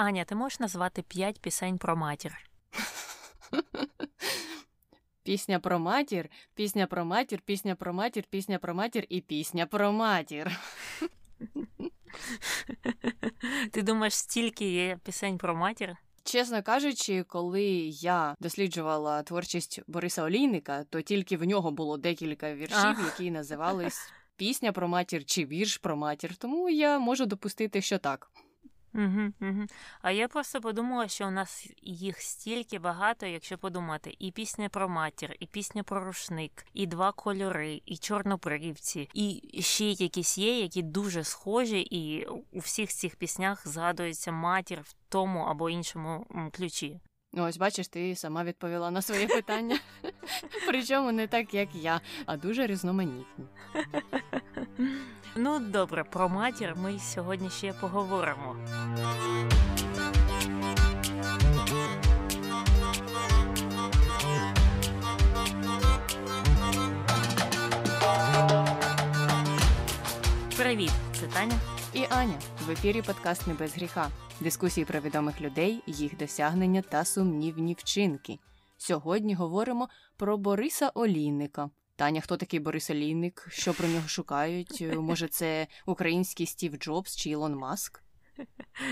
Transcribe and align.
Аня, 0.00 0.24
ти 0.24 0.34
можеш 0.34 0.60
назвати 0.60 1.02
п'ять 1.02 1.40
пісень 1.40 1.78
про 1.78 1.96
матір? 1.96 2.36
Пісня 5.22 5.60
про 5.60 5.78
матір, 5.78 6.28
пісня 6.54 6.86
про 6.86 7.04
матір, 7.04 7.40
пісня 7.40 7.74
про 7.74 7.94
матір, 7.94 8.24
пісня 8.30 8.58
про 8.58 8.74
матір 8.74 9.06
і 9.08 9.20
пісня 9.20 9.66
про 9.66 9.92
матір. 9.92 10.50
Ти 13.72 13.82
думаєш, 13.82 14.14
стільки 14.14 14.72
є 14.72 14.98
пісень 15.04 15.38
про 15.38 15.54
матір? 15.56 15.96
Чесно 16.24 16.62
кажучи, 16.62 17.22
коли 17.22 17.64
я 17.92 18.36
досліджувала 18.40 19.22
творчість 19.22 19.80
Бориса 19.86 20.22
Олійника, 20.22 20.84
то 20.84 21.02
тільки 21.02 21.36
в 21.36 21.44
нього 21.44 21.70
було 21.70 21.96
декілька 21.96 22.54
віршів, 22.54 22.96
які 23.04 23.30
називались 23.30 24.12
Пісня 24.36 24.72
про 24.72 24.88
матір 24.88 25.24
чи 25.24 25.44
вірш 25.44 25.76
про 25.76 25.96
матір. 25.96 26.36
Тому 26.36 26.70
я 26.70 26.98
можу 26.98 27.26
допустити, 27.26 27.82
що 27.82 27.98
так. 27.98 28.30
Угу, 28.94 29.32
угу. 29.40 29.66
А 30.02 30.10
я 30.10 30.28
просто 30.28 30.60
подумала, 30.60 31.08
що 31.08 31.26
у 31.26 31.30
нас 31.30 31.68
їх 31.82 32.20
стільки 32.22 32.78
багато, 32.78 33.26
якщо 33.26 33.58
подумати, 33.58 34.16
і 34.18 34.30
пісня 34.30 34.68
про 34.68 34.88
матір, 34.88 35.36
і 35.40 35.46
пісня 35.46 35.82
про 35.82 36.04
рушник, 36.04 36.66
і 36.74 36.86
два 36.86 37.12
кольори, 37.12 37.82
і 37.86 37.96
чорнобривці, 37.96 39.08
і 39.14 39.42
ще 39.62 39.84
якісь 39.84 40.38
є, 40.38 40.60
які 40.60 40.82
дуже 40.82 41.24
схожі, 41.24 41.80
і 41.80 42.26
у 42.52 42.58
всіх 42.58 42.90
цих 42.90 43.16
піснях 43.16 43.68
згадується 43.68 44.32
матір 44.32 44.80
в 44.82 44.94
тому 45.08 45.40
або 45.40 45.70
іншому 45.70 46.26
ключі. 46.52 47.00
Ну, 47.32 47.44
ось 47.44 47.56
бачиш, 47.56 47.88
ти 47.88 48.16
сама 48.16 48.44
відповіла 48.44 48.90
на 48.90 49.02
своє 49.02 49.26
питання. 49.26 49.78
Причому 50.66 51.12
не 51.12 51.26
так, 51.26 51.54
як 51.54 51.74
я, 51.74 52.00
а 52.26 52.36
дуже 52.36 52.66
різноманітні. 52.66 53.44
Ну, 55.36 55.60
добре, 55.60 56.04
про 56.04 56.28
матір 56.28 56.74
ми 56.76 56.98
сьогодні 56.98 57.50
ще 57.50 57.72
поговоримо. 57.72 58.56
Привіт, 70.56 70.90
це 71.12 71.26
Таня. 71.26 71.58
І 71.94 72.04
Аня 72.10 72.38
в 72.66 72.70
ефірі 72.70 73.02
подкаст 73.02 73.46
«Не 73.46 73.54
без 73.54 73.76
гріха. 73.76 74.08
Дискусії 74.40 74.84
про 74.84 75.00
відомих 75.00 75.40
людей, 75.40 75.82
їх 75.86 76.16
досягнення 76.16 76.82
та 76.82 77.04
сумнівні 77.04 77.76
вчинки. 77.78 78.38
Сьогодні 78.76 79.34
говоримо 79.34 79.88
про 80.16 80.38
Бориса 80.38 80.88
Олійника. 80.94 81.70
Таня, 82.00 82.20
хто 82.20 82.36
такий 82.36 82.60
Борис 82.60 82.90
Олійник? 82.90 83.46
Що 83.50 83.74
про 83.74 83.88
нього 83.88 84.08
шукають? 84.08 84.78
Е, 84.80 84.94
Може, 84.94 85.28
це 85.28 85.66
український 85.86 86.46
Стів 86.46 86.76
Джобс 86.76 87.16
чи 87.16 87.30
Ілон 87.30 87.54
Маск? 87.54 88.02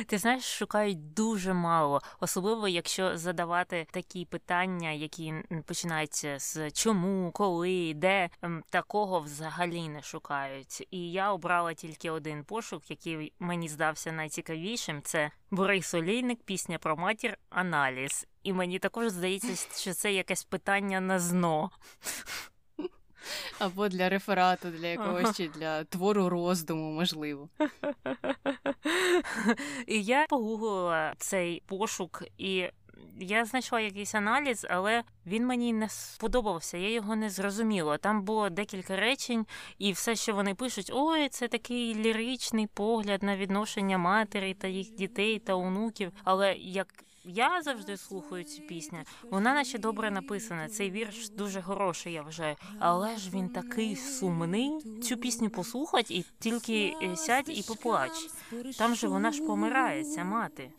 Ти 0.06 0.18
знаєш, 0.18 0.44
шукають 0.44 1.12
дуже 1.12 1.52
мало, 1.52 2.00
особливо 2.20 2.68
якщо 2.68 3.18
задавати 3.18 3.86
такі 3.90 4.24
питання, 4.24 4.90
які 4.90 5.34
починаються 5.66 6.38
з 6.38 6.70
чому, 6.70 7.30
коли, 7.32 7.92
де 7.96 8.30
ем, 8.42 8.62
такого 8.70 9.20
взагалі 9.20 9.88
не 9.88 10.02
шукають. 10.02 10.86
І 10.90 11.12
я 11.12 11.32
обрала 11.32 11.74
тільки 11.74 12.10
один 12.10 12.44
пошук, 12.44 12.90
який 12.90 13.32
мені 13.38 13.68
здався 13.68 14.12
найцікавішим. 14.12 15.02
Це 15.02 15.30
Борис 15.50 15.94
Олійник, 15.94 16.42
пісня 16.42 16.78
про 16.78 16.96
матір, 16.96 17.38
аналіз. 17.50 18.26
І 18.42 18.52
мені 18.52 18.78
також 18.78 19.08
здається, 19.08 19.78
що 19.80 19.94
це 19.94 20.12
якесь 20.12 20.44
питання 20.44 21.00
на 21.00 21.18
зно. 21.18 21.70
Або 23.58 23.88
для 23.88 24.08
реферату, 24.08 24.68
для 24.68 24.86
якогось 24.86 25.36
чи 25.36 25.48
для 25.48 25.84
твору 25.84 26.28
роздуму, 26.28 26.92
можливо. 26.92 27.48
І 29.86 30.02
я 30.02 30.26
погуглила 30.28 31.14
цей 31.18 31.62
пошук, 31.66 32.24
і 32.38 32.68
я 33.20 33.44
знайшла 33.44 33.80
якийсь 33.80 34.14
аналіз, 34.14 34.66
але 34.70 35.02
він 35.26 35.46
мені 35.46 35.72
не 35.72 35.88
сподобався, 35.88 36.78
я 36.78 36.90
його 36.90 37.16
не 37.16 37.30
зрозуміла. 37.30 37.98
Там 37.98 38.22
було 38.22 38.50
декілька 38.50 38.96
речень, 38.96 39.46
і 39.78 39.92
все, 39.92 40.16
що 40.16 40.34
вони 40.34 40.54
пишуть, 40.54 40.90
ой, 40.94 41.28
це 41.28 41.48
такий 41.48 41.94
ліричний 41.94 42.66
погляд 42.66 43.22
на 43.22 43.36
відношення 43.36 43.98
матері 43.98 44.54
та 44.54 44.68
їх 44.68 44.90
дітей 44.90 45.38
та 45.38 45.54
онуків. 45.54 46.12
Але 46.24 46.54
як 46.54 46.88
я 47.24 47.62
завжди 47.62 47.96
слухаю 47.96 48.44
цю 48.44 48.62
пісню, 48.62 48.98
вона 49.30 49.54
наче 49.54 49.78
добре 49.78 50.10
написана. 50.10 50.68
Цей 50.68 50.90
вірш 50.90 51.28
дуже 51.28 51.62
хороший, 51.62 52.12
я 52.12 52.22
вважаю. 52.22 52.56
Але 52.78 53.16
ж 53.16 53.30
він 53.30 53.48
такий 53.48 53.96
сумний. 53.96 54.70
Цю 55.02 55.16
пісню 55.16 55.50
послухать 55.50 56.10
і 56.10 56.24
тільки 56.38 56.94
е, 57.02 57.16
сядь 57.16 57.58
і 57.58 57.64
поплач. 57.68 58.12
Там 58.78 58.94
же 58.94 59.08
вона 59.08 59.32
ж 59.32 59.42
помирає, 59.42 60.04
ця 60.04 60.24
мати. 60.24 60.70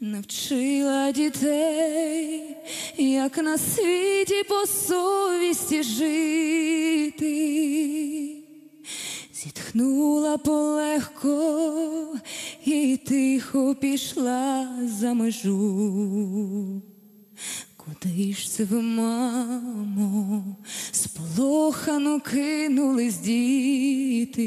Навчила 0.00 1.12
дітей, 1.12 2.56
як 2.96 3.38
на 3.38 3.58
світі 3.58 4.44
по 4.48 4.66
совісті 4.66 5.82
жити, 5.82 7.28
зітхнула 9.44 10.38
полегко 10.38 12.18
і 12.64 12.96
тихо 13.06 13.74
пішла 13.74 14.68
за 14.84 15.14
межу. 15.14 16.82
Куди 17.76 18.32
ж 18.32 18.50
це 18.50 18.64
ви, 18.64 18.82
мамо, 18.82 20.44
сполохано 20.92 22.20
кинулись 22.20 23.18
діти? 23.18 24.42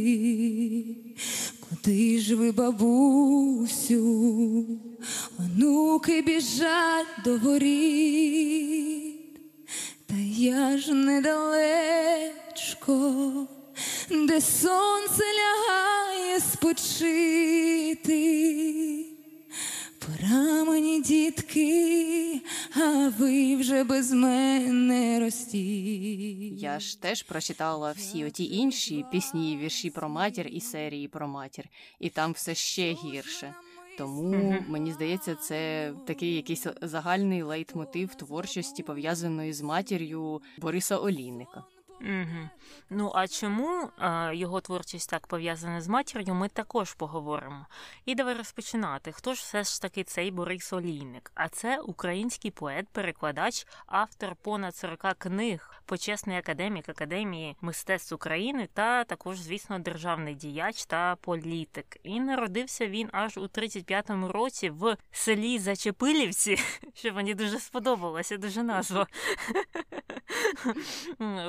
Куди 1.69 2.19
ж 2.19 2.35
ви, 2.35 2.51
бабусю, 2.51 3.99
онуки 5.39 6.21
біжать 6.21 7.07
до 7.25 7.37
воріт, 7.37 9.15
та 10.05 10.15
я 10.37 10.77
ж 10.77 10.93
недалечко, 10.93 11.61
де 14.11 14.41
сонце 14.41 15.23
лягає 15.23 16.39
спочити. 16.39 18.11
Пора 19.99 20.63
мені, 20.63 21.01
дітки, 21.01 22.41
а 22.75 23.11
ви 23.19 23.55
вже 23.55 23.83
без 23.83 24.11
мене 24.11 25.19
ростіть. 25.19 26.61
Я 26.61 26.79
ж 26.79 27.01
теж 27.01 27.23
прочитала 27.23 27.91
всі 27.91 28.25
оті 28.25 28.55
інші 28.55 29.05
пісні, 29.11 29.53
і 29.53 29.57
вірші 29.57 29.89
про 29.89 30.09
матір 30.09 30.47
і 30.47 30.61
серії 30.61 31.07
про 31.07 31.27
матір, 31.27 31.65
і 31.99 32.09
там 32.09 32.31
все 32.31 32.55
ще 32.55 32.93
гірше. 32.93 33.55
Тому 33.97 34.55
мені 34.67 34.91
здається, 34.91 35.35
це 35.35 35.93
такий 36.07 36.35
якийсь 36.35 36.67
загальний 36.81 37.43
лейтмотив 37.43 38.15
творчості, 38.15 38.83
пов'язаної 38.83 39.53
з 39.53 39.61
матір'ю 39.61 40.41
Бориса 40.57 40.97
Олійника. 40.97 41.63
Угу. 42.01 42.49
Ну 42.89 43.11
а 43.15 43.27
чому 43.27 43.89
а, 43.97 44.31
його 44.33 44.61
творчість 44.61 45.09
так 45.09 45.27
пов'язана 45.27 45.81
з 45.81 45.87
матір'ю, 45.87 46.33
ми 46.33 46.49
також 46.49 46.93
поговоримо. 46.93 47.65
І 48.05 48.15
давай 48.15 48.33
розпочинати. 48.33 49.11
Хто 49.11 49.33
ж 49.33 49.41
все 49.41 49.63
ж 49.63 49.81
таки 49.81 50.03
цей 50.03 50.31
Борис 50.31 50.73
Олійник? 50.73 51.31
А 51.35 51.49
це 51.49 51.79
український 51.79 52.51
поет, 52.51 52.87
перекладач, 52.89 53.67
автор 53.85 54.35
понад 54.35 54.75
40 54.75 55.13
книг, 55.17 55.71
почесний 55.85 56.37
академік 56.37 56.89
Академії 56.89 57.55
мистецтв 57.61 58.15
України 58.15 58.69
та 58.73 59.03
також, 59.03 59.39
звісно, 59.39 59.79
державний 59.79 60.35
діяч 60.35 60.85
та 60.85 61.15
політик. 61.15 61.97
І 62.03 62.19
народився 62.19 62.87
він 62.87 63.09
аж 63.11 63.37
у 63.37 63.41
35-му 63.41 64.27
році 64.27 64.69
в 64.69 64.97
селі 65.11 65.59
Зачепилівці, 65.59 66.57
що 66.93 67.13
мені 67.13 67.33
дуже 67.33 67.59
сподобалося, 67.59 68.37
дуже 68.37 68.63
назва. 68.63 69.07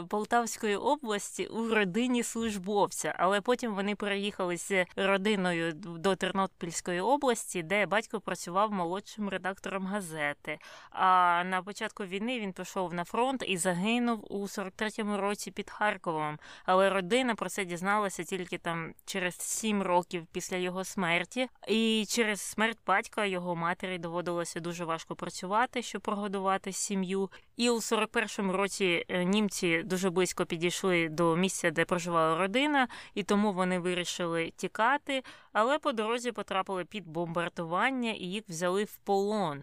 Полтавської 0.08 0.76
області 0.76 1.46
у 1.46 1.74
родині 1.74 2.22
службовця, 2.22 3.14
але 3.18 3.40
потім 3.40 3.74
вони 3.74 3.94
переїхали 3.94 4.56
з 4.56 4.86
родиною 4.96 5.72
до 5.72 6.16
Тернопільської 6.16 7.00
області, 7.00 7.62
де 7.62 7.86
батько 7.86 8.20
працював 8.20 8.72
молодшим 8.72 9.28
редактором 9.28 9.86
газети. 9.86 10.58
А 10.90 11.42
на 11.44 11.62
початку 11.62 12.04
війни 12.04 12.40
він 12.40 12.52
пішов 12.52 12.94
на 12.94 13.04
фронт 13.04 13.44
і 13.46 13.56
загинув 13.56 14.32
у 14.32 14.42
43-му 14.42 15.16
році 15.16 15.50
під 15.50 15.70
Харковом. 15.70 16.38
Але 16.64 16.90
родина 16.90 17.34
про 17.34 17.48
це 17.48 17.64
дізналася 17.64 18.24
тільки 18.24 18.58
там 18.58 18.94
через 19.04 19.34
7 19.40 19.82
років 19.82 20.26
після 20.32 20.56
його 20.56 20.84
смерті. 20.84 21.48
І 21.68 22.04
через 22.08 22.40
смерть 22.40 22.78
батька 22.86 23.24
його 23.24 23.56
матері 23.56 23.98
доводилося 23.98 24.60
дуже 24.60 24.84
важко 24.84 25.16
працювати, 25.16 25.82
щоб 25.82 26.02
прогодувати 26.02 26.72
сім'ю. 26.72 27.30
І 27.56 27.70
у 27.70 27.76
41-му 27.76 28.52
році 28.52 28.81
е, 28.82 29.24
німці 29.24 29.82
дуже 29.82 30.10
близько 30.10 30.46
підійшли 30.46 31.08
до 31.08 31.36
місця, 31.36 31.70
де 31.70 31.84
проживала 31.84 32.38
родина, 32.38 32.88
і 33.14 33.22
тому 33.22 33.52
вони 33.52 33.78
вирішили 33.78 34.52
тікати, 34.56 35.22
але 35.52 35.78
по 35.78 35.92
дорозі 35.92 36.32
потрапили 36.32 36.84
під 36.84 37.06
бомбардування 37.06 38.10
і 38.10 38.24
їх 38.24 38.44
взяли 38.48 38.84
в 38.84 38.96
полон. 38.96 39.62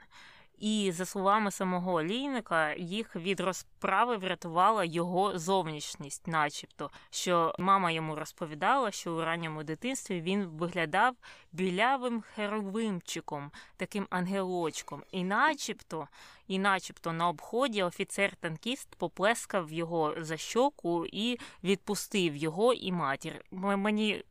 І 0.60 0.92
за 0.92 1.06
словами 1.06 1.52
самого 1.52 1.94
олійника, 1.94 2.74
їх 2.74 3.16
від 3.16 3.40
розправи 3.40 4.18
врятувала 4.18 4.84
його 4.84 5.40
зовнішність, 5.40 6.28
начебто, 6.28 6.92
що 7.10 7.56
мама 7.60 7.92
йому 7.92 8.16
розповідала, 8.16 8.92
що 8.92 9.14
у 9.14 9.22
ранньому 9.22 9.64
дитинстві 9.64 10.22
він 10.22 10.46
виглядав 10.46 11.16
білявим 11.52 12.22
херовимчиком, 12.22 13.52
таким 13.78 14.08
ангелочком, 14.10 15.04
і 15.12 15.24
начебто, 15.24 16.08
і 16.48 16.60
начебто 16.60 17.12
на 17.12 17.30
обході 17.30 17.84
офіцер-танкіст 17.84 18.88
поплескав 18.98 19.72
його 19.72 20.16
за 20.18 20.38
щоку 20.38 21.06
і 21.06 21.40
відпустив 21.64 22.36
його 22.36 22.74
і 22.74 22.92
матір. 22.92 23.46
Мені 23.52 24.24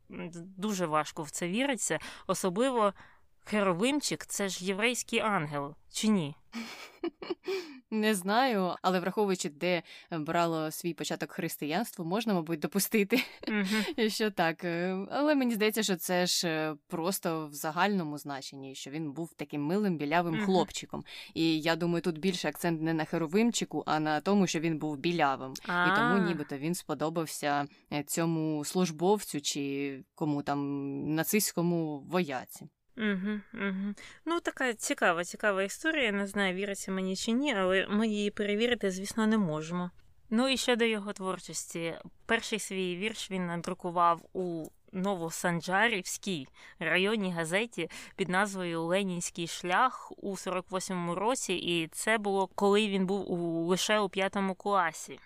дуже 0.57 0.87
важко 0.87 1.23
в 1.23 1.31
це 1.31 1.49
віриться, 1.49 1.99
особливо. 2.27 2.93
Херовимчик 3.51 4.27
це 4.27 4.49
ж 4.49 4.65
єврейський 4.65 5.21
ангел, 5.21 5.75
чи 5.93 6.09
ні? 6.09 6.35
Не 7.91 8.15
знаю, 8.15 8.75
але 8.83 9.01
враховуючи, 9.01 9.49
де 9.49 9.83
брало 10.11 10.71
свій 10.71 10.95
початок 10.95 11.33
християнство, 11.33 12.05
можна, 12.05 12.35
мабуть, 12.35 12.61
допустити, 12.61 13.23
uh-huh. 13.43 14.11
що 14.15 14.31
так. 14.31 14.65
Е, 14.65 15.07
але 15.11 15.35
мені 15.35 15.55
здається, 15.55 15.83
що 15.83 15.97
це 15.97 16.27
ж 16.27 16.49
е, 16.49 16.75
просто 16.87 17.47
в 17.47 17.55
загальному 17.55 18.19
значенні, 18.19 18.75
що 18.75 18.91
він 18.91 19.13
був 19.13 19.35
таким 19.35 19.63
милим 19.63 19.97
білявим 19.97 20.35
uh-huh. 20.35 20.45
хлопчиком. 20.45 21.05
І 21.35 21.61
я 21.61 21.77
думаю, 21.77 22.03
тут 22.03 22.19
більше 22.19 22.49
акцент 22.49 22.83
не 22.83 22.95
на 22.95 23.05
херовимчику, 23.05 23.83
а 23.87 24.01
на 24.01 24.21
тому, 24.21 24.47
що 24.47 24.61
він 24.61 24.79
був 24.79 24.97
білявим. 24.97 25.53
І 25.65 25.97
тому 25.97 26.27
нібито 26.27 26.59
він 26.59 26.75
сподобався 26.75 27.67
е, 27.93 28.03
цьому 28.03 28.65
службовцю 28.65 29.41
чи 29.41 30.05
кому 30.15 30.43
там 30.43 31.15
нацистському 31.15 32.01
вояці. 32.01 32.69
Угу, 32.99 33.41
угу. 33.55 33.95
Ну, 34.25 34.41
така 34.41 34.75
цікава, 34.75 35.25
цікава 35.25 35.63
історія. 35.63 36.13
Не 36.13 36.27
знаю, 36.27 36.55
віриться 36.55 36.93
мені 36.93 37.17
чи 37.17 37.33
ні, 37.33 37.55
але 37.55 37.87
ми 37.89 38.09
її 38.09 38.31
перевірити, 38.31 38.91
звісно, 38.91 39.27
не 39.27 39.39
можемо. 39.39 39.91
Ну 40.31 40.49
і 40.49 40.57
щодо 40.57 40.85
його 40.85 41.13
творчості, 41.13 41.95
перший 42.27 42.59
свій 42.59 42.97
вірш 42.97 43.31
він 43.31 43.47
надрукував 43.47 44.23
у 44.33 44.67
Новосанджарівській 44.93 46.49
районній 46.79 47.33
газеті 47.33 47.91
під 48.17 48.29
назвою 48.29 48.83
Ленінський 48.83 49.47
шлях 49.47 50.13
у 50.17 50.33
48-му 50.33 51.15
році, 51.15 51.55
і 51.55 51.89
це 51.89 52.19
було 52.19 52.47
коли 52.47 52.89
він 52.89 53.07
був 53.07 53.33
у, 53.33 53.67
лише 53.67 53.99
у 53.99 54.09
п'ятому 54.09 54.55
класі, 54.55 55.21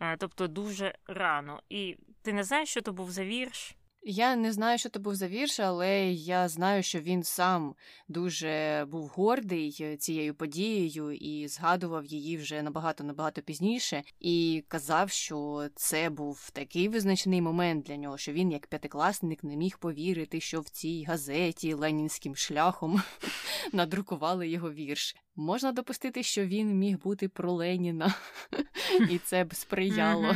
е, 0.00 0.16
тобто 0.16 0.48
дуже 0.48 0.94
рано. 1.06 1.60
І 1.68 1.96
ти 2.22 2.32
не 2.32 2.44
знаєш, 2.44 2.68
що 2.68 2.80
то 2.80 2.92
був 2.92 3.10
за 3.10 3.24
вірш? 3.24 3.76
Я 4.02 4.36
не 4.36 4.52
знаю, 4.52 4.78
що 4.78 4.88
то 4.88 5.00
був 5.00 5.14
за 5.14 5.28
вірш, 5.28 5.60
але 5.60 6.12
я 6.12 6.48
знаю, 6.48 6.82
що 6.82 7.00
він 7.00 7.22
сам 7.22 7.74
дуже 8.08 8.84
був 8.88 9.06
гордий 9.06 9.76
е, 9.80 9.96
цією 9.96 10.34
подією 10.34 11.12
і 11.12 11.48
згадував 11.48 12.04
її 12.06 12.36
вже 12.36 12.62
набагато 12.62 13.04
набагато 13.04 13.42
пізніше, 13.42 14.02
і 14.20 14.64
казав, 14.68 15.10
що 15.10 15.68
це 15.74 16.10
був 16.10 16.50
такий 16.50 16.88
визначний 16.88 17.42
момент 17.42 17.86
для 17.86 17.96
нього, 17.96 18.18
що 18.18 18.32
він, 18.32 18.52
як 18.52 18.66
п'ятикласник, 18.66 19.44
не 19.44 19.56
міг 19.56 19.78
повірити, 19.78 20.40
що 20.40 20.60
в 20.60 20.68
цій 20.68 21.04
газеті 21.04 21.74
ленінським 21.74 22.36
шляхом 22.36 23.02
надрукували 23.72 24.48
його 24.48 24.72
вірш. 24.72 25.16
Можна 25.36 25.72
допустити, 25.72 26.22
що 26.22 26.46
він 26.46 26.78
міг 26.78 26.98
бути 26.98 27.28
про 27.28 27.52
Леніна, 27.52 28.14
і 29.10 29.18
це 29.18 29.44
б 29.44 29.54
сприяло 29.54 30.34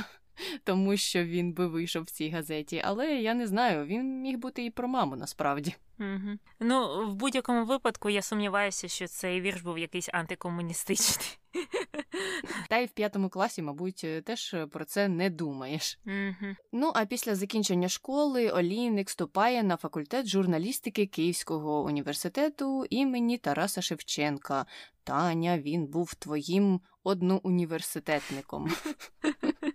тому 0.64 0.96
що 0.96 1.24
він 1.24 1.52
би 1.52 1.66
вийшов 1.66 2.02
в 2.02 2.10
цій 2.10 2.28
газеті. 2.28 2.82
Але 2.84 3.06
я 3.06 3.34
не 3.34 3.46
знаю, 3.46 3.86
він 3.86 4.20
міг 4.20 4.38
бути 4.38 4.64
і 4.64 4.70
про 4.70 4.88
маму 4.88 5.16
насправді. 5.16 5.74
Угу. 6.00 6.38
Ну, 6.60 7.06
в 7.10 7.14
будь-якому 7.14 7.64
випадку 7.64 8.10
я 8.10 8.22
сумніваюся, 8.22 8.88
що 8.88 9.06
цей 9.06 9.40
вірш 9.40 9.62
був 9.62 9.78
якийсь 9.78 10.08
антикомуністичний. 10.12 11.38
Та 12.68 12.78
й 12.78 12.86
в 12.86 12.90
п'ятому 12.90 13.28
класі, 13.28 13.62
мабуть, 13.62 14.06
теж 14.24 14.56
про 14.70 14.84
це 14.84 15.08
не 15.08 15.30
думаєш. 15.30 15.98
Угу. 16.06 16.54
Ну 16.72 16.92
а 16.94 17.04
після 17.04 17.34
закінчення 17.34 17.88
школи 17.88 18.50
Олійник 18.50 19.08
вступає 19.08 19.62
на 19.62 19.76
факультет 19.76 20.26
журналістики 20.26 21.06
Київського 21.06 21.84
університету 21.84 22.86
імені 22.90 23.38
Тараса 23.38 23.82
Шевченка. 23.82 24.66
Таня, 25.04 25.58
він 25.58 25.86
був 25.86 26.14
твоїм 26.14 26.80
одноуніверситетником. 27.04 28.70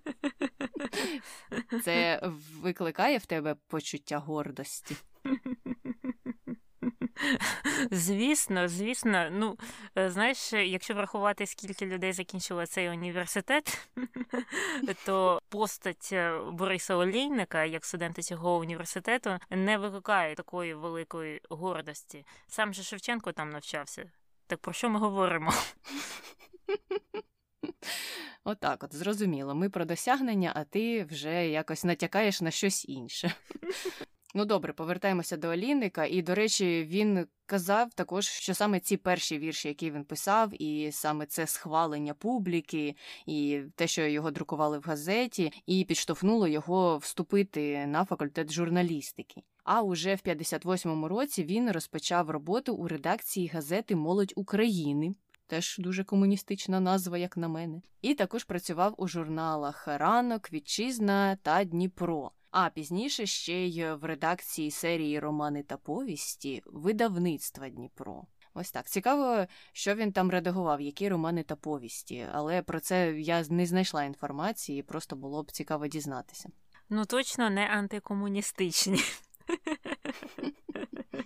Це 1.83 2.21
викликає 2.61 3.17
в 3.17 3.25
тебе 3.25 3.55
почуття 3.67 4.17
гордості. 4.17 4.95
Звісно, 7.91 8.67
звісно. 8.67 9.29
Ну, 9.31 9.57
е, 9.97 10.09
знаєш, 10.11 10.53
якщо 10.53 10.93
врахувати, 10.93 11.45
скільки 11.45 11.85
людей 11.85 12.13
закінчило 12.13 12.65
цей 12.65 12.89
університет, 12.89 13.89
то 15.05 15.41
постать 15.49 16.09
е, 16.11 16.39
Бориса 16.51 16.95
Олійника, 16.95 17.63
як 17.63 17.85
студента 17.85 18.21
цього 18.21 18.57
університету, 18.57 19.37
не 19.49 19.77
викликає 19.77 20.35
такої 20.35 20.73
великої 20.73 21.41
гордості. 21.49 22.25
Сам 22.47 22.73
же 22.73 22.83
Шевченко 22.83 23.31
там 23.31 23.49
навчався. 23.49 24.11
Так 24.47 24.59
про 24.59 24.73
що 24.73 24.89
ми 24.89 24.99
говоримо? 24.99 25.53
Отак, 28.43 28.83
от, 28.83 28.95
зрозуміло, 28.95 29.55
ми 29.55 29.69
про 29.69 29.85
досягнення, 29.85 30.51
а 30.55 30.63
ти 30.63 31.03
вже 31.03 31.47
якось 31.47 31.83
натякаєш 31.83 32.41
на 32.41 32.51
щось 32.51 32.85
інше. 32.89 33.33
Ну 34.35 34.45
добре, 34.45 34.73
повертаємося 34.73 35.37
до 35.37 35.47
Олійника, 35.47 36.05
і, 36.05 36.21
до 36.21 36.35
речі, 36.35 36.87
він 36.89 37.27
казав 37.45 37.93
також, 37.93 38.25
що 38.27 38.53
саме 38.53 38.79
ці 38.79 38.97
перші 38.97 39.37
вірші, 39.37 39.67
які 39.67 39.91
він 39.91 40.03
писав, 40.03 40.61
і 40.61 40.91
саме 40.91 41.25
це 41.25 41.47
схвалення 41.47 42.13
публіки, 42.13 42.95
і 43.25 43.61
те, 43.75 43.87
що 43.87 44.01
його 44.01 44.31
друкували 44.31 44.79
в 44.79 44.83
газеті, 44.83 45.51
і 45.65 45.85
підштовхнуло 45.85 46.47
його 46.47 46.97
вступити 46.97 47.85
на 47.85 48.05
факультет 48.05 48.51
журналістики. 48.51 49.41
А 49.63 49.81
уже 49.81 50.15
в 50.15 50.19
58-му 50.25 51.07
році 51.07 51.43
він 51.43 51.71
розпочав 51.71 52.29
роботу 52.29 52.73
у 52.73 52.87
редакції 52.87 53.47
газети 53.47 53.95
Молодь 53.95 54.33
України 54.35 55.15
теж 55.49 55.77
дуже 55.79 56.03
комуністична 56.03 56.79
назва, 56.79 57.17
як 57.17 57.37
на 57.37 57.47
мене. 57.47 57.81
І 58.01 58.13
також 58.13 58.43
працював 58.43 58.93
у 58.97 59.07
журналах 59.07 59.87
Ранок, 59.87 60.53
Вітчизна 60.53 61.35
та 61.35 61.63
Дніпро. 61.63 62.31
А 62.51 62.69
пізніше 62.69 63.25
ще 63.25 63.53
й 63.53 63.91
в 63.91 64.03
редакції 64.03 64.71
серії 64.71 65.19
Романи 65.19 65.63
та 65.63 65.77
повісті 65.77 66.61
видавництва 66.65 67.69
Дніпро. 67.69 68.23
Ось 68.53 68.71
так. 68.71 68.89
Цікаво, 68.89 69.45
що 69.73 69.95
він 69.95 70.11
там 70.11 70.31
редагував, 70.31 70.81
які 70.81 71.09
романи 71.09 71.43
та 71.43 71.55
повісті, 71.55 72.27
але 72.31 72.61
про 72.61 72.79
це 72.79 73.19
я 73.19 73.43
не 73.49 73.65
знайшла 73.65 74.03
інформації, 74.03 74.83
просто 74.83 75.15
було 75.15 75.43
б 75.43 75.51
цікаво 75.51 75.87
дізнатися. 75.87 76.49
Ну 76.89 77.05
точно 77.05 77.49
не 77.49 77.67
антикомуністичні. 77.67 78.99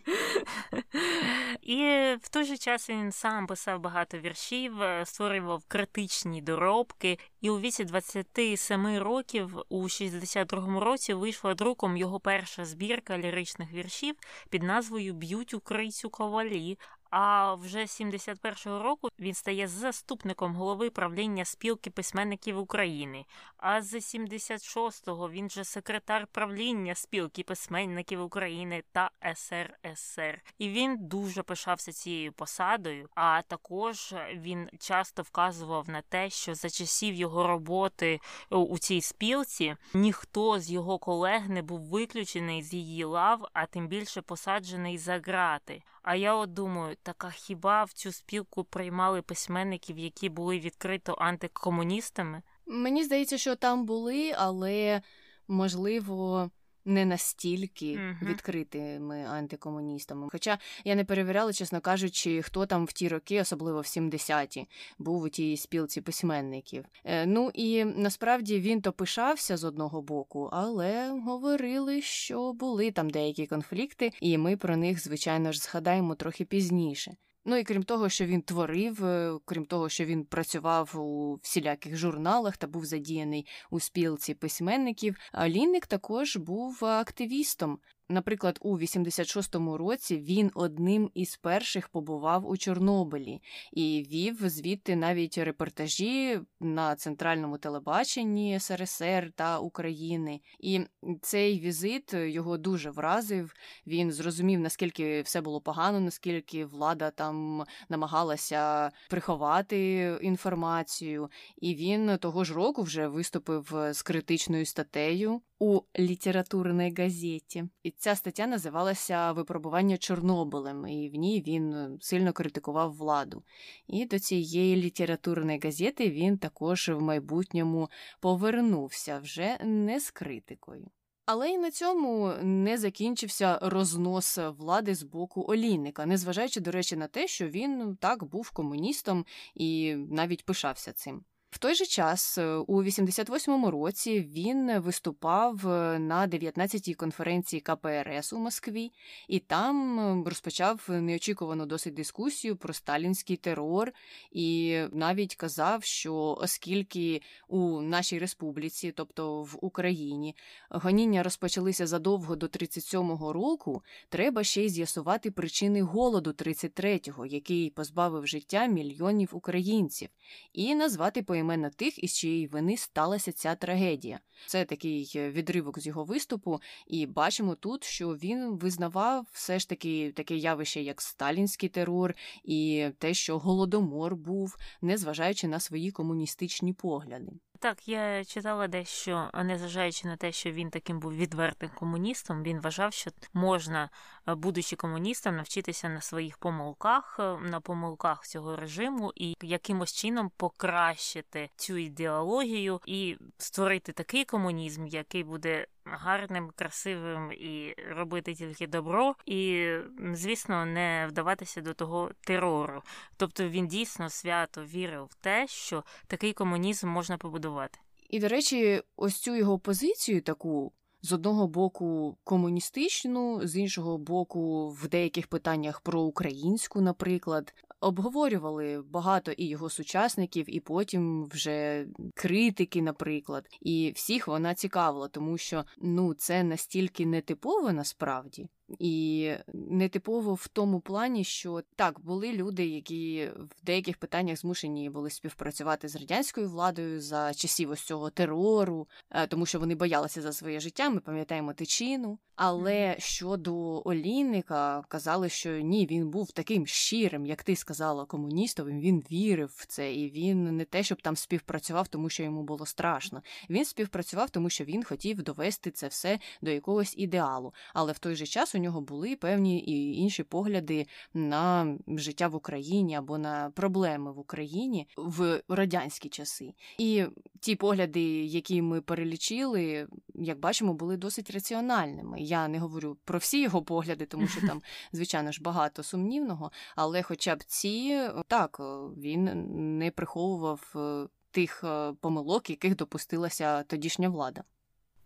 І 1.62 1.78
в 2.22 2.30
той 2.30 2.44
же 2.44 2.58
час 2.58 2.90
він 2.90 3.12
сам 3.12 3.48
писав 3.48 3.80
багато 3.80 4.18
віршів, 4.18 4.82
е, 4.82 5.06
створював 5.06 5.64
критичні 5.68 6.42
доробки, 6.42 7.20
і 7.42 7.50
у 7.50 7.60
віці 7.60 7.84
27 7.86 8.98
років, 8.98 9.58
у 9.70 9.84
62-му 9.84 10.80
році, 10.80 11.14
вийшла 11.14 11.54
друком 11.54 11.98
його 11.98 12.20
перша 12.20 12.66
збірка 12.66 13.18
ліричних 13.18 13.74
віршів 13.74 14.16
під 14.50 14.64
назвою 14.64 15.14
Б'ють 15.14 15.54
у 15.54 15.60
крицю 15.60 16.10
ковалі. 16.10 16.78
А 17.16 17.54
вже 17.54 17.80
71-го 17.80 18.84
року 18.84 19.10
він 19.20 19.34
стає 19.34 19.68
заступником 19.68 20.56
голови 20.56 20.90
правління 20.90 21.46
спілки 21.46 21.90
письменників 21.90 22.58
України. 22.60 23.26
А 23.58 23.82
з 23.82 23.94
76-го 23.94 25.30
він 25.30 25.50
же 25.50 25.64
секретар 25.64 26.28
правління 26.32 26.96
спілки 26.96 27.44
письменників 27.44 28.22
України 28.22 28.84
та 28.92 29.12
СРСР. 29.36 30.42
І 30.58 30.70
він 30.70 30.98
дуже 31.08 31.44
пишався 31.44 31.92
цією 31.92 32.34
посадою. 32.34 33.10
А 33.16 33.42
також 33.42 34.16
він 34.34 34.70
часто 34.80 35.22
вказував 35.22 35.90
на 35.90 36.02
те, 36.02 36.30
що 36.30 36.56
за 36.56 36.70
часів 36.70 37.16
його 37.16 37.48
роботи 37.48 38.20
у 38.50 38.78
цій 38.78 39.02
спілці 39.02 39.76
ніхто 39.94 40.60
з 40.60 40.72
його 40.72 41.00
колег 41.00 41.50
не 41.50 41.62
був 41.62 41.80
виключений 41.80 42.62
з 42.62 42.74
її 42.74 43.04
лав, 43.04 43.48
а 43.54 43.66
тим 43.66 43.88
більше 43.88 44.22
посаджений 44.22 44.98
за 44.98 45.20
грати. 45.20 45.84
А 46.04 46.16
я 46.16 46.36
от 46.36 46.54
думаю, 46.54 46.96
така 47.04 47.30
хіба 47.30 47.84
в 47.84 47.94
цю 47.94 48.12
спілку 48.12 48.64
приймали 48.64 49.22
письменників, 49.22 49.98
які 49.98 50.30
були 50.30 50.60
відкрито 50.60 51.14
антикомуністами? 51.14 52.42
Мені 52.66 53.04
здається, 53.04 53.38
що 53.38 53.56
там 53.56 53.86
були, 53.86 54.34
але 54.38 55.02
можливо 55.48 56.50
не 56.86 57.06
настільки 57.06 57.86
uh-huh. 57.86 58.26
відкритими 58.26 59.26
антикомуністами. 59.26 60.28
Хоча 60.32 60.58
я 60.84 60.96
не 60.96 61.06
перевіряла, 61.06 61.54
чесно 61.54 61.82
кажучи, 61.82 62.42
хто 62.42 62.66
там 62.66 62.86
в 62.86 62.92
ті 62.94 63.08
роки, 63.08 63.42
особливо 63.42 63.82
в 63.82 63.84
70-ті, 63.84 64.68
був 65.00 65.24
у 65.24 65.30
тій 65.30 65.58
спілці 65.58 66.02
письменників. 66.02 66.86
Е, 67.04 67.26
ну 67.26 67.52
і 67.54 67.86
насправді 67.86 68.60
він 68.60 68.82
то 68.82 68.92
пишався 68.92 69.58
з 69.58 69.64
одного 69.64 70.02
боку, 70.02 70.50
але 70.52 71.10
говорили, 71.10 72.02
що 72.02 72.54
були 72.54 72.92
там 72.92 73.10
деякі 73.10 73.48
конфлікти, 73.48 74.12
і 74.22 74.38
ми 74.38 74.58
про 74.58 74.78
них, 74.78 75.04
звичайно 75.04 75.52
ж, 75.52 75.60
згадаємо 75.60 76.16
трохи 76.16 76.46
пізніше. 76.46 77.16
Ну 77.46 77.58
і 77.58 77.64
крім 77.64 77.84
того, 77.84 78.10
що 78.10 78.26
він 78.26 78.42
творив, 78.42 79.06
е, 79.06 79.34
крім 79.46 79.66
того, 79.66 79.90
що 79.90 80.06
він 80.06 80.26
працював 80.26 81.00
у 81.00 81.40
всіляких 81.42 81.98
журналах 81.98 82.58
та 82.58 82.68
був 82.68 82.86
задіяний 82.86 83.48
у 83.72 83.80
спілці 83.80 84.34
письменників, 84.34 85.16
Лінник 85.48 85.88
також 85.88 86.38
був 86.38 86.86
активістом. 86.86 87.80
Наприклад, 88.14 88.60
у 88.62 88.78
86-му 88.78 89.78
році 89.78 90.18
він 90.18 90.52
одним 90.54 91.12
із 91.14 91.38
перших 91.38 91.90
побував 91.90 92.50
у 92.50 92.58
Чорнобилі 92.58 93.42
і 93.72 94.08
вів 94.12 94.50
звідти 94.50 94.96
навіть 94.96 95.38
репортажі 95.38 96.40
на 96.60 96.96
центральному 96.96 97.58
телебаченні 97.58 98.60
СРСР 98.60 99.32
та 99.36 99.60
України. 99.60 100.42
І 100.60 100.82
цей 101.22 101.60
візит 101.60 102.14
його 102.14 102.58
дуже 102.58 102.90
вразив. 102.90 103.54
Він 103.88 104.12
зрозумів, 104.12 104.60
наскільки 104.60 105.22
все 105.22 105.42
було 105.42 105.62
погано, 105.62 106.00
наскільки 106.00 106.66
влада 106.66 107.12
там 107.12 107.64
намагалася 107.90 108.92
приховати 109.10 110.18
інформацію. 110.22 111.30
І 111.58 111.76
він 111.76 112.18
того 112.18 112.44
ж 112.44 112.54
року 112.54 112.82
вже 112.82 113.08
виступив 113.08 113.76
з 113.92 114.02
критичною 114.02 114.66
статтею 114.66 115.42
у 115.64 115.82
літературній 116.00 116.94
газеті. 116.98 117.64
І 117.84 117.92
ця 118.04 118.16
стаття 118.16 118.48
називалася 118.48 119.32
Випробування 119.32 119.98
Чорнобилем, 119.98 120.88
і 120.88 121.10
в 121.10 121.16
ній 121.16 121.44
він 121.48 121.98
сильно 122.02 122.34
критикував 122.34 122.96
владу. 122.96 123.44
І 123.88 124.06
до 124.06 124.20
цієї 124.20 124.76
літературної 124.76 125.60
газети 125.64 126.10
він 126.10 126.38
також 126.38 126.90
в 126.90 127.02
майбутньому 127.02 127.90
повернувся 128.20 129.20
вже 129.20 129.58
не 129.64 130.00
з 130.00 130.12
критикою. 130.12 130.88
Але 131.26 131.50
й 131.50 131.58
на 131.58 131.72
цьому 131.72 132.34
не 132.42 132.78
закінчився 132.78 133.60
рознос 133.62 134.40
влади 134.58 134.96
з 134.96 135.04
боку 135.04 135.46
олійника, 135.48 136.06
незважаючи, 136.06 136.62
до 136.62 136.72
речі, 136.72 136.96
на 136.96 137.08
те, 137.08 137.28
що 137.28 137.48
він 137.48 137.98
так 138.02 138.24
був 138.24 138.52
комуністом 138.52 139.26
і 139.56 139.96
навіть 139.96 140.46
пишався 140.46 140.94
цим. 140.94 141.24
В 141.54 141.58
той 141.58 141.76
же 141.76 141.86
час, 141.86 142.38
е, 142.38 142.56
у 142.56 142.84
88-му 142.84 143.72
році, 143.72 144.22
він 144.22 144.80
виступав 144.80 145.68
е, 145.68 146.00
на 146.00 146.28
19-й 146.28 146.94
конференції 146.94 147.60
КПРС 147.60 148.34
у 148.34 148.40
Москві, 148.40 148.92
і 149.28 149.40
там 149.40 150.24
розпочав 150.28 150.86
неочікувану 150.90 151.66
досить 151.66 151.94
дискусію 151.94 152.56
про 152.56 152.74
сталінський 152.74 153.38
терор, 153.38 153.92
і 154.32 154.80
навіть 154.92 155.36
казав, 155.36 155.84
що 155.84 156.16
оскільки 156.42 157.22
у 157.48 157.82
нашій 157.82 158.20
республіці, 158.20 158.92
тобто 158.92 159.44
в 159.44 159.58
Україні, 159.62 160.36
гоніння 160.70 161.24
розпочалися 161.24 161.88
задовго 161.88 162.36
до 162.36 162.46
37-го 162.46 163.34
року, 163.34 163.84
треба 164.10 164.44
ще 164.44 164.66
й 164.66 164.70
з'ясувати 164.70 165.32
причини 165.32 165.82
голоду 165.82 166.32
33-го, 166.32 167.26
який 167.26 167.70
позбавив 167.70 168.28
життя 168.28 168.66
мільйонів 168.66 169.30
українців, 169.32 170.10
і 170.54 170.76
назвати 170.76 171.24
по 171.24 171.43
поіменно 171.44 171.70
тих, 171.70 172.04
із 172.04 172.14
чиєї 172.14 172.48
вини 172.48 172.78
сталася 172.78 173.32
ця 173.32 173.56
трагедія. 173.56 174.20
Це 174.48 174.66
такий 174.66 175.12
е, 175.16 175.32
відривок 175.32 175.80
з 175.80 175.88
його 175.88 176.04
виступу, 176.04 176.60
і 176.88 177.06
бачимо 177.06 177.56
тут, 177.56 177.84
що 177.84 178.10
він 178.10 178.58
визнавав 178.58 179.28
все 179.32 179.60
ж 179.60 179.70
таки 179.70 180.12
таке 180.12 180.36
явище, 180.36 180.82
як 180.82 181.02
сталінський 181.02 181.70
терор, 181.70 182.16
і 182.44 182.90
те, 182.98 183.14
що 183.14 183.40
голодомор 183.40 184.16
був, 184.16 184.56
незважаючи 184.82 185.48
на 185.48 185.60
свої 185.60 185.92
комуністичні 185.92 186.74
погляди. 186.74 187.32
Так, 187.64 187.88
я 187.88 188.26
читала 188.26 188.68
дещо, 188.68 189.30
незважаючи 189.44 190.08
на 190.08 190.18
те, 190.18 190.32
що 190.32 190.52
він 190.52 190.70
таким 190.70 191.00
був 191.00 191.14
відвертим 191.14 191.70
комуністом, 191.76 192.44
він 192.44 192.60
вважав, 192.60 192.94
що 192.94 193.12
можна, 193.34 193.90
е, 194.28 194.36
будучи 194.36 194.76
комуністом, 194.76 195.36
навчитися 195.36 195.90
на 195.90 196.02
своїх 196.02 196.38
помилках, 196.38 197.16
е, 197.20 197.38
на 197.38 197.62
помилках 197.62 198.28
цього 198.28 198.56
режиму 198.56 199.12
і 199.16 199.36
якимось 199.42 199.94
чином 199.94 200.32
покращити 200.38 201.50
цю 201.56 201.78
ідеологію 201.78 202.82
і 202.86 203.18
створити 203.38 203.92
такий 203.92 204.26
комунізм, 204.26 204.88
який 204.88 205.24
буде 205.24 205.68
гарним, 205.86 206.52
красивим 206.56 207.32
і 207.32 207.76
робити 207.90 208.34
тільки 208.34 208.68
добро, 208.68 209.16
і, 209.26 209.68
звісно, 210.14 210.66
не 210.66 211.08
вдаватися 211.10 211.62
до 211.62 211.74
того 211.74 212.12
терору. 212.22 212.82
Тобто 213.18 213.50
він 213.50 213.68
дійсно 213.68 214.10
свято 214.10 214.64
вірив 214.64 215.04
в 215.04 215.14
те, 215.14 215.48
що 215.48 215.84
такий 216.08 216.34
комунізм 216.34 216.90
можна 216.90 217.18
побудувати. 217.18 217.80
І, 218.10 218.20
до 218.20 218.28
речі, 218.28 218.82
ось 218.96 219.20
цю 219.20 219.36
його 219.36 219.60
позицію 219.60 220.22
таку. 220.22 220.74
З 221.06 221.14
одного 221.14 221.48
боку 221.48 222.18
комуністичну, 222.24 223.48
з 223.48 223.58
іншого 223.58 223.98
боку, 223.98 224.70
в 224.70 224.88
деяких 224.88 225.28
питаннях 225.28 225.82
про 225.82 226.02
українську, 226.02 226.82
наприклад, 226.82 227.54
обговорювали 227.84 228.82
багато 228.82 229.32
і 229.32 229.48
його 229.48 229.70
сучасників, 229.70 230.56
і 230.56 230.60
потім 230.60 231.26
вже 231.26 231.88
критики, 232.16 232.82
наприклад. 232.82 233.48
І 233.62 233.92
всіх 233.96 234.28
вона 234.28 234.54
цікавила, 234.54 235.08
тому 235.08 235.38
що 235.38 235.64
ну 235.82 236.14
це 236.14 236.44
настільки 236.44 237.06
нетипово 237.06 237.74
насправді. 237.74 238.48
І 238.80 239.32
нетипово 239.54 240.34
в 240.34 240.48
тому 240.48 240.80
плані, 240.80 241.24
що 241.24 241.62
так 241.76 242.00
були 242.00 242.34
люди, 242.34 242.66
які 242.68 243.30
в 243.36 243.66
деяких 243.66 243.98
питаннях 243.98 244.38
змушені 244.38 244.90
були 244.90 245.10
співпрацювати 245.10 245.88
з 245.88 245.96
радянською 245.96 246.50
владою 246.50 247.02
за 247.02 247.34
часів 247.34 247.70
ось 247.72 247.82
цього 247.82 248.10
терору, 248.10 248.88
е, 249.12 249.28
тому 249.28 249.46
що 249.46 249.60
вони 249.60 249.76
боялися 249.76 250.22
за 250.22 250.34
своє 250.34 250.60
життя. 250.60 250.90
Ми 250.90 251.00
пам'ятаємо 251.00 251.54
тичину. 251.54 252.20
Але 252.36 252.96
щодо 253.00 253.82
олійника 253.86 254.84
казали, 254.88 255.30
що 255.30 255.50
ні, 255.50 255.88
він 255.88 256.10
був 256.10 256.32
таким 256.32 256.68
щирим, 256.68 257.26
як 257.26 257.44
ти 257.44 257.56
сказала, 257.56 258.06
комуністовим. 258.06 258.80
Він 258.80 259.04
вірив 259.12 259.54
в 259.56 259.66
це, 259.66 259.94
і 259.94 260.10
він 260.10 260.58
не 260.58 260.66
те, 260.66 260.84
щоб 260.84 261.02
там 261.02 261.16
співпрацював, 261.16 261.88
тому 261.88 262.10
що 262.10 262.24
йому 262.24 262.44
було 262.44 262.66
страшно. 262.66 263.22
Він 263.50 263.66
співпрацював, 263.66 264.30
тому 264.30 264.50
що 264.50 264.64
він 264.64 264.84
хотів 264.84 265.24
довести 265.24 265.72
це 265.72 265.88
все 265.88 266.20
до 266.42 266.52
якогось 266.52 266.94
ідеалу. 266.98 267.54
Але 267.74 267.92
в 267.92 268.00
той 268.00 268.16
же 268.16 268.26
час 268.26 268.53
у 268.56 268.58
нього 268.58 268.82
були 268.82 269.16
певні 269.16 269.60
і 269.60 269.96
інші 269.98 270.24
погляди 270.24 270.88
на 271.14 271.76
життя 271.88 272.28
в 272.28 272.36
Україні 272.36 272.96
або 272.96 273.18
на 273.18 273.52
проблеми 273.56 274.12
в 274.12 274.20
Україні 274.20 274.88
в 274.98 275.42
радянські 275.48 276.10
часи. 276.10 276.54
І 276.78 277.06
ті 277.40 277.56
погляди, 277.56 278.26
які 278.26 278.62
ми 278.62 278.82
перелічили, 278.82 279.88
як 280.16 280.40
бачимо, 280.40 280.74
були 280.74 280.98
досить 280.98 281.32
раціональними. 281.32 282.22
Я 282.22 282.48
не 282.48 282.60
говорю 282.60 282.98
про 283.06 283.20
всі 283.20 283.42
його 283.42 283.64
погляди, 283.64 284.06
тому 284.06 284.28
що 284.28 284.48
там, 284.48 284.62
звичайно 284.92 285.32
ж, 285.32 285.42
багато 285.42 285.84
сумнівного, 285.84 286.52
але 286.76 287.04
хоча 287.04 287.36
б 287.36 287.44
ці 287.44 288.00
так 288.28 288.60
він 288.98 289.46
не 289.78 289.92
приховував 289.92 290.74
е, 290.76 291.08
тих 291.32 291.64
е, 291.64 291.94
помилок, 292.02 292.50
яких 292.50 292.76
допустилася 292.76 293.64
тодішня 293.64 294.10
влада. 294.10 294.44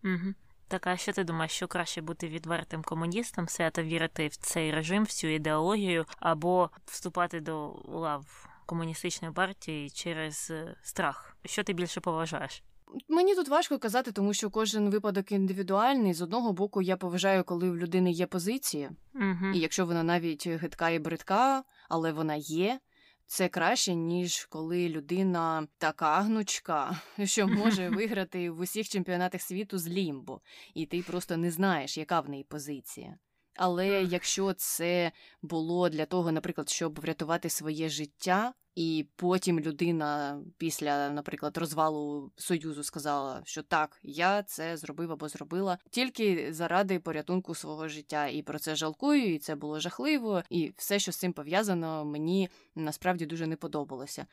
Угу. 0.04 0.34
Так, 0.68 0.88
а 0.88 0.98
що 0.98 1.14
ти 1.14 1.24
думаєш, 1.24 1.52
що 1.52 1.68
краще 1.68 2.02
бути 2.02 2.28
відвертим 2.28 2.84
комуністом, 2.84 3.48
свято 3.48 3.84
вірити 3.84 4.28
в 4.28 4.36
цей 4.36 4.72
режим, 4.72 5.04
в 5.04 5.12
цю 5.12 5.28
ідеологію, 5.28 6.06
або 6.20 6.70
вступати 6.86 7.40
до 7.40 7.82
лав 7.86 8.50
комуністичної 8.66 9.34
партії 9.34 9.90
через 9.90 10.52
е, 10.52 10.76
страх? 10.84 11.38
Що 11.46 11.64
ти 11.64 11.74
більше 11.74 12.00
поважаєш? 12.02 12.64
Мені 13.10 13.36
тут 13.36 13.48
важко 13.48 13.80
казати, 13.80 14.12
тому 14.12 14.34
що 14.34 14.50
кожен 14.50 14.90
випадок 14.90 15.32
індивідуальний. 15.32 16.14
З 16.14 16.22
одного 16.22 16.54
боку, 16.54 16.82
я 16.82 16.98
поважаю, 16.98 17.44
коли 17.44 17.72
в 17.72 17.78
людини 17.78 18.12
є 18.12 18.28
позиція, 18.28 18.92
угу. 19.16 19.52
і 19.54 19.60
якщо 19.60 19.86
вона 19.86 20.04
навіть 20.04 20.48
гидка 20.48 20.90
і 20.90 21.00
бридка, 21.00 21.64
але 21.90 22.12
вона 22.12 22.36
є. 22.36 22.80
Це 23.27 23.50
краще, 23.50 23.96
ніж 23.96 24.46
коли 24.46 24.89
людина 24.89 25.67
така 25.77 26.19
гнучка, 26.22 27.01
що 27.24 27.48
може 27.48 27.89
виграти 27.96 28.50
в 28.50 28.60
усіх 28.60 28.89
чемпіонатах 28.89 29.41
світу 29.41 29.77
з 29.77 29.88
лімбо, 29.88 30.41
і 30.74 30.86
ти 30.86 31.01
просто 31.01 31.38
не 31.38 31.51
знаєш, 31.51 31.98
яка 31.98 32.19
в 32.19 32.29
неї 32.29 32.43
позиція. 32.43 33.17
Але 33.55 33.88
якщо 34.03 34.53
це 34.53 35.12
було 35.41 35.89
для 35.89 36.05
того, 36.05 36.31
наприклад, 36.31 36.69
щоб 36.69 37.00
врятувати 37.00 37.50
своє 37.50 37.89
життя, 37.89 38.53
і 38.77 39.05
потім 39.15 39.60
людина 39.60 40.41
після, 40.57 41.10
наприклад, 41.10 41.57
розвалу 41.57 42.31
союзу 42.36 42.84
сказала, 42.84 43.41
що 43.46 43.63
так, 43.63 44.00
я 44.03 44.43
це 44.43 44.77
зробив 44.77 45.12
або 45.12 45.29
зробила 45.29 45.77
тільки 45.89 46.53
заради 46.53 47.00
порятунку 47.00 47.55
свого 47.55 47.88
життя, 47.88 48.27
і 48.27 48.41
про 48.41 48.60
це 48.60 48.75
жалкую, 48.75 49.34
і 49.34 49.39
це 49.39 49.55
було 49.55 49.79
жахливо, 49.79 50.43
і 50.50 50.74
все, 50.77 51.00
що 51.00 51.12
з 51.12 51.17
цим 51.17 51.34
пов'язано, 51.34 52.05
мені 52.05 52.50
насправді 52.75 53.25
дуже 53.25 53.48
не 53.48 53.55
подобалося. 53.55 54.25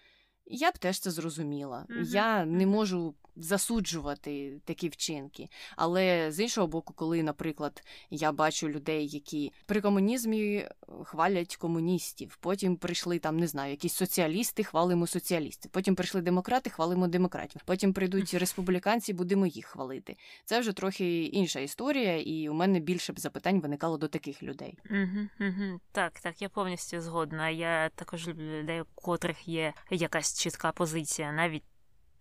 Я 0.47 0.71
б 0.71 0.79
теж 0.79 0.99
це 1.01 1.11
зрозуміла. 1.11 1.87
Мгм, 1.89 2.05
Я 2.05 2.45
не 2.45 2.67
можу 2.67 3.15
засуджувати 3.37 4.61
такі 4.65 4.89
вчинки. 4.89 5.49
Але 5.77 6.33
з 6.33 6.41
іншого 6.41 6.67
боку, 6.67 6.95
коли, 6.97 7.23
наприклад, 7.23 7.83
я 8.11 8.33
бачу 8.33 8.69
людей, 8.69 9.09
які 9.09 9.53
при 9.67 9.81
комунізмі 9.81 10.69
хвалять 11.05 11.57
комуністів, 11.57 12.39
потім 12.41 12.77
прийшли 12.77 13.19
там, 13.19 13.37
не 13.37 13.47
знаю, 13.47 13.71
якісь 13.71 13.95
соціалісти, 13.95 14.65
хвалимо 14.65 15.07
соціалістів, 15.07 15.71
потім 15.71 15.95
прийшли 15.95 16.23
демократи, 16.23 16.71
хвалимо 16.71 17.09
демократів, 17.09 17.61
потім 17.65 17.93
прийдуть 17.93 18.35
республіканці, 18.35 19.13
будемо 19.13 19.47
їх 19.47 19.67
хвалити. 19.67 20.17
Це 20.45 20.61
вже 20.61 20.73
трохи 20.73 21.23
інша 21.25 21.61
історія, 21.61 22.21
і 22.21 22.49
у 22.49 22.55
мене 22.55 22.81
більше 22.81 23.13
б 23.13 23.21
запитань 23.21 23.61
виникало 23.61 23.99
до 23.99 24.09
таких 24.09 24.43
людей. 24.43 24.79
Угу. 24.91 25.81
Так, 25.93 26.21
так, 26.21 26.43
я 26.43 26.49
повністю 26.49 27.01
згодна. 27.01 27.49
Я 27.49 27.89
також 27.95 28.29
люблю 28.29 28.61
людей, 28.61 28.81
у 28.81 28.87
котрих 28.95 29.49
є 29.49 29.73
якась 29.91 30.34
чітка 30.35 30.73
позиція, 30.73 31.33
навіть 31.33 31.65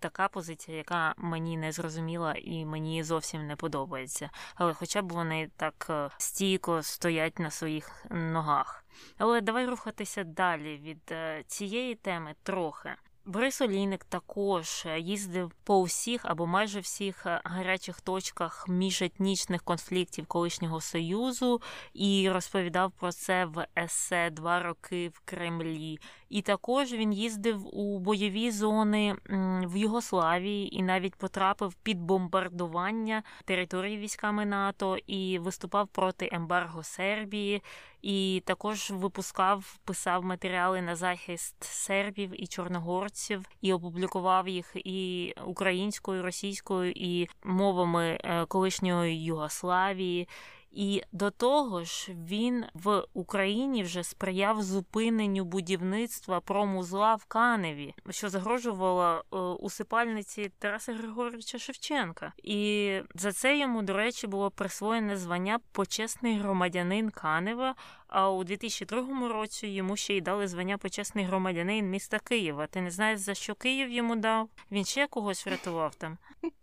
така 0.03 0.27
позиція, 0.27 0.77
яка 0.77 1.13
мені 1.17 1.57
не 1.57 1.71
зрозуміла 1.71 2.33
і 2.33 2.65
мені 2.65 3.03
зовсім 3.03 3.47
не 3.47 3.55
подобається. 3.55 4.29
Але 4.55 4.73
хоча 4.73 5.01
б 5.01 5.11
вони 5.11 5.49
так 5.57 5.87
е, 5.89 6.09
стійко 6.17 6.83
стоять 6.83 7.39
на 7.39 7.51
своїх 7.51 8.05
ногах. 8.09 8.85
Але 9.17 9.41
давай 9.41 9.65
рухатися 9.65 10.23
далі 10.23 10.77
від 10.77 11.11
е, 11.11 11.43
цієї 11.47 11.95
теми 11.95 12.35
трохи. 12.43 12.95
Борис 13.25 13.61
Олійник 13.61 14.03
також 14.03 14.85
е, 14.85 14.99
їздив 14.99 15.51
по 15.63 15.83
всіх 15.83 16.21
або 16.25 16.47
майже 16.47 16.79
всіх 16.79 17.25
гарячих 17.43 18.01
точках 18.01 18.65
міжетнічних 18.67 19.63
конфліктів 19.63 20.25
колишнього 20.25 20.81
союзу 20.81 21.61
і 21.93 22.29
розповідав 22.29 22.91
про 22.91 23.11
це 23.11 23.45
в 23.45 23.67
есе 23.77 24.29
два 24.29 24.59
роки 24.59 25.09
в 25.09 25.21
Кремлі. 25.25 25.99
І 26.33 26.41
також 26.41 26.93
він 26.93 27.13
їздив 27.13 27.77
у 27.77 27.99
бойові 27.99 28.51
зони 28.51 29.15
в 29.65 29.77
Югославії 29.77 30.75
і 30.75 30.83
навіть 30.83 31.15
потрапив 31.15 31.73
під 31.73 32.01
бомбардування 32.01 33.23
території 33.45 33.97
військами 33.97 34.45
НАТО 34.45 34.97
і 35.07 35.39
виступав 35.39 35.87
проти 35.87 36.29
ембарго 36.31 36.83
Сербії. 36.83 37.61
І 38.01 38.43
також 38.45 38.91
випускав, 38.91 39.79
писав 39.85 40.25
матеріали 40.25 40.81
на 40.81 40.95
захист 40.95 41.63
сербів 41.63 42.43
і 42.43 42.47
чорногорців, 42.47 43.45
і 43.61 43.73
опублікував 43.73 44.47
їх 44.47 44.71
і 44.75 45.33
українською, 45.45 46.23
російською, 46.23 46.91
і 46.95 47.27
мовами 47.43 48.19
е, 48.23 48.45
колишньої 48.45 49.23
Югославії. 49.23 50.27
І 50.73 51.03
до 51.11 51.31
того 51.31 51.83
ж, 51.83 52.13
він 52.13 52.65
в 52.73 53.03
Україні 53.13 53.83
вже 53.83 54.03
сприяв 54.03 54.63
зупиненню 54.63 55.45
будівництва 55.45 56.39
промузла 56.39 57.15
в 57.15 57.25
Каневі, 57.25 57.95
що 58.09 58.29
загрожувало 58.29 59.23
е, 59.33 59.37
усипальниці 59.37 60.51
Тараса 60.59 60.93
Григоровича 60.93 61.59
Шевченка. 61.59 62.33
І 62.43 62.99
за 63.15 63.31
це 63.31 63.57
йому, 63.57 63.81
до 63.81 63.93
речі, 63.93 64.27
було 64.27 64.51
присвоєне 64.51 65.17
звання 65.17 65.59
почесний 65.71 66.37
громадянин 66.37 67.09
Канева. 67.09 67.75
А 68.13 68.29
у 68.29 68.43
2002 68.43 69.29
році 69.29 69.67
йому 69.67 69.97
ще 69.97 70.17
й 70.17 70.21
дали 70.21 70.47
звання 70.47 70.77
почесний 70.77 71.25
громадянин 71.25 71.89
міста 71.89 72.19
Києва. 72.19 72.67
Ти 72.67 72.81
не 72.81 72.91
знаєш 72.91 73.19
за 73.19 73.33
що 73.33 73.55
Київ 73.55 73.91
йому 73.91 74.15
дав? 74.15 74.49
Він 74.71 74.85
ще 74.85 75.07
когось 75.07 75.45
врятував 75.45 75.95
там. 75.95 76.17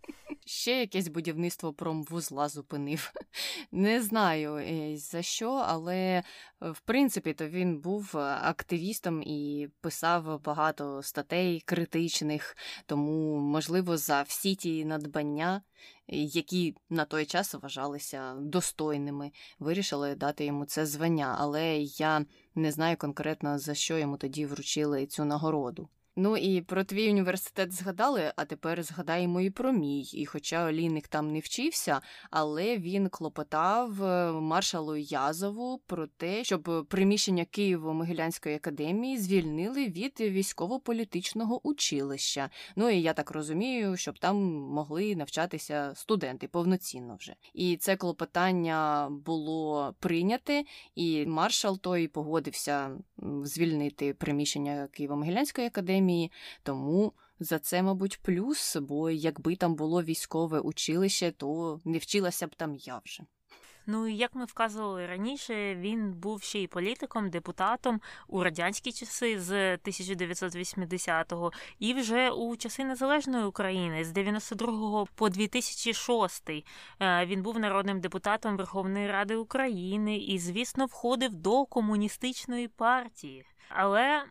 Ще 0.45 0.79
якесь 0.79 1.07
будівництво 1.07 1.73
промвузла 1.73 2.49
зупинив. 2.49 3.11
Не 3.71 4.01
знаю 4.01 4.55
е, 4.55 4.97
за 4.97 5.21
що, 5.21 5.51
але 5.51 5.95
е, 5.97 6.23
в 6.61 6.79
принципі 6.79 7.33
то 7.33 7.47
він 7.47 7.79
був 7.79 8.17
активістом 8.17 9.21
і 9.21 9.67
писав 9.81 10.41
багато 10.43 11.03
статей 11.03 11.61
критичних, 11.65 12.57
тому, 12.85 13.39
можливо, 13.39 13.97
за 13.97 14.21
всі 14.21 14.55
ті 14.55 14.85
надбання, 14.85 15.61
які 16.07 16.75
на 16.89 17.05
той 17.05 17.25
час 17.25 17.53
вважалися 17.53 18.35
достойними, 18.35 19.31
вирішили 19.59 20.15
дати 20.15 20.45
йому 20.45 20.65
це 20.65 20.85
звання. 20.85 21.35
Але 21.39 21.77
я 21.79 22.25
не 22.55 22.71
знаю 22.71 22.97
конкретно 22.97 23.59
за 23.59 23.73
що 23.73 23.97
йому 23.97 24.17
тоді 24.17 24.45
вручили 24.45 25.05
цю 25.05 25.25
нагороду. 25.25 25.89
Ну 26.15 26.37
і 26.37 26.61
про 26.61 26.83
твій 26.83 27.09
університет 27.09 27.73
згадали, 27.73 28.33
а 28.35 28.45
тепер 28.45 28.83
згадаємо 28.83 29.41
і 29.41 29.49
про 29.49 29.71
мій. 29.71 30.01
І 30.01 30.25
хоча 30.25 30.67
Олійник 30.67 31.07
там 31.07 31.31
не 31.31 31.39
вчився, 31.39 32.01
але 32.29 32.77
він 32.77 33.09
клопотав 33.09 34.03
е, 34.03 34.31
маршалу 34.31 34.95
Язову 34.95 35.81
про 35.87 36.07
те, 36.07 36.43
щоб 36.43 36.85
приміщення 36.89 37.43
Києво-Могилянської 37.43 38.55
академії 38.55 39.17
звільнили 39.17 39.85
від 39.87 40.19
військово-політичного 40.19 41.67
училища. 41.67 42.49
Ну 42.75 42.89
і 42.89 43.01
я 43.01 43.13
так 43.13 43.31
розумію, 43.31 43.97
щоб 43.97 44.19
там 44.19 44.35
могли 44.53 45.15
навчатися 45.15 45.91
студенти 45.95 46.47
повноцінно 46.47 47.15
вже. 47.15 47.35
І 47.53 47.77
це 47.77 47.95
клопотання 47.95 49.09
було 49.11 49.95
прийняте, 49.99 50.63
і 50.95 51.25
маршал 51.25 51.79
той 51.79 52.07
погодився 52.07 52.91
звільнити 53.43 54.13
приміщення 54.13 54.87
Києво-Могилянської 54.99 55.65
академії 55.65 56.00
тому 56.63 57.13
за 57.39 57.59
це, 57.59 57.83
мабуть, 57.83 58.19
плюс, 58.21 58.77
бо 58.81 59.09
якби 59.09 59.55
там 59.55 59.75
було 59.75 60.03
військове 60.03 60.59
училище, 60.59 61.31
то 61.31 61.79
не 61.85 61.97
вчилася 61.97 62.47
б 62.47 62.55
там 62.55 62.75
я 62.75 63.01
вже. 63.05 63.23
Ну 63.85 64.07
і 64.07 64.15
як 64.15 64.35
ми 64.35 64.45
вказували 64.45 65.07
раніше, 65.07 65.75
він 65.75 66.13
був 66.13 66.41
ще 66.41 66.59
й 66.59 66.67
політиком, 66.67 67.29
депутатом 67.29 68.01
у 68.27 68.43
радянські 68.43 68.91
часи 68.91 69.39
з 69.39 69.77
1980-го 69.77 71.51
і 71.79 71.93
вже 71.93 72.29
у 72.29 72.55
часи 72.55 72.83
незалежної 72.83 73.45
України 73.45 74.03
з 74.03 74.13
92-го 74.13 75.07
по 75.15 75.29
2006 75.29 76.49
він 77.01 77.43
був 77.43 77.59
народним 77.59 77.99
депутатом 77.99 78.57
Верховної 78.57 79.11
Ради 79.11 79.35
України 79.35 80.17
і, 80.17 80.39
звісно, 80.39 80.85
входив 80.85 81.33
до 81.33 81.65
комуністичної 81.65 82.67
партії. 82.67 83.45
Але 83.69 84.23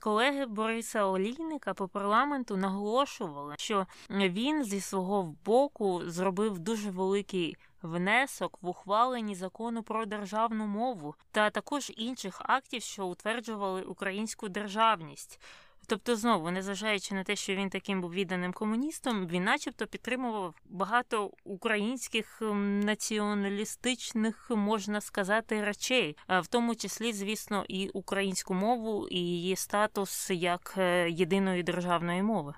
колеги 0.00 0.46
Бориса 0.46 1.04
Олійника 1.04 1.74
по 1.74 1.88
парламенту 1.88 2.56
наголошували, 2.56 3.54
що 3.58 3.86
він 4.10 4.64
зі 4.64 4.80
свого 4.80 5.34
боку 5.44 6.02
зробив 6.04 6.58
дуже 6.58 6.90
великий 6.90 7.56
внесок 7.82 8.58
в 8.62 8.68
ухваленні 8.68 9.34
закону 9.34 9.82
про 9.82 10.06
державну 10.06 10.66
мову 10.66 11.14
та 11.30 11.50
також 11.50 11.92
інших 11.96 12.42
актів, 12.44 12.82
що 12.82 13.06
утверджували 13.06 13.82
українську 13.82 14.48
державність. 14.48 15.40
Тобто, 15.86 16.16
знову, 16.16 16.50
незважаючи 16.50 17.14
на 17.14 17.24
те, 17.24 17.36
що 17.36 17.54
він 17.54 17.70
таким 17.70 18.00
був 18.00 18.12
відданим 18.12 18.52
комуністом, 18.52 19.26
він, 19.26 19.44
начебто, 19.44 19.86
підтримував 19.86 20.54
багато 20.64 21.30
українських 21.44 22.38
націоналістичних, 22.84 24.50
можна 24.50 25.00
сказати, 25.00 25.64
речей, 25.64 26.16
в 26.28 26.46
тому 26.46 26.74
числі, 26.74 27.12
звісно, 27.12 27.64
і 27.68 27.88
українську 27.88 28.54
мову, 28.54 29.08
і 29.08 29.18
її 29.18 29.56
статус 29.56 30.30
як 30.30 30.74
єдиної 31.08 31.62
державної 31.62 32.22
мови. 32.22 32.54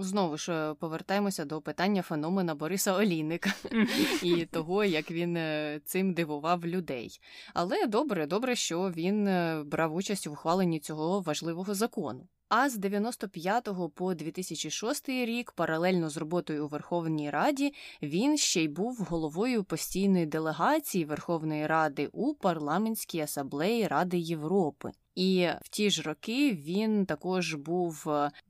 Знову 0.00 0.36
ж 0.36 0.74
повертаємося 0.74 1.44
до 1.44 1.60
питання 1.60 2.02
феномена 2.02 2.54
Бориса 2.54 2.94
Олійника 2.94 3.54
і 4.22 4.46
того, 4.46 4.84
як 4.84 5.10
він 5.10 5.38
цим 5.84 6.14
дивував 6.14 6.66
людей. 6.66 7.20
Але 7.54 7.86
добре, 7.86 8.26
добре, 8.26 8.56
що 8.56 8.92
він 8.96 9.24
брав 9.64 9.94
участь 9.94 10.26
у 10.26 10.32
ухваленні 10.32 10.80
цього 10.80 11.20
важливого 11.20 11.74
закону. 11.74 12.28
А 12.48 12.68
з 12.70 12.76
95 12.76 13.68
по 13.94 14.14
2006 14.14 15.08
рік, 15.08 15.52
паралельно 15.52 16.10
з 16.10 16.16
роботою 16.16 16.64
у 16.64 16.68
Верховній 16.68 17.30
Раді, 17.30 17.74
він 18.02 18.36
ще 18.36 18.62
й 18.62 18.68
був 18.68 19.06
головою 19.10 19.64
постійної 19.64 20.26
делегації 20.26 21.04
Верховної 21.04 21.66
Ради 21.66 22.08
у 22.12 22.34
парламентській 22.34 23.20
асамблеї 23.20 23.86
Ради 23.86 24.18
Європи. 24.18 24.90
І 25.18 25.48
в 25.62 25.68
ті 25.68 25.90
ж 25.90 26.02
роки 26.02 26.52
він 26.52 27.06
також 27.06 27.54
був 27.54 28.06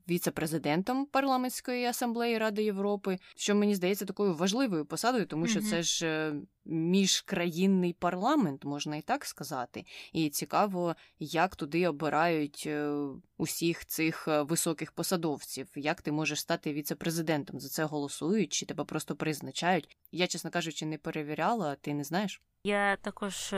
віце-президентом 0.09 1.05
парламентської 1.05 1.85
асамблеї 1.85 2.37
Ради 2.37 2.63
Європи, 2.63 3.19
що 3.35 3.55
мені 3.55 3.75
здається 3.75 4.05
такою 4.05 4.35
важливою 4.35 4.85
посадою, 4.85 5.25
тому 5.25 5.47
що 5.47 5.61
це 5.61 5.83
ж 5.83 6.33
міжкраїнний 6.65 7.93
парламент, 7.93 8.65
можна 8.65 8.95
і 8.95 9.01
так 9.01 9.25
сказати. 9.25 9.85
І 10.13 10.29
цікаво, 10.29 10.95
як 11.19 11.55
туди 11.55 11.87
обирають 11.87 12.69
усіх 13.37 13.85
цих 13.85 14.27
високих 14.27 14.91
посадовців, 14.91 15.67
як 15.75 16.01
ти 16.01 16.11
можеш 16.11 16.39
стати 16.39 16.73
віце-президентом. 16.73 17.59
За 17.59 17.69
це 17.69 17.83
голосують 17.83 18.53
чи 18.53 18.65
тебе 18.65 18.83
просто 18.83 19.15
призначають. 19.15 19.97
Я, 20.11 20.27
чесно 20.27 20.51
кажучи, 20.51 20.85
не 20.85 20.97
перевіряла, 20.97 21.75
ти 21.75 21.93
не 21.93 22.03
знаєш? 22.03 22.41
Я 22.63 22.95
також 22.95 23.53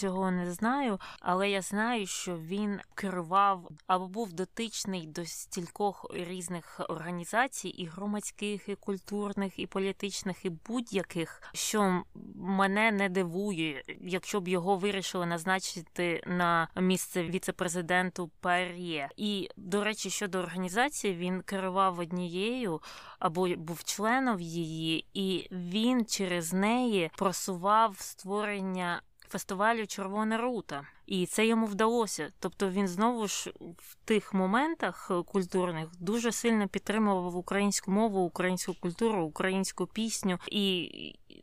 цього 0.00 0.30
не 0.30 0.52
знаю, 0.52 0.98
але 1.20 1.50
я 1.50 1.62
знаю, 1.62 2.06
що 2.06 2.36
він 2.36 2.80
керував 2.94 3.68
або 3.86 4.08
був 4.08 4.32
дотичний 4.32 5.06
до 5.06 5.24
стількох 5.24 6.06
різних 6.10 6.80
організацій, 6.88 7.68
і 7.68 7.86
громадських, 7.86 8.68
і 8.68 8.74
культурних, 8.74 9.58
і 9.58 9.66
політичних, 9.66 10.44
і 10.44 10.50
будь-яких, 10.50 11.42
що 11.52 12.02
мене 12.34 12.92
не 12.92 13.08
дивує, 13.08 13.84
якщо 14.00 14.40
б 14.40 14.48
його 14.48 14.76
вирішили 14.76 15.26
назначити 15.26 16.22
на 16.26 16.68
місце 16.76 17.22
віце-президенту 17.22 18.30
Пар'є. 18.40 19.08
І 19.16 19.48
до 19.56 19.84
речі, 19.84 20.10
щодо 20.10 20.38
організації, 20.38 21.14
він 21.14 21.42
керував 21.42 21.98
однією 21.98 22.80
або 23.18 23.48
був 23.48 23.84
членом 23.84 24.40
її, 24.40 25.06
і 25.14 25.48
він 25.50 26.06
через 26.06 26.52
неї 26.52 27.10
просував 27.16 27.96
створення 27.98 29.02
фестивалю 29.30 29.86
Червона 29.86 30.36
рута. 30.36 30.86
І 31.06 31.26
це 31.26 31.46
йому 31.46 31.66
вдалося. 31.66 32.32
Тобто 32.38 32.70
він 32.70 32.88
знову 32.88 33.28
ж 33.28 33.52
в 33.78 33.94
тих 34.04 34.34
моментах 34.34 35.10
культурних 35.26 35.88
дуже 35.98 36.32
сильно 36.32 36.68
підтримував 36.68 37.36
українську 37.36 37.90
мову, 37.90 38.20
українську 38.20 38.74
культуру, 38.74 39.24
українську 39.24 39.86
пісню. 39.86 40.38
І 40.46 40.90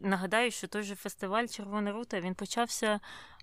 нагадаю, 0.02 0.52
що 0.52 0.67
той 0.67 0.84
же 0.84 0.95
фестиваль 0.95 1.47
Червона 1.47 1.91
рута 1.91 2.19
він 2.19 2.36
почався 2.36 3.00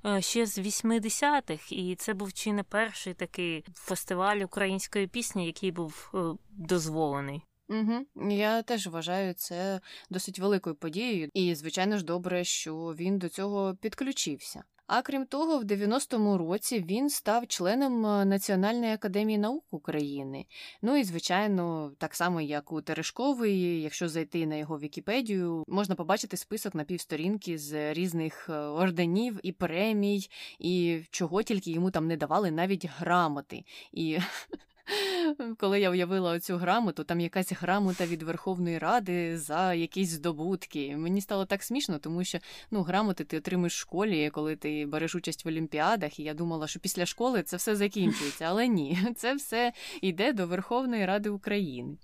е, 0.06 0.22
ще 0.22 0.46
з 0.46 0.58
80-х, 0.58 1.72
і 1.72 1.96
це 1.96 2.14
був 2.14 2.32
чи 2.32 2.52
не 2.52 2.62
перший 2.62 3.14
такий 3.14 3.64
фестиваль 3.74 4.36
української 4.36 5.06
пісні, 5.06 5.46
який 5.46 5.70
був 5.70 6.10
е, 6.14 6.18
дозволений. 6.50 7.42
Угу. 7.68 8.30
Я 8.30 8.62
теж 8.62 8.86
вважаю 8.86 9.34
це 9.34 9.80
досить 10.10 10.38
великою 10.38 10.76
подією, 10.76 11.28
і, 11.34 11.54
звичайно 11.54 11.98
ж, 11.98 12.04
добре, 12.04 12.44
що 12.44 12.74
він 12.76 13.18
до 13.18 13.28
цього 13.28 13.74
підключився. 13.80 14.64
А 14.86 15.02
крім 15.02 15.26
того, 15.26 15.58
в 15.58 15.64
90-му 15.64 16.38
році 16.38 16.84
він 16.88 17.10
став 17.10 17.46
членом 17.46 18.06
е, 18.06 18.24
Національної 18.24 18.92
академії 18.92 19.38
наук 19.38 19.64
України. 19.70 20.46
Ну 20.82 20.96
і, 20.96 21.04
звичайно, 21.04 21.92
так 21.98 22.14
само, 22.14 22.40
як 22.40 22.72
у 22.72 22.82
Терешкової, 22.82 23.82
якщо 23.82 24.08
зайти 24.08 24.46
на 24.46 24.56
його 24.56 24.78
Вікіпедію, 24.78 25.64
можна 25.68 25.94
побачити 25.94 26.36
список 26.36 26.74
на 26.74 26.84
півсторінки 26.84 27.58
з 27.58 27.94
різних 27.94 28.48
е, 28.48 28.52
орденів 28.52 29.40
і 29.42 29.52
премій, 29.52 30.28
і 30.58 31.02
чого 31.10 31.42
тільки 31.42 31.70
йому 31.70 31.90
там 31.90 32.06
не 32.06 32.16
давали 32.16 32.50
навіть 32.50 32.86
грамоти. 32.86 33.64
І 33.92 34.18
коли 35.58 35.80
я 35.80 35.90
уявила 35.90 36.40
цю 36.40 36.56
грамоту, 36.56 37.04
там 37.04 37.20
якась 37.20 37.52
грамота 37.52 38.06
від 38.06 38.22
Верховної 38.22 38.78
Ради 38.78 39.38
за 39.38 39.74
якісь 39.74 40.08
здобутки. 40.08 40.96
Мені 40.96 41.20
стало 41.20 41.46
так 41.46 41.62
смішно, 41.62 41.98
тому 41.98 42.24
що 42.24 42.38
ну, 42.70 42.82
грамоти 42.82 43.24
ти 43.24 43.38
отримуєш 43.38 43.74
в 43.74 43.78
школі, 43.78 44.30
коли 44.30 44.56
ти 44.56 44.86
береш 44.86 45.14
участь 45.14 45.44
в 45.44 45.48
олімпіадах, 45.48 46.18
і 46.18 46.22
я 46.22 46.34
думала, 46.34 46.66
що 46.66 46.80
після 46.80 47.06
школи 47.06 47.42
це 47.42 47.56
все 47.56 47.76
закінчується. 47.76 48.44
Але 48.44 48.68
ні, 48.68 48.98
це 49.16 49.34
все 49.34 49.72
йде 50.00 50.32
до 50.32 50.46
Верховної 50.46 51.06
Ради 51.06 51.30
України. 51.30 51.96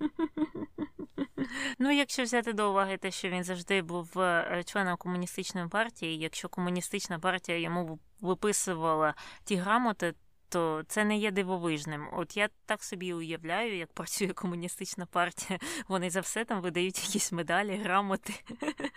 Ну, 1.78 1.90
якщо 1.90 2.22
взяти 2.22 2.52
до 2.52 2.70
уваги 2.70 2.96
те, 2.96 3.10
що 3.10 3.28
він 3.28 3.44
завжди 3.44 3.82
був 3.82 4.20
е, 4.20 4.62
членом 4.66 4.96
комуністичної 4.96 5.68
партії, 5.68 6.18
якщо 6.18 6.48
комуністична 6.48 7.18
партія 7.18 7.58
йому 7.58 7.98
виписувала 8.20 9.14
ті 9.44 9.56
грамоти, 9.56 10.14
то 10.54 10.82
це 10.88 11.04
не 11.04 11.16
є 11.16 11.30
дивовижним. 11.30 12.08
От 12.12 12.36
я 12.36 12.48
так 12.66 12.84
собі 12.84 13.12
уявляю, 13.12 13.76
як 13.76 13.92
працює 13.92 14.28
комуністична 14.28 15.06
партія. 15.06 15.58
Вони 15.88 16.10
за 16.10 16.20
все 16.20 16.44
там 16.44 16.60
видають 16.60 17.04
якісь 17.04 17.32
медалі, 17.32 17.76
грамоти. 17.76 18.34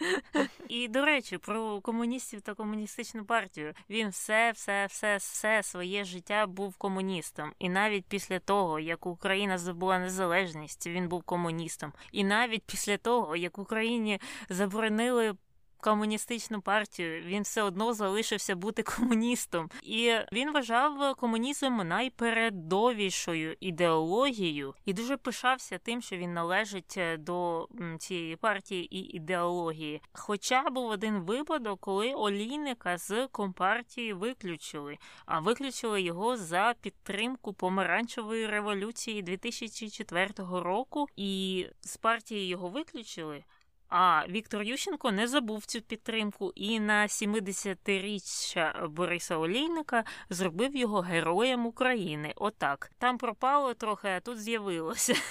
І 0.70 0.88
до 0.88 1.06
речі, 1.06 1.38
про 1.38 1.82
комуністів 1.82 2.42
та 2.42 2.54
комуністичну 2.54 3.26
партію 3.26 3.74
він 3.90 4.10
все, 4.10 4.52
все, 4.52 4.86
все, 4.86 5.18
все 5.18 5.64
своє 5.64 6.04
життя 6.04 6.48
був 6.48 6.76
комуністом. 6.76 7.54
І 7.60 7.70
навіть 7.70 8.06
після 8.06 8.40
того, 8.40 8.80
як 8.80 9.06
Україна 9.06 9.58
здобула 9.58 10.00
незалежність, 10.00 10.88
він 10.88 11.08
був 11.08 11.24
комуністом. 11.24 11.94
І 12.12 12.24
навіть 12.24 12.64
після 12.64 12.98
того, 12.98 13.36
як 13.36 13.58
Україні 13.58 14.22
заборонили 14.50 15.36
комуністичну 15.78 16.62
партію, 16.62 17.22
він 17.22 17.44
все 17.44 17.62
одно 17.62 17.94
залишився 17.94 18.56
бути 18.56 18.84
комуністом, 18.84 19.70
і 19.84 20.14
він 20.32 20.52
вважав 20.52 21.16
комунізм 21.16 21.78
найпередовішою 21.78 23.56
ідеологією 23.60 24.74
і 24.86 24.94
дуже 24.94 25.18
пишався 25.18 25.78
тим, 25.78 26.02
що 26.02 26.18
він 26.18 26.34
належить 26.34 26.96
е, 26.98 27.18
до 27.18 27.68
цієї 28.00 28.36
партії 28.36 28.96
і 28.96 29.00
ідеології. 29.00 30.02
Хоча 30.14 30.70
був 30.70 30.90
один 30.90 31.20
випадок, 31.20 31.80
коли 31.80 32.14
олійника 32.14 32.98
з 32.98 33.28
компартії 33.28 34.14
виключили, 34.14 34.98
а 35.26 35.40
виключили 35.40 36.02
його 36.02 36.38
за 36.38 36.74
підтримку 36.82 37.54
помаранчевої 37.54 38.48
революції 38.48 39.22
2004 39.22 40.30
року, 40.38 41.08
і 41.16 41.66
з 41.82 41.98
партії 41.98 42.48
його 42.48 42.70
виключили. 42.70 43.44
А 43.90 44.24
Віктор 44.30 44.64
Ющенко 44.64 45.12
не 45.12 45.28
забув 45.28 45.66
цю 45.66 45.82
підтримку 45.82 46.52
і 46.56 46.80
на 46.80 47.08
70-річчя 47.08 48.88
Бориса 48.88 49.38
Олійника 49.38 50.04
зробив 50.30 50.76
його 50.76 51.00
героєм 51.00 51.66
України. 51.66 52.34
Отак. 52.36 52.92
Там 52.98 53.18
пропало 53.18 53.74
трохи, 53.74 54.08
а 54.08 54.20
тут 54.20 54.42
з'явилося. 54.42 55.14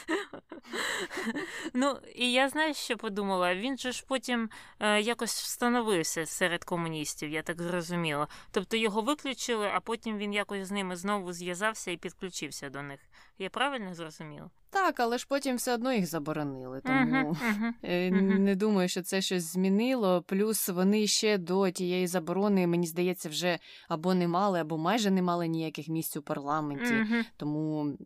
Ну, 1.75 1.99
і 2.15 2.33
я 2.33 2.49
знаю, 2.49 2.75
що 2.75 2.97
подумала. 2.97 3.55
Він 3.55 3.79
же 3.79 3.93
ж 3.93 4.05
потім 4.09 4.51
е, 4.81 5.01
якось 5.01 5.43
встановився 5.43 6.27
серед 6.27 6.65
комуністів, 6.65 7.31
я 7.31 7.43
так 7.43 7.63
зрозуміла. 7.63 8.29
Тобто 8.51 8.77
його 8.77 9.03
виключили, 9.03 9.71
а 9.75 9.81
потім 9.81 10.19
він 10.19 10.33
якось 10.33 10.69
з 10.69 10.71
ними 10.71 10.97
знову 10.97 11.33
зв'язався 11.33 11.91
і 11.91 11.97
підключився 11.97 12.71
до 12.71 12.83
них. 12.83 13.01
Я 13.39 13.51
правильно 13.51 13.95
зрозуміла? 13.95 14.51
Так, 14.71 15.01
але 15.01 15.19
ж 15.19 15.27
потім 15.29 15.57
все 15.57 15.75
одно 15.75 15.93
їх 15.93 16.07
заборонили, 16.07 16.81
тому 16.81 17.31
uh-huh, 17.31 17.73
uh-huh. 17.85 18.39
не 18.39 18.57
думаю, 18.57 18.89
що 18.89 19.03
це 19.03 19.21
щось 19.21 19.53
змінило. 19.53 20.23
Плюс 20.23 20.69
вони 20.69 21.07
ще 21.07 21.39
до 21.39 21.71
тієї 21.71 22.07
заборони, 22.07 22.67
мені 22.67 22.87
здається, 22.87 23.29
вже 23.29 23.59
або 23.89 24.15
не 24.15 24.29
мали, 24.29 24.61
або 24.61 24.79
майже 24.79 25.11
не 25.11 25.23
мали 25.23 25.49
ніяких 25.49 25.89
місць 25.89 26.17
у 26.17 26.23
парламенті. 26.23 26.85
Uh-huh. 26.85 27.25
Тому 27.37 27.97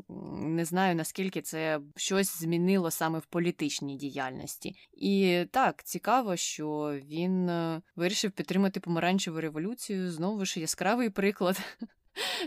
не 0.42 0.64
знаю 0.64 0.94
наскільки 0.94 1.42
це 1.42 1.80
щось 1.96 2.40
змінило 2.40 2.90
саме 2.90 3.18
в 3.18 3.26
політичній 3.26 3.96
діяльності. 3.96 4.74
І 4.92 5.44
так, 5.50 5.82
цікаво, 5.82 6.36
що 6.36 6.98
він 7.06 7.48
е, 7.48 7.82
вирішив 7.96 8.30
підтримати 8.30 8.80
помаранчеву 8.80 9.40
революцію. 9.40 10.10
Знову 10.10 10.44
ж 10.44 10.60
яскравий 10.60 11.10
приклад 11.10 11.60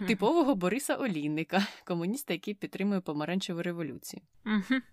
типового 0.08 0.56
Бориса 0.56 0.96
Олійника, 0.96 1.68
комуніста, 1.86 2.34
який 2.34 2.54
підтримує 2.54 3.02
помаранчеву 3.02 3.62
революцію. 3.62 4.22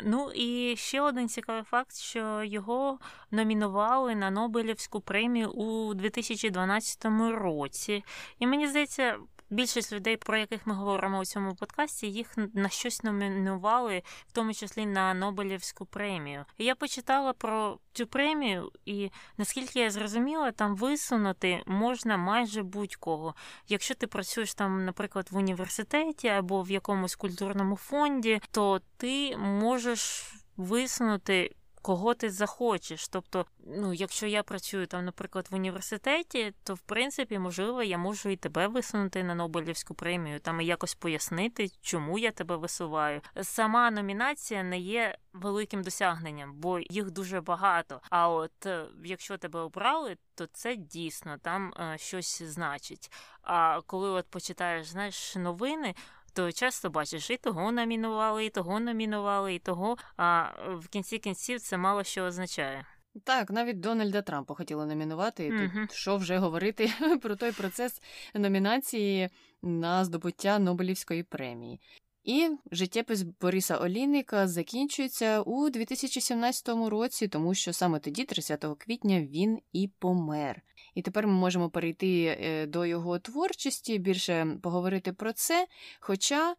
Ну 0.05 0.31
і 0.35 0.77
ще 0.77 1.01
один 1.01 1.29
цікавий 1.29 1.63
факт, 1.63 1.97
що 1.97 2.43
його 2.45 2.99
номінували 3.31 4.15
на 4.15 4.31
Нобелівську 4.31 5.01
премію 5.01 5.51
у 5.51 5.95
2012 5.95 7.05
році. 7.31 8.05
І 8.39 8.47
мені 8.47 8.69
здається, 8.69 9.17
більшість 9.51 9.93
людей, 9.93 10.17
про 10.17 10.37
яких 10.37 10.67
ми 10.67 10.75
говоримо 10.75 11.19
у 11.19 11.25
цьому 11.25 11.55
подкасті, 11.55 12.07
їх 12.07 12.35
на 12.55 12.69
щось 12.69 13.03
номінували, 13.03 14.03
в 14.29 14.33
тому 14.33 14.55
числі 14.55 14.87
на 14.87 15.15
Нобелівську 15.15 15.87
премію. 15.87 16.45
І 16.59 16.65
я 16.65 16.75
почитала 16.75 17.33
про 17.33 17.79
цю 17.93 18.07
премію, 18.07 18.73
і 18.87 19.11
наскільки 19.39 19.81
я 19.81 19.91
зрозуміла, 19.91 20.53
там 20.53 20.77
висунути 20.77 21.63
можна 21.67 22.17
майже 22.17 22.63
будь-кого. 22.63 23.35
Якщо 23.69 23.95
ти 23.95 24.07
працюєш 24.07 24.55
там, 24.55 24.85
наприклад, 24.85 25.29
в 25.31 25.37
університеті 25.37 26.29
або 26.29 26.63
в 26.63 26.71
якомусь 26.71 27.17
культурному 27.17 27.77
фонді, 27.77 28.41
то 28.51 28.81
ти 28.97 29.37
можеш 29.37 30.33
висунути 30.57 31.55
кого 31.83 32.15
ти 32.15 32.31
захочеш. 32.31 33.09
Тобто, 33.09 33.47
ну, 33.67 33.93
якщо 33.93 34.27
я 34.27 34.43
працюю 34.43 34.87
там, 34.87 35.05
наприклад, 35.05 35.47
в 35.51 35.55
університеті, 35.55 36.55
то 36.65 36.75
в 36.75 36.81
принципі, 36.81 37.39
можливо, 37.39 37.83
я 37.83 37.99
можу 37.99 38.29
і 38.29 38.37
тебе 38.37 38.67
висунути 38.67 39.25
на 39.25 39.35
Нобелівську 39.35 39.95
премію, 39.95 40.41
там 40.41 40.61
і 40.61 40.67
якось 40.67 40.95
пояснити, 40.95 41.69
чому 41.81 42.19
я 42.19 42.31
тебе 42.31 42.57
висуваю. 42.57 43.21
Сама 43.43 43.91
номінація 43.91 44.63
не 44.63 44.79
є 44.79 45.17
великим 45.33 45.83
досягненням, 45.83 46.55
бо 46.55 46.79
їх 46.79 47.11
дуже 47.11 47.41
багато. 47.41 48.01
А 48.11 48.29
от 48.29 48.67
е, 48.67 48.87
якщо 49.05 49.39
тебе 49.39 49.61
обрали, 49.61 50.17
то 50.35 50.47
це 50.47 50.77
дійсно 50.77 51.39
там 51.39 51.73
е, 51.81 51.99
щось 51.99 52.43
значить. 52.43 53.13
А 53.43 53.81
коли 53.87 54.09
от 54.09 54.27
почитаєш, 54.27 54.87
знаєш, 54.87 55.37
новини 55.37 55.95
то 56.41 56.53
часто 56.53 56.91
бачиш, 56.91 57.31
і 57.31 57.37
того 57.37 57.73
номінували, 57.73 58.45
і 58.45 58.51
того 58.51 58.81
номінували, 58.81 59.55
і 59.55 59.59
того. 59.59 59.97
А 60.17 60.51
в 60.75 60.89
кінці 60.89 61.19
кінців 61.19 61.61
це 61.61 61.77
мало 61.77 62.05
що 62.05 62.23
означає. 62.23 62.87
Так, 63.25 63.51
навіть 63.51 63.81
Дональда 63.81 64.23
Трампа 64.23 64.55
хотіли 64.55 64.87
номінувати. 64.87 65.47
І 65.47 65.53
uh 65.53 65.81
Тут 65.81 65.93
що 65.93 66.17
вже 66.17 66.39
говорити 66.39 66.93
про 67.23 67.37
той 67.37 67.53
процес 67.53 68.03
номінації 68.35 69.29
на 69.63 70.05
здобуття 70.05 70.59
Нобелівської 70.59 71.23
премії. 71.23 71.81
І 72.25 72.49
життєпис 72.73 73.23
Бориса 73.23 73.77
Олійника 73.77 74.49
закінчується 74.49 75.41
у 75.41 75.71
2017 75.71 76.69
році, 76.69 77.29
тому 77.29 77.55
що 77.55 77.73
саме 77.73 77.99
тоді, 77.99 78.25
30 78.25 78.65
квітня, 78.79 79.21
він 79.21 79.59
і 79.73 79.89
помер. 79.99 80.63
І 80.95 81.03
тепер 81.03 81.27
ми 81.27 81.33
можемо 81.33 81.71
перейти 81.71 82.25
е, 82.25 82.67
до 82.67 82.87
його 82.87 83.19
творчості, 83.19 83.99
більше 83.99 84.47
поговорити 84.63 85.13
про 85.13 85.33
це. 85.33 85.67
Хоча 86.01 86.57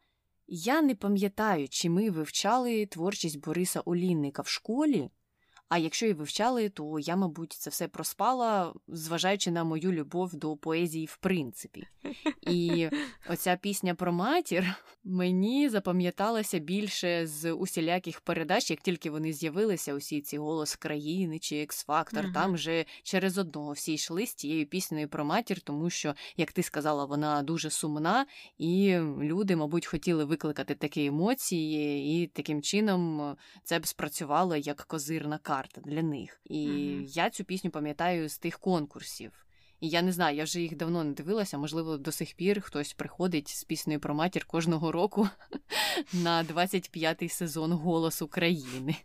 я 0.48 0.82
не 0.82 0.96
пам'ятаю, 0.96 1.68
чи 1.68 1.90
ми 1.90 2.10
вивчали 2.10 2.86
творчість 2.86 3.40
Бориса 3.40 3.82
Олінника 3.86 4.42
в 4.42 4.48
школі. 4.48 5.10
А 5.72 5.78
якщо 5.78 6.06
і 6.06 6.14
вивчали, 6.14 6.70
то 6.70 7.00
я, 7.00 7.16
мабуть, 7.16 7.54
це 7.54 7.70
все 7.70 7.88
проспала, 7.88 8.74
зважаючи 8.88 9.52
на 9.52 9.64
мою 9.64 9.92
любов 9.92 10.36
до 10.36 10.56
поезії, 10.56 11.06
в 11.06 11.18
принципі. 11.18 11.88
І 12.42 12.90
оця 13.30 13.56
пісня 13.56 13.96
про 13.96 14.14
матір 14.14 14.76
мені 15.04 15.70
запам'яталася 15.70 16.60
більше 16.60 17.28
з 17.28 17.52
усіляких 17.52 18.22
передач, 18.22 18.70
як 18.72 18.82
тільки 18.82 19.10
вони 19.10 19.34
з'явилися, 19.34 19.94
усі 19.94 20.22
ці 20.22 20.38
голос 20.38 20.76
країни 20.76 21.40
чи 21.40 21.62
Екс-Фактор, 21.62 22.26
угу. 22.26 22.34
там 22.34 22.54
вже 22.54 22.86
через 23.04 23.38
одного 23.38 23.72
всі 23.72 23.94
йшли 23.94 24.26
з 24.26 24.34
тією 24.34 24.66
піснею 24.66 25.08
про 25.08 25.26
матір, 25.26 25.62
тому 25.62 25.90
що, 25.90 26.14
як 26.38 26.52
ти 26.52 26.64
сказала, 26.64 27.06
вона 27.06 27.44
дуже 27.44 27.70
сумна, 27.70 28.26
і 28.58 28.98
люди, 29.20 29.56
мабуть, 29.56 29.86
хотіли 29.86 30.26
викликати 30.26 30.76
такі 30.76 31.06
емоції, 31.06 32.24
і 32.24 32.28
таким 32.28 32.62
чином 32.62 33.36
це 33.64 33.80
б 33.80 33.88
спрацювало 33.88 34.56
як 34.56 34.78
козирна 34.78 35.38
карта 35.38 35.61
карта 35.62 35.82
для 35.82 36.02
них. 36.02 36.42
І 36.46 36.68
mm-hmm. 36.68 37.04
я 37.06 37.30
цю 37.30 37.44
пісню 37.44 37.72
пам'ятаю 37.72 38.30
з 38.30 38.38
тих 38.38 38.60
конкурсів. 38.60 39.32
І 39.80 39.90
я 39.90 40.02
не 40.02 40.12
знаю, 40.12 40.38
я 40.38 40.44
вже 40.44 40.62
їх 40.62 40.76
давно 40.76 41.04
не 41.04 41.14
дивилася. 41.14 41.58
Можливо, 41.58 41.98
до 41.98 42.12
сих 42.12 42.34
пір 42.34 42.62
хтось 42.62 42.94
приходить 42.94 43.48
з 43.48 43.64
піснею 43.64 44.00
про 44.00 44.16
матір 44.16 44.46
кожного 44.46 44.92
року 44.92 45.30
на 46.14 46.44
25-й 46.44 47.30
сезон 47.30 47.74
Голос 47.74 48.22
України. 48.22 48.96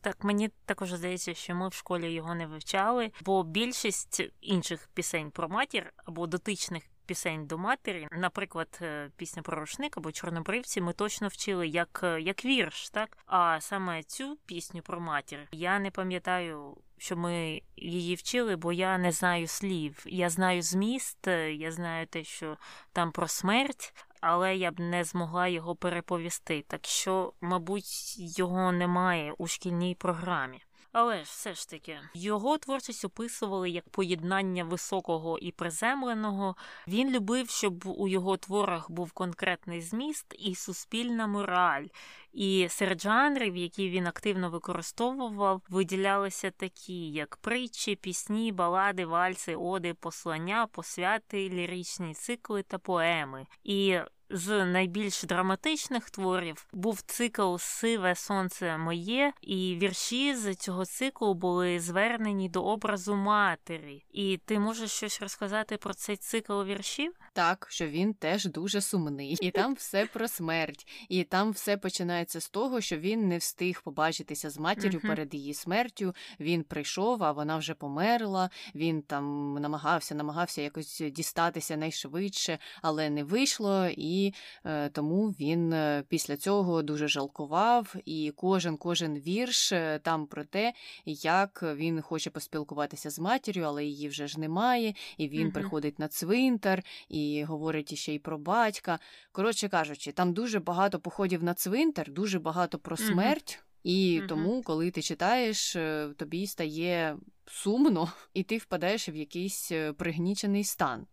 Так, 0.00 0.24
мені 0.24 0.50
також 0.64 0.92
здається, 0.92 1.34
що 1.34 1.54
ми 1.54 1.68
в 1.68 1.72
школі 1.72 2.12
його 2.12 2.34
не 2.34 2.46
вивчали, 2.46 3.12
бо 3.24 3.42
більшість 3.42 4.22
інших 4.40 4.88
пісень 4.94 5.30
про 5.30 5.48
матір 5.48 5.92
або 5.96 6.26
дотичних 6.26 6.82
пісень 7.10 7.46
до 7.46 7.58
матері, 7.58 8.08
наприклад, 8.12 8.78
е, 8.82 9.10
пісня 9.16 9.42
про 9.42 9.60
рушник 9.60 9.96
або 9.96 10.12
чорнобривці, 10.12 10.80
ми 10.80 10.92
точно 10.92 11.28
вчили 11.28 11.68
як 11.68 12.00
е, 12.02 12.20
як 12.20 12.44
вірш, 12.44 12.90
так 12.90 13.18
а 13.26 13.60
саме 13.60 14.02
цю 14.02 14.38
пісню 14.46 14.82
про 14.82 15.00
матір 15.00 15.38
я 15.52 15.78
не 15.78 15.90
пам'ятаю. 15.90 16.76
Що 16.98 17.16
ми 17.16 17.62
її 17.76 18.14
вчили, 18.14 18.56
бо 18.56 18.72
я 18.72 18.98
не 18.98 19.12
знаю 19.12 19.46
слів. 19.46 20.02
Я 20.06 20.30
знаю 20.30 20.62
зміст, 20.62 21.28
е, 21.28 21.52
я 21.52 21.72
знаю 21.72 22.06
те, 22.06 22.24
що 22.24 22.56
там 22.92 23.12
про 23.12 23.28
смерть, 23.28 23.94
але 24.20 24.56
я 24.56 24.70
б 24.70 24.80
не 24.80 25.04
змогла 25.04 25.48
його 25.48 25.76
переповісти. 25.76 26.64
Так 26.68 26.86
що, 26.86 27.32
мабуть, 27.40 28.18
його 28.38 28.72
немає 28.72 29.34
у 29.38 29.46
шкільній 29.46 29.94
програмі. 29.94 30.62
Але 30.92 31.16
ж 31.16 31.22
все 31.22 31.54
ж 31.54 31.68
таки 31.68 31.98
його 32.14 32.58
творчість 32.58 33.04
описували 33.04 33.70
як 33.70 33.88
поєднання 33.88 34.64
високого 34.64 35.38
і 35.38 35.52
приземленого. 35.52 36.56
Він 36.88 37.10
любив, 37.10 37.50
щоб 37.50 37.86
у 37.86 38.08
його 38.08 38.36
творах 38.36 38.90
був 38.90 39.12
конкретний 39.12 39.82
зміст 39.82 40.34
і 40.38 40.54
суспільна 40.54 41.26
мораль. 41.26 41.86
І 42.32 42.66
серед 42.70 43.00
жанрів, 43.00 43.56
які 43.56 43.90
він 43.90 44.06
активно 44.06 44.50
використовував, 44.50 45.62
виділялися 45.68 46.50
такі, 46.50 47.10
як 47.10 47.36
притчі, 47.36 47.96
пісні, 47.96 48.52
балади, 48.52 49.06
вальси, 49.06 49.56
оди, 49.56 49.94
послання, 49.94 50.66
посвяти, 50.66 51.48
ліричні 51.48 52.14
цикли 52.14 52.62
та 52.62 52.78
поеми. 52.78 53.46
І 53.64 54.00
з 54.30 54.64
найбільш 54.64 55.22
драматичних 55.22 56.10
творів 56.10 56.66
був 56.72 57.00
цикл 57.00 57.56
Сиве 57.58 58.14
Сонце 58.14 58.78
моє, 58.78 59.32
і 59.42 59.78
вірші 59.82 60.34
з 60.34 60.54
цього 60.54 60.84
циклу 60.84 61.34
були 61.34 61.80
звернені 61.80 62.48
до 62.48 62.64
образу 62.64 63.14
матері. 63.14 64.04
І 64.12 64.40
ти 64.44 64.58
можеш 64.58 64.90
щось 64.90 65.20
розказати 65.20 65.76
про 65.76 65.94
цей 65.94 66.16
цикл 66.16 66.62
віршів? 66.62 67.12
Так, 67.32 67.66
що 67.70 67.86
він 67.86 68.14
теж 68.14 68.44
дуже 68.44 68.80
сумний, 68.80 69.36
і 69.40 69.50
там 69.50 69.74
все 69.74 70.06
про 70.06 70.28
смерть, 70.28 70.86
і 71.08 71.24
там 71.24 71.50
все 71.50 71.76
починається 71.76 72.40
з 72.40 72.48
того, 72.48 72.80
що 72.80 72.98
він 72.98 73.28
не 73.28 73.38
встиг 73.38 73.82
побачитися 73.82 74.50
з 74.50 74.58
матір'ю 74.58 74.98
uh-huh. 74.98 75.08
перед 75.08 75.34
її 75.34 75.54
смертю. 75.54 76.14
Він 76.40 76.62
прийшов, 76.62 77.24
а 77.24 77.32
вона 77.32 77.56
вже 77.56 77.74
померла. 77.74 78.50
Він 78.74 79.02
там 79.02 79.54
намагався, 79.54 80.14
намагався 80.14 80.62
якось 80.62 81.02
дістатися 81.12 81.76
найшвидше, 81.76 82.58
але 82.82 83.10
не 83.10 83.24
вийшло, 83.24 83.86
і 83.86 84.19
е, 84.64 84.88
тому 84.88 85.28
він 85.28 85.72
е, 85.72 86.04
після 86.08 86.36
цього 86.36 86.82
дуже 86.82 87.08
жалкував. 87.08 87.94
І 88.04 88.32
кожен 88.36 88.76
кожен 88.76 89.18
вірш 89.18 89.72
е, 89.72 90.00
там 90.02 90.26
про 90.26 90.44
те, 90.44 90.72
як 91.04 91.62
він 91.76 92.02
хоче 92.02 92.30
поспілкуватися 92.30 93.10
з 93.10 93.18
матір'ю, 93.18 93.64
але 93.64 93.84
її 93.84 94.08
вже 94.08 94.26
ж 94.26 94.40
немає, 94.40 94.94
і 95.16 95.28
він 95.28 95.48
uh-huh. 95.48 95.52
приходить 95.52 95.98
на 95.98 96.08
цвинтар. 96.08 96.82
І 97.08 97.20
і 97.20 97.44
говорить 97.44 97.98
ще 97.98 98.14
й 98.14 98.18
про 98.18 98.38
батька. 98.38 98.98
Коротше 99.32 99.68
кажучи, 99.68 100.12
там 100.12 100.32
дуже 100.32 100.60
багато 100.60 101.00
походів 101.00 101.42
на 101.44 101.54
цвинтар, 101.54 102.10
дуже 102.10 102.38
багато 102.38 102.78
про 102.78 102.96
смерть. 102.96 103.58
mm 103.58 103.64
І 103.82 104.20
mm 104.20 104.26
тому, 104.26 104.62
коли 104.62 104.90
ти 104.90 105.02
читаєш, 105.02 105.76
тобі 106.16 106.46
стає 106.46 107.16
сумно, 107.46 108.12
і 108.34 108.42
ти 108.42 108.58
впадаєш 108.58 109.08
в 109.08 109.16
якийсь 109.16 109.72
пригнічений 109.96 110.64
стан. 110.64 111.06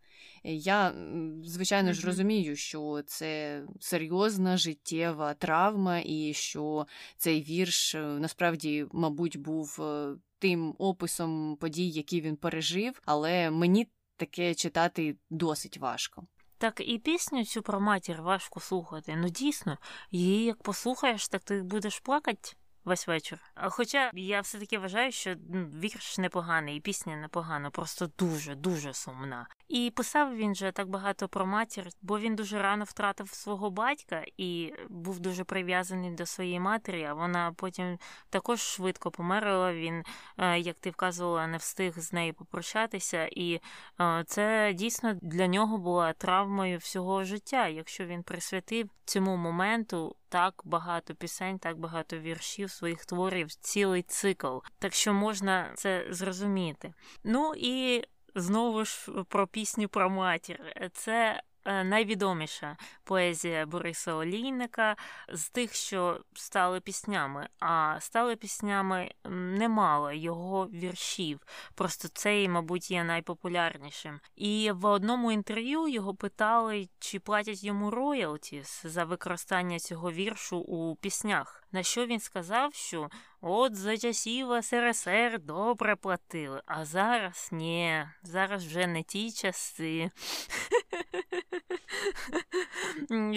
Я, 0.44 0.94
звичайно 1.44 1.94
ж, 1.94 2.06
розумію, 2.06 2.56
що 2.56 3.02
це 3.06 3.62
серйозна 3.80 4.58
життєва 4.58 5.34
травма, 5.34 6.02
і 6.06 6.34
що 6.34 6.88
цей 7.18 7.42
вірш 7.42 7.96
е, 7.96 8.02
насправді, 8.02 8.86
мабуть, 8.92 9.38
був 9.38 9.80
тим 10.40 10.76
описом 10.78 11.58
подій, 11.60 11.90
які 11.90 12.22
він 12.22 12.36
пережив, 12.36 13.02
але 13.06 13.52
мені 13.52 13.88
таке 14.18 14.56
читати 14.56 15.16
досить 15.30 15.78
важко. 15.78 16.24
Так 16.58 16.82
і 16.86 16.98
пісню 16.98 17.46
цю 17.46 17.62
про 17.62 17.80
матір 17.80 18.22
важко 18.22 18.60
слухати. 18.60 19.16
Ну 19.16 19.30
дійсно, 19.30 19.78
її 20.12 20.44
як 20.44 20.64
послухаєш, 20.64 21.28
так 21.28 21.44
ти 21.44 21.62
будеш 21.62 22.00
плакати 22.00 22.50
весь 22.86 23.08
вечір. 23.08 23.40
Хоча 23.56 24.12
я 24.14 24.42
все-таки 24.42 24.78
вважаю, 24.78 25.12
що 25.12 25.36
вірш 25.82 26.18
непоганий, 26.18 26.78
і 26.78 26.80
пісня 26.80 27.16
непогана, 27.16 27.70
просто 27.70 28.10
дуже 28.20 28.56
дуже 28.56 28.94
сумна. 28.94 29.48
І 29.68 29.92
писав 29.96 30.36
він 30.36 30.56
же 30.56 30.72
так 30.72 30.90
багато 30.90 31.28
про 31.28 31.46
матір, 31.46 31.88
бо 32.02 32.20
він 32.20 32.36
дуже 32.36 32.62
рано 32.62 32.84
втратив 32.84 33.30
свого 33.30 33.70
батька 33.70 34.24
і 34.38 34.74
був 34.90 35.20
дуже 35.20 35.44
прив'язаний 35.44 36.12
до 36.12 36.26
своєї 36.26 36.60
матері. 36.60 37.04
А 37.04 37.14
вона 37.14 37.54
потім 37.56 37.98
також 38.30 38.60
швидко 38.60 39.12
померла. 39.12 39.74
Він, 39.74 40.04
е, 40.38 40.60
як 40.60 40.80
ти 40.80 40.90
вказувала, 40.90 41.48
не 41.48 41.58
встиг 41.58 42.00
з 42.00 42.14
нею 42.14 42.34
попрощатися, 42.34 43.30
і 43.32 43.62
е, 44.02 44.24
це 44.28 44.74
дійсно 44.74 45.14
для 45.22 45.48
нього 45.48 45.78
була 45.78 46.14
травмою 46.14 46.78
всього 46.78 47.24
життя, 47.24 47.68
якщо 47.68 48.06
він 48.06 48.24
присвятив 48.24 48.90
цьому 49.06 49.38
моменту 49.38 50.16
так 50.30 50.62
багато 50.66 51.16
пісень, 51.16 51.60
так 51.60 51.80
багато 51.80 52.18
віршів 52.18 52.72
своїх 52.72 53.06
творів, 53.06 53.52
цілий 53.54 54.04
цикл. 54.04 54.58
Так 54.80 54.94
що 54.94 55.14
можна 55.14 55.72
це 55.76 56.08
зрозуміти. 56.10 56.94
Ну 57.24 57.54
і 57.58 58.04
знову 58.38 58.86
ж 58.86 59.12
про 59.30 59.48
пісню 59.48 59.88
про 59.88 60.10
матір. 60.10 60.60
Це 60.94 61.42
Е, 61.57 61.57
найвідоміша 61.68 62.78
поезія 63.04 63.66
Бориса 63.66 64.14
Олійника 64.14 64.96
з 65.34 65.50
тих, 65.50 65.74
що 65.74 66.22
стали 66.34 66.80
піснями, 66.80 67.48
а 67.60 67.98
стали 68.00 68.36
піснями 68.36 69.12
немало 69.30 70.12
його 70.12 70.66
віршів. 70.66 71.40
Просто 71.76 72.08
цей, 72.08 72.50
мабуть, 72.50 72.92
є 72.92 73.04
найпопулярнішим. 73.04 74.20
І 74.36 74.72
в 74.72 74.86
одному 74.86 75.32
інтерв'ю 75.32 75.88
його 75.88 76.16
питали, 76.16 76.90
чи 77.00 77.20
платять 77.20 77.64
йому 77.64 77.92
роялтіс 77.92 78.86
за 78.86 79.04
використання 79.04 79.80
цього 79.80 80.12
віршу 80.12 80.58
у 80.58 80.96
піснях. 80.96 81.64
На 81.72 81.84
що 81.84 82.06
він 82.06 82.20
сказав, 82.20 82.74
що 82.74 83.10
от 83.42 83.76
за 83.76 83.98
часів 83.98 84.64
СРСР 84.64 85.40
добре 85.40 85.96
платили, 85.96 86.62
а 86.66 86.86
зараз 86.86 87.50
ні, 87.52 88.06
зараз 88.24 88.66
вже 88.66 88.88
не 88.88 89.04
ті 89.04 89.32
часи. 89.32 90.12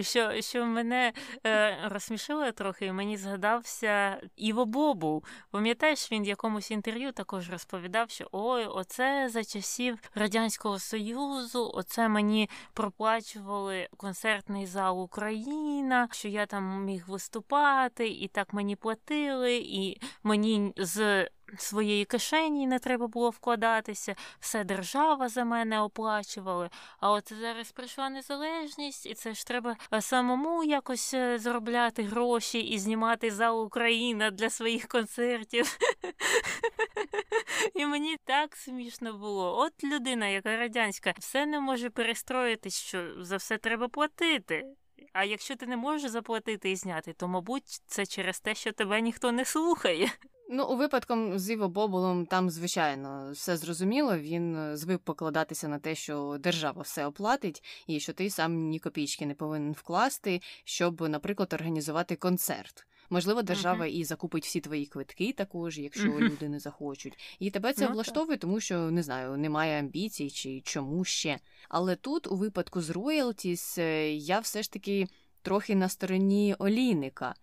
Що 0.00 0.40
що 0.40 0.66
мене 0.66 1.12
е, 1.46 1.78
розсмішило 1.84 2.52
трохи, 2.52 2.86
і 2.86 2.92
мені 2.92 3.16
згадався 3.16 4.22
Іво 4.36 4.66
Бобу. 4.66 5.24
Пам'ятаєш, 5.50 6.12
він 6.12 6.22
в 6.22 6.26
якомусь 6.26 6.70
інтерв'ю 6.70 7.12
також 7.12 7.50
розповідав, 7.50 8.10
що 8.10 8.28
ой, 8.32 8.66
оце 8.66 9.28
за 9.28 9.44
часів 9.44 9.98
Радянського 10.14 10.78
Союзу, 10.78 11.70
оце 11.74 12.08
мені 12.08 12.50
проплачували 12.72 13.88
концертний 13.96 14.66
зал 14.66 15.02
Україна, 15.02 16.08
що 16.12 16.28
я 16.28 16.46
там 16.46 16.84
міг 16.84 17.04
виступати, 17.08 18.08
і 18.08 18.28
так 18.28 18.52
мені 18.52 18.76
платили, 18.76 19.56
і 19.56 20.00
мені 20.22 20.72
з 20.76 21.28
своєї 21.58 22.04
кишені 22.04 22.66
не 22.66 22.78
треба 22.78 23.06
було 23.06 23.30
вкладатися, 23.30 24.14
все 24.40 24.64
держава 24.64 25.28
за 25.28 25.44
мене 25.44 25.80
оплачувала. 25.80 26.70
А 27.00 27.10
от 27.10 27.32
зараз 27.32 27.72
прийшла 27.72 28.10
незалежність, 28.10 29.06
і 29.06 29.14
це 29.14 29.34
ж 29.34 29.46
треба 29.46 29.76
самому 30.00 30.64
якось 30.64 31.14
е, 31.14 31.38
заробляти 31.38 32.02
гроші 32.02 32.60
і 32.60 32.78
знімати 32.78 33.30
зал 33.30 33.64
Україна 33.64 34.30
для 34.30 34.50
своїх 34.50 34.88
концертів. 34.88 35.78
І 37.74 37.86
мені 37.86 38.16
так 38.24 38.56
смішно 38.56 39.12
було. 39.18 39.58
От 39.58 39.84
людина, 39.84 40.26
яка 40.26 40.56
радянська, 40.56 41.14
все 41.18 41.46
не 41.46 41.60
може 41.60 41.90
перестроїтись, 41.90 42.80
що 42.80 43.24
за 43.24 43.36
все 43.36 43.58
треба 43.58 43.88
платити. 43.88 44.64
А 45.12 45.24
якщо 45.24 45.56
ти 45.56 45.66
не 45.66 45.76
можеш 45.76 46.10
заплатити 46.10 46.70
і 46.70 46.76
зняти, 46.76 47.12
то 47.12 47.28
мабуть 47.28 47.82
це 47.86 48.06
через 48.06 48.40
те, 48.40 48.54
що 48.54 48.72
тебе 48.72 49.00
ніхто 49.00 49.32
не 49.32 49.44
слухає. 49.44 50.10
Ну, 50.52 50.66
у 50.66 50.76
випадку 50.76 51.32
з 51.34 51.50
Іво 51.50 51.68
Боболом 51.68 52.26
там, 52.26 52.50
звичайно, 52.50 53.30
все 53.32 53.56
зрозуміло. 53.56 54.18
Він 54.18 54.56
е, 54.56 54.76
звик 54.76 54.98
покладатися 54.98 55.68
на 55.68 55.78
те, 55.78 55.94
що 55.94 56.36
держава 56.40 56.82
все 56.82 57.06
оплатить, 57.06 57.84
і 57.86 58.00
що 58.00 58.12
ти 58.12 58.30
сам 58.30 58.68
ні 58.68 58.78
копійки 58.78 59.26
не 59.26 59.34
повинен 59.34 59.72
вкласти, 59.72 60.40
щоб, 60.64 61.08
наприклад, 61.08 61.52
організувати 61.52 62.16
концерт. 62.16 62.86
Можливо, 63.10 63.42
держава 63.42 63.84
uh-huh. 63.84 63.90
і 63.90 64.04
закупить 64.04 64.44
всі 64.44 64.60
твої 64.60 64.86
квитки 64.86 65.32
також, 65.32 65.78
якщо 65.78 66.08
uh-huh. 66.08 66.18
люди 66.18 66.48
не 66.48 66.58
захочуть. 66.58 67.36
І 67.38 67.50
тебе 67.50 67.72
це 67.72 67.86
ну, 67.86 67.92
влаштовує, 67.92 68.38
тому 68.38 68.60
що 68.60 68.90
не 68.90 69.02
знаю, 69.02 69.36
немає 69.36 69.80
амбіцій 69.80 70.30
чи 70.30 70.60
чому 70.60 71.04
ще. 71.04 71.38
Але 71.68 71.96
тут, 71.96 72.26
у 72.26 72.36
випадку 72.36 72.80
з 72.80 72.90
роялтіс, 72.90 73.78
е, 73.78 74.12
я 74.14 74.38
все 74.38 74.62
ж 74.62 74.72
таки 74.72 75.08
трохи 75.42 75.74
на 75.74 75.88
стороні 75.88 76.54
олійника, 76.58 77.34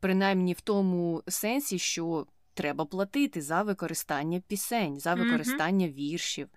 принаймні 0.00 0.52
в 0.52 0.60
тому 0.60 1.22
сенсі, 1.28 1.78
що 1.78 2.26
треба 2.60 2.84
платити 2.84 3.42
за 3.42 3.62
використання 3.62 4.42
пісень, 4.48 5.00
за 5.00 5.14
використання 5.14 5.86
mm-hmm. 5.86 5.94
віршів. 5.94 6.48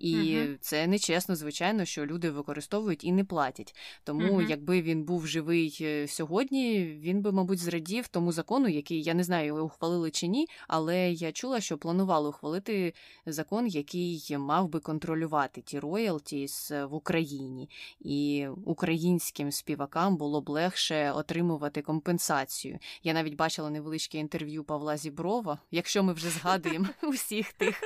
І 0.00 0.38
угу. 0.40 0.56
це 0.60 0.86
нечесно, 0.86 1.36
звичайно, 1.36 1.84
що 1.84 2.06
люди 2.06 2.30
використовують 2.30 3.04
і 3.04 3.12
не 3.12 3.24
платять. 3.24 3.74
Тому, 4.04 4.32
угу. 4.32 4.42
якби 4.42 4.82
він 4.82 5.04
був 5.04 5.26
живий 5.26 5.78
е, 5.80 6.08
сьогодні, 6.08 6.84
він 6.84 7.22
би, 7.22 7.32
мабуть, 7.32 7.58
зрадів 7.58 8.08
тому 8.08 8.32
закону, 8.32 8.68
який 8.68 9.02
я 9.02 9.14
не 9.14 9.24
знаю, 9.24 9.46
його 9.46 9.64
ухвалили 9.64 10.10
чи 10.10 10.26
ні, 10.26 10.46
але 10.68 11.10
я 11.12 11.32
чула, 11.32 11.60
що 11.60 11.78
планували 11.78 12.28
ухвалити 12.28 12.94
закон, 13.26 13.66
який 13.66 14.36
мав 14.38 14.68
би 14.68 14.80
контролювати 14.80 15.60
ті 15.60 15.78
роялтіс 15.78 16.70
в 16.70 16.94
Україні, 16.94 17.70
і 18.00 18.46
українським 18.64 19.52
співакам 19.52 20.16
було 20.16 20.40
б 20.40 20.48
легше 20.48 21.12
отримувати 21.12 21.82
компенсацію. 21.82 22.78
Я 23.02 23.12
навіть 23.12 23.36
бачила 23.36 23.70
невеличке 23.70 24.18
інтерв'ю 24.18 24.64
Павла 24.64 24.96
Зіброва, 24.96 25.58
якщо 25.70 26.02
ми 26.02 26.12
вже 26.12 26.30
згадуємо 26.30 26.86
усіх 27.02 27.52
тих 27.52 27.80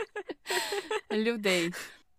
людей. 1.12 1.72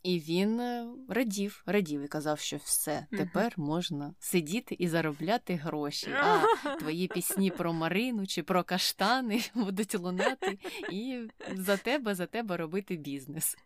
І 0.06 0.20
він 0.20 0.60
е, 0.60 0.88
радів, 1.10 1.63
радів 1.65 2.02
і 2.02 2.08
казав, 2.08 2.39
що 2.39 2.58
все, 2.58 3.08
тепер 3.12 3.54
можна 3.58 4.13
сидіти 4.20 4.76
і 4.80 4.88
заробляти 4.88 5.56
гроші. 5.56 6.10
А 6.12 6.41
твої 6.80 7.08
пісні 7.08 7.52
про 7.52 7.74
Марину 7.74 8.28
чи 8.28 8.44
про 8.44 8.63
каштани 8.63 9.41
будуть 9.56 9.96
лунати, 9.96 10.60
і 10.91 11.20
за 11.56 11.78
тебе, 11.78 12.15
за 12.15 12.26
тебе 12.26 12.58
робити 12.58 12.96
бізнес. 12.96 13.58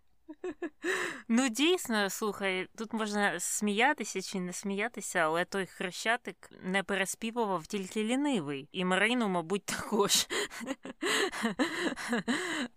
Ну, 1.28 1.50
дійсно, 1.50 2.10
слухай, 2.10 2.68
тут 2.78 2.94
можна 2.94 3.40
сміятися 3.40 4.22
чи 4.22 4.40
не 4.40 4.54
сміятися, 4.54 5.20
але 5.20 5.46
той 5.46 5.66
хрещатик 5.66 6.50
не 6.64 6.84
переспівував 6.84 7.68
тільки 7.68 8.04
лінивий, 8.04 8.68
і 8.72 8.86
Марину, 8.86 9.28
мабуть, 9.28 9.66
також. 9.66 10.28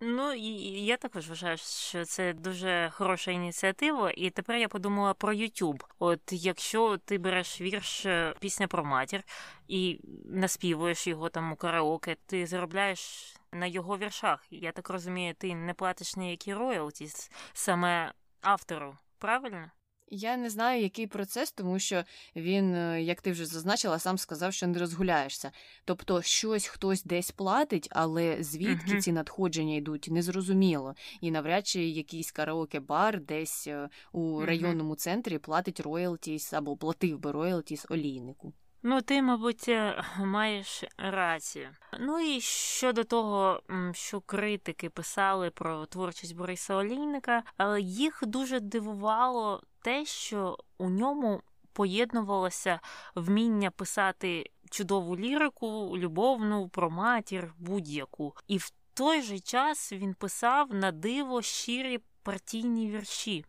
Ну, 0.01 0.33
і 0.33 0.45
я 0.85 0.97
також 0.97 1.29
вважаю, 1.29 1.57
що 1.57 2.05
це 2.05 2.33
дуже 2.33 2.91
хороша 2.93 3.31
ініціатива. 3.31 4.11
І 4.11 4.31
тепер 4.31 4.57
я 4.57 4.69
подумала 4.69 5.15
про 5.15 5.33
YouTube. 5.33 5.85
От 5.99 6.21
якщо 6.31 6.99
ти 7.05 7.19
береш 7.19 7.61
вірш 7.61 8.07
е, 8.07 8.35
пісня 8.41 8.69
про 8.69 8.85
матір 8.85 9.23
і 9.69 10.01
наспівуєш 10.25 11.07
його 11.07 11.29
там 11.29 11.53
у 11.53 11.57
караоке, 11.57 12.17
ти 12.27 12.47
заробляєш 12.47 13.35
на 13.53 13.67
його 13.67 13.99
віршах. 13.99 14.47
Я 14.51 14.73
так 14.73 14.91
розумію, 14.91 15.35
ти 15.35 15.55
не 15.55 15.75
платиш 15.75 16.17
ніякі 16.17 16.55
роялті 16.55 17.09
саме 17.53 18.13
автору, 18.41 18.97
правильно? 19.19 19.71
Я 20.15 20.37
не 20.37 20.51
знаю, 20.51 20.83
який 20.83 21.07
процес, 21.07 21.53
тому 21.53 21.79
що 21.79 22.05
він, 22.37 22.75
е, 22.75 23.03
як 23.03 23.21
ти 23.21 23.33
вже 23.33 23.47
зазначила, 23.47 23.99
сам 23.99 24.19
сказав, 24.19 24.53
що 24.53 24.67
не 24.67 24.79
розгуляєшся. 24.79 25.53
Тобто, 25.85 26.23
щось 26.23 26.67
хтось 26.67 27.05
десь 27.05 27.31
платить, 27.31 27.89
але 27.91 28.37
звідки 28.43 28.93
uh-huh. 28.93 29.01
ці 29.01 29.13
надходження 29.13 29.75
йдуть, 29.75 30.09
незрозуміло. 30.11 30.95
І 31.21 31.31
навряд 31.31 31.67
чи 31.67 31.85
якийсь 31.85 32.33
караоке-бар 32.33 33.21
десь 33.21 33.67
е, 33.67 33.89
у 34.13 34.21
uh-huh. 34.21 34.45
районному 34.45 34.95
центрі 34.95 35.39
платить 35.39 35.81
роялтіс 35.81 36.53
або 36.53 36.77
платив 36.77 37.19
би 37.19 37.33
роялтіс 37.33 37.87
олійнику. 37.89 38.53
Ну, 38.83 39.03
ти, 39.03 39.23
мабуть, 39.23 39.69
е, 39.69 40.05
маєш 40.19 40.85
рацію. 40.99 41.69
Ну 42.01 42.19
і 42.19 42.41
щодо 42.41 43.05
того, 43.05 43.63
що 43.93 44.21
критики 44.21 44.91
писали 44.91 45.51
про 45.51 45.87
творчість 45.87 46.37
Бориса 46.37 46.75
Олійника, 46.75 47.43
їх 47.81 48.23
дуже 48.27 48.61
дивувало 48.61 49.63
те, 49.83 50.05
що 50.05 50.59
у 50.79 50.91
ньому 50.91 51.43
поєднувалося 51.73 52.81
вміння 53.15 53.71
писати 53.71 54.51
чудову 54.71 55.17
лірику, 55.17 55.93
любовну 55.99 56.69
про 56.69 56.91
матір, 56.91 57.55
будь-яку. 57.59 58.35
І 58.49 58.59
в 58.59 58.73
той 58.95 59.23
же 59.23 59.39
час 59.39 59.93
він 59.93 60.15
писав 60.15 60.75
на 60.75 60.93
диво 60.93 61.43
щирі 61.43 62.01
партійні 62.23 62.91
вірші. 62.91 63.45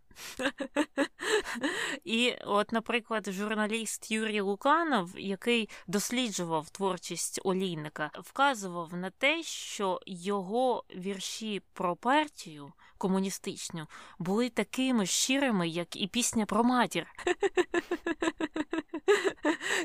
І, 2.04 2.36
от, 2.46 2.72
наприклад, 2.72 3.32
журналіст 3.32 4.12
Юрій 4.12 4.42
Луканов, 4.42 5.20
який 5.20 5.70
досліджував 5.88 6.70
творчість 6.70 7.40
олійника, 7.44 8.12
вказував 8.14 8.94
на 8.94 9.10
те, 9.10 9.44
що 9.44 10.00
його 10.06 10.84
вірші 10.96 11.62
про 11.74 11.96
партію 11.96 12.74
комуністичну 13.04 13.88
були 14.20 14.50
такими 14.50 15.06
щирими, 15.06 15.68
як 15.68 15.96
і 15.96 16.08
пісня 16.08 16.46
про 16.46 16.64
матір. 16.64 17.08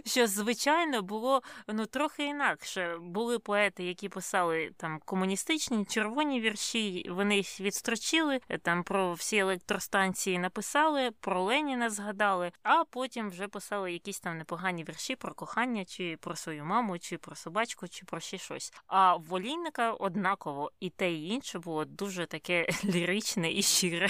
Що, 0.04 0.26
звичайно, 0.26 1.02
було 1.02 1.42
ну, 1.68 1.86
трохи 1.86 2.24
інакше. 2.24 2.96
Були 3.00 3.38
поети, 3.38 3.84
які 3.84 4.08
писали 4.08 4.70
там 4.76 5.00
комуністичні 5.04 5.84
червоні 5.84 6.40
вірші, 6.40 7.06
вони 7.10 7.36
їх 7.36 7.60
відстрочили, 7.60 8.40
там 8.62 8.82
про 8.82 9.12
всі 9.12 9.36
електростанції 9.36 10.38
написали, 10.38 11.10
про 11.20 11.42
Леніна 11.42 11.90
згадали, 11.90 12.52
а 12.62 12.84
потім 12.84 13.30
вже 13.30 13.48
писали 13.48 13.92
якісь 13.92 14.20
там 14.20 14.38
непогані 14.38 14.84
вірші 14.84 15.16
про 15.16 15.34
кохання, 15.34 15.84
чи 15.84 16.16
про 16.20 16.36
свою 16.36 16.64
маму, 16.64 16.98
чи 16.98 17.18
про 17.18 17.36
собачку, 17.36 17.88
чи 17.88 18.04
про 18.04 18.20
ще 18.20 18.38
щось. 18.38 18.72
А 18.86 19.16
в 19.16 19.34
Олійника 19.34 19.92
однаково 19.92 20.72
і 20.80 20.90
те, 20.90 21.12
і 21.12 21.28
інше 21.28 21.58
було 21.58 21.84
дуже 21.84 22.26
таке 22.26 22.68
ліричне 22.84 23.07
і 23.52 23.62
щире. 23.62 24.08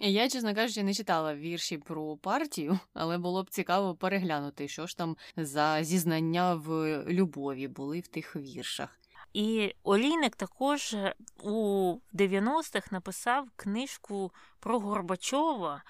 Я, 0.00 0.28
чесно 0.28 0.54
кажучи, 0.54 0.82
не 0.82 0.94
читала 0.94 1.34
вірші 1.34 1.78
про 1.78 2.16
партію, 2.16 2.78
але 2.94 3.18
було 3.18 3.42
б 3.42 3.50
цікаво 3.50 3.94
переглянути, 3.94 4.68
що 4.68 4.86
ж 4.86 4.96
там 4.96 5.16
за 5.36 5.84
зізнання 5.84 6.54
в 6.54 7.02
любові 7.08 7.68
були 7.68 8.00
в 8.00 8.06
тих 8.06 8.36
віршах. 8.36 8.98
І 9.32 9.74
Олійник 9.82 10.36
також 10.36 10.96
у 11.42 11.96
90-х 12.14 12.92
написав 12.92 13.48
книжку 13.56 14.32
про 14.60 14.78
Горбачова, 14.78 15.82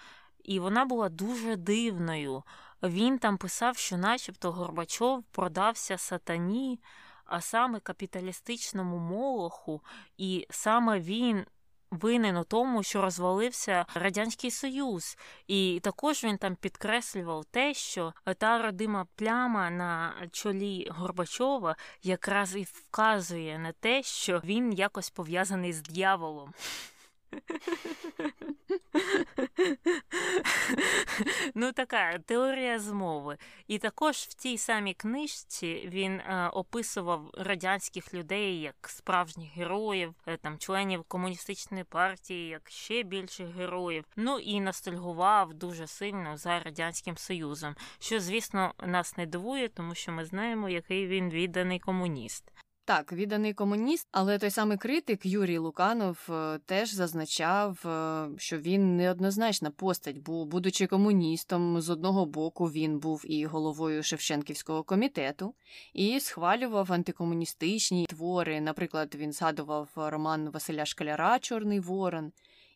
і 0.44 0.58
вона 0.58 0.84
була 0.84 1.08
дуже 1.08 1.56
дивною. 1.56 2.42
Він 2.82 3.18
там 3.18 3.38
писав, 3.38 3.76
що, 3.76 3.96
начебто, 3.96 4.52
Горбачов 4.52 5.24
продався 5.30 5.98
сатані, 5.98 6.80
а 7.32 7.40
саме 7.40 7.80
капіталістичному 7.80 8.98
молоху, 8.98 9.80
і 10.18 10.46
саме 10.50 11.00
він 11.00 11.44
винен 11.90 12.36
у 12.36 12.44
тому, 12.44 12.82
що 12.82 13.02
розвалився 13.02 13.86
радянський 13.94 14.50
союз, 14.50 15.16
і 15.46 15.80
також 15.82 16.24
він 16.24 16.38
там 16.38 16.56
підкреслював 16.56 17.44
те, 17.44 17.74
що 17.74 18.12
та 18.38 18.62
родима 18.62 19.06
пляма 19.16 19.70
на 19.70 20.14
чолі 20.32 20.88
Горбачова 20.90 21.76
якраз 22.02 22.56
і 22.56 22.62
вказує 22.62 23.58
на 23.58 23.72
те, 23.72 24.02
що 24.02 24.40
він 24.44 24.72
якось 24.72 25.10
пов'язаний 25.10 25.72
з 25.72 25.82
дьяволом. 25.82 26.52
Ну, 31.54 31.72
така 31.72 32.18
теорія 32.18 32.78
змови. 32.78 33.36
І 33.66 33.78
також 33.78 34.16
в 34.16 34.34
тій 34.34 34.58
самій 34.58 34.94
книжці 34.94 35.88
він 35.92 36.12
е, 36.12 36.50
описував 36.52 37.30
радянських 37.34 38.14
людей 38.14 38.60
як 38.60 38.88
справжніх 38.88 39.52
героїв, 39.52 40.14
е, 40.26 40.36
там 40.36 40.58
членів 40.58 41.02
комуністичної 41.02 41.84
партії, 41.84 42.48
як 42.48 42.70
ще 42.70 43.02
більших 43.02 43.48
героїв. 43.48 44.04
Ну 44.16 44.38
і 44.38 44.60
ностальгував 44.60 45.54
дуже 45.54 45.86
сильно 45.86 46.36
за 46.36 46.60
радянським 46.60 47.16
союзом, 47.16 47.76
що, 47.98 48.20
звісно, 48.20 48.74
нас 48.86 49.16
не 49.16 49.26
дивує, 49.26 49.68
тому 49.68 49.94
що 49.94 50.12
ми 50.12 50.24
знаємо, 50.24 50.68
який 50.68 51.06
він 51.06 51.30
відданий 51.30 51.78
комуніст. 51.78 52.52
Так, 52.84 53.12
відданий 53.12 53.54
комуніст, 53.54 54.08
але 54.12 54.38
той 54.38 54.50
самий 54.50 54.78
критик 54.78 55.26
Юрій 55.26 55.58
Луканов 55.58 56.28
е, 56.30 56.58
теж 56.66 56.94
зазначав, 56.94 57.86
е, 57.86 58.28
що 58.38 58.58
він 58.58 58.96
неоднозначна 58.96 59.70
постать, 59.70 60.18
бо, 60.18 60.44
будучи 60.44 60.86
комуністом, 60.86 61.80
з 61.80 61.90
одного 61.90 62.26
боку 62.26 62.66
він 62.66 62.98
був 62.98 63.24
і 63.24 63.46
головою 63.46 64.02
Шевченківського 64.02 64.82
комітету 64.82 65.54
і 65.94 66.20
схвалював 66.20 66.92
антикомуністичні 66.92 68.06
твори. 68.06 68.60
Наприклад, 68.60 69.14
він 69.14 69.32
згадував 69.32 69.88
роман 69.96 70.50
Василя 70.50 70.84
Шкаляра 70.84 71.38
Чорний 71.38 71.80
Ворон 71.80 72.32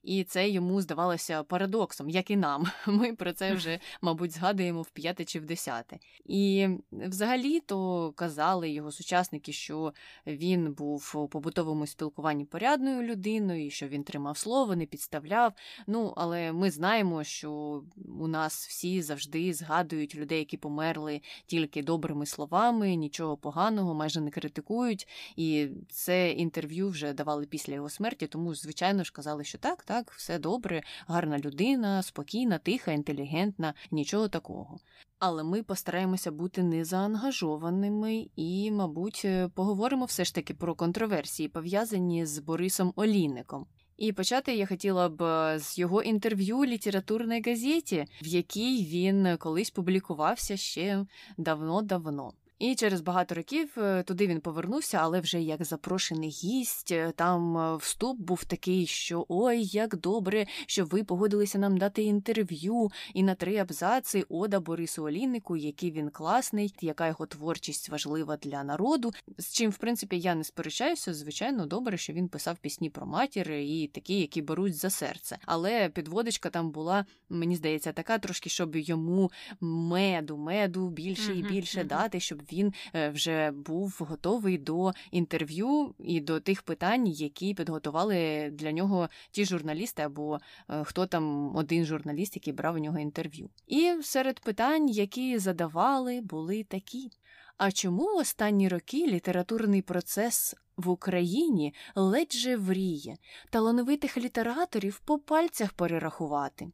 і 0.06 0.24
це 0.24 0.48
йому 0.48 0.82
здавалося 0.82 1.42
парадоксом, 1.42 2.08
як 2.10 2.30
і 2.30 2.36
нам. 2.36 2.66
Ми 2.86 3.14
про 3.14 3.32
це 3.32 3.54
вже, 3.54 3.78
мабуть, 4.00 4.32
згадуємо 4.32 4.82
в 4.82 4.90
п'яте 4.90 5.24
чи 5.24 5.40
в 5.40 5.44
десяте. 5.46 5.98
І 6.24 6.68
взагалі 6.92 7.60
то 7.60 8.12
казали 8.16 8.70
його 8.70 8.92
сучасники, 8.92 9.52
що 9.52 9.92
він 10.26 10.72
був 10.72 11.12
у 11.14 11.28
побутовому 11.28 11.86
спілкуванні 11.86 12.44
порядною 12.44 13.02
людиною, 13.02 13.70
що 13.70 13.88
він 13.88 14.04
тримав 14.04 14.38
слово, 14.38 14.76
не 14.76 14.86
підставляв. 14.86 15.52
Ну, 15.86 16.12
але 16.16 16.52
ми 16.52 16.70
знаємо, 16.70 17.24
що 17.24 17.82
у 18.20 18.28
нас 18.28 18.66
всі 18.68 19.02
завжди 19.02 19.54
згадують 19.54 20.14
людей, 20.14 20.38
які 20.38 20.56
померли 20.56 21.20
тільки 21.46 21.82
добрими 21.82 22.26
словами, 22.26 22.94
нічого 22.94 23.36
поганого, 23.36 23.94
майже 23.94 24.20
не 24.20 24.30
критикують. 24.30 25.08
І 25.36 25.68
це 25.90 26.30
інтерв'ю 26.30 26.88
вже 26.88 27.12
давали 27.12 27.46
після 27.46 27.74
його 27.74 27.88
смерті, 27.88 28.26
тому, 28.26 28.54
звичайно 28.54 29.04
ж, 29.04 29.12
казали, 29.12 29.44
що 29.44 29.58
так, 29.58 29.84
так 29.84 29.95
так, 29.96 30.12
все 30.12 30.38
добре, 30.38 30.82
гарна 31.06 31.38
людина, 31.38 32.02
спокійна, 32.02 32.58
тиха, 32.58 32.92
інтелігентна, 32.92 33.74
нічого 33.90 34.28
такого. 34.28 34.78
Але 35.18 35.44
ми 35.44 35.62
постараємося 35.62 36.30
бути 36.30 36.62
незаангажованими 36.62 38.28
і, 38.36 38.70
мабуть, 38.70 39.22
е, 39.24 39.48
поговоримо 39.48 40.04
все 40.04 40.24
ж 40.24 40.34
таки 40.34 40.54
про 40.54 40.74
контроверсії, 40.74 41.48
пов'язані 41.48 42.26
з 42.26 42.38
Борисом 42.38 42.92
Олійником. 42.96 43.66
І 43.96 44.12
почати 44.12 44.56
я 44.56 44.66
хотіла 44.66 45.08
б 45.08 45.22
е, 45.22 45.58
з 45.58 45.78
його 45.78 46.02
інтерв'ю 46.02 46.64
літературній 46.64 47.42
газеті, 47.46 48.06
в 48.22 48.26
якій 48.26 48.84
він 48.84 49.36
колись 49.36 49.70
публікувався 49.70 50.56
ще 50.56 51.06
давно-давно. 51.38 52.32
І 52.58 52.74
через 52.74 53.00
багато 53.00 53.34
років 53.34 53.72
е, 53.78 54.02
туди 54.02 54.26
він 54.26 54.40
повернувся, 54.40 54.98
але 55.02 55.20
вже 55.20 55.42
як 55.42 55.64
запрошений 55.64 56.30
гість. 56.30 56.92
Е, 56.92 57.12
там 57.16 57.58
е, 57.58 57.76
вступ 57.76 58.18
був 58.18 58.44
такий, 58.44 58.86
що 58.86 59.26
ой, 59.28 59.64
як 59.64 59.96
добре, 59.96 60.46
що 60.66 60.84
ви 60.84 61.04
погодилися 61.04 61.58
нам 61.58 61.78
дати 61.78 62.02
інтерв'ю, 62.02 62.90
і 63.14 63.22
на 63.22 63.34
три 63.34 63.56
абзаци 63.56 64.24
ода 64.28 64.60
Борису 64.60 65.04
Олійнику, 65.04 65.56
який 65.56 65.90
він 65.90 66.10
класний, 66.10 66.74
яка 66.80 67.08
його 67.08 67.26
творчість 67.26 67.88
важлива 67.88 68.36
для 68.36 68.64
народу. 68.64 69.12
З 69.38 69.52
чим, 69.52 69.70
в 69.70 69.76
принципі, 69.76 70.18
я 70.18 70.34
не 70.34 70.44
сперечаюся. 70.44 71.14
Звичайно, 71.14 71.66
добре, 71.66 71.96
що 71.96 72.12
він 72.12 72.28
писав 72.28 72.58
пісні 72.58 72.90
про 72.90 73.06
матір 73.06 73.50
і 73.50 73.90
такі, 73.94 74.20
які 74.20 74.42
беруть 74.42 74.76
за 74.76 74.90
серце. 74.90 75.38
Але 75.46 75.88
підводичка 75.88 76.50
там 76.50 76.70
була, 76.70 77.06
мені 77.28 77.56
здається, 77.56 77.92
така 77.92 78.18
трошки, 78.18 78.50
щоб 78.50 78.76
йому 78.76 79.30
меду, 79.60 80.36
меду 80.36 80.88
більше 80.88 81.34
і 81.34 81.42
більше 81.42 81.84
дати, 81.84 82.20
щоб 82.20 82.45
він 82.52 82.72
е, 82.94 83.10
вже 83.10 83.50
був 83.50 83.96
готовий 84.00 84.58
до 84.58 84.92
інтерв'ю 85.10 85.94
і 85.98 86.20
до 86.20 86.40
тих 86.40 86.62
питань, 86.62 87.06
які 87.06 87.54
підготували 87.54 88.50
для 88.52 88.72
нього 88.72 89.08
ті 89.30 89.44
журналісти, 89.44 90.02
або 90.02 90.38
е, 90.70 90.84
хто 90.84 91.06
там 91.06 91.56
один 91.56 91.84
журналіст, 91.84 92.36
який 92.36 92.52
брав 92.52 92.74
у 92.74 92.78
нього 92.78 92.98
інтерв'ю. 92.98 93.50
І 93.66 93.94
серед 94.02 94.40
питань, 94.40 94.88
які 94.88 95.38
задавали, 95.38 96.20
були 96.20 96.64
такі. 96.64 97.10
А 97.56 97.72
чому 97.72 98.16
останні 98.16 98.68
роки 98.68 99.06
літературний 99.06 99.82
процес 99.82 100.54
в 100.76 100.88
Україні 100.88 101.74
ледь 101.94 102.32
же 102.32 102.56
вріє, 102.56 103.16
талановитих 103.50 104.16
літераторів 104.16 104.98
по 105.04 105.18
пальцях 105.18 105.72
перерахувати? 105.72 106.68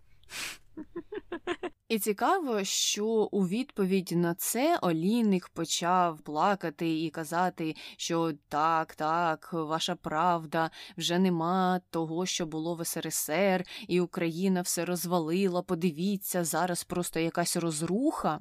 І 1.92 1.98
цікаво, 1.98 2.64
що 2.64 3.06
у 3.06 3.46
відповідь 3.46 4.12
на 4.12 4.34
це 4.34 4.78
Олійник 4.82 5.48
почав 5.48 6.20
плакати 6.20 7.00
і 7.00 7.10
казати, 7.10 7.76
що 7.96 8.32
так, 8.48 8.94
так, 8.94 9.48
ваша 9.52 9.94
правда, 9.94 10.70
вже 10.96 11.18
нема 11.18 11.80
того, 11.90 12.26
що 12.26 12.46
було 12.46 12.74
в 12.74 12.86
СРСР, 12.86 13.64
і 13.88 14.00
Україна 14.00 14.62
все 14.62 14.84
розвалила. 14.84 15.62
Подивіться, 15.62 16.44
зараз 16.44 16.84
просто 16.84 17.20
якась 17.20 17.56
розруха, 17.56 18.38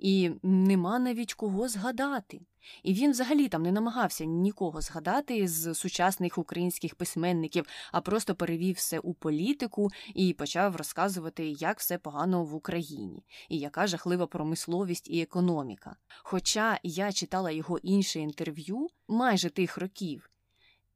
і 0.00 0.30
нема 0.42 0.98
навіть 0.98 1.34
кого 1.34 1.68
згадати. 1.68 2.40
І 2.82 2.94
він 2.94 3.10
взагалі 3.10 3.48
там 3.48 3.62
не 3.62 3.72
намагався 3.72 4.24
нікого 4.24 4.80
згадати 4.80 5.48
з 5.48 5.74
сучасних 5.74 6.38
українських 6.38 6.94
письменників, 6.94 7.66
а 7.92 8.00
просто 8.00 8.34
перевів 8.34 8.74
все 8.74 8.98
у 8.98 9.14
політику 9.14 9.88
і 10.14 10.32
почав 10.32 10.76
розказувати, 10.76 11.48
як 11.48 11.78
все 11.78 11.98
погано 11.98 12.44
в 12.44 12.54
Україні, 12.54 13.24
і 13.48 13.58
яка 13.58 13.86
жахлива 13.86 14.26
промисловість 14.26 15.10
і 15.10 15.20
економіка. 15.20 15.96
Хоча 16.22 16.78
я 16.82 17.12
читала 17.12 17.50
його 17.50 17.78
інше 17.78 18.20
інтерв'ю 18.20 18.88
майже 19.08 19.50
тих 19.50 19.78
років 19.78 20.29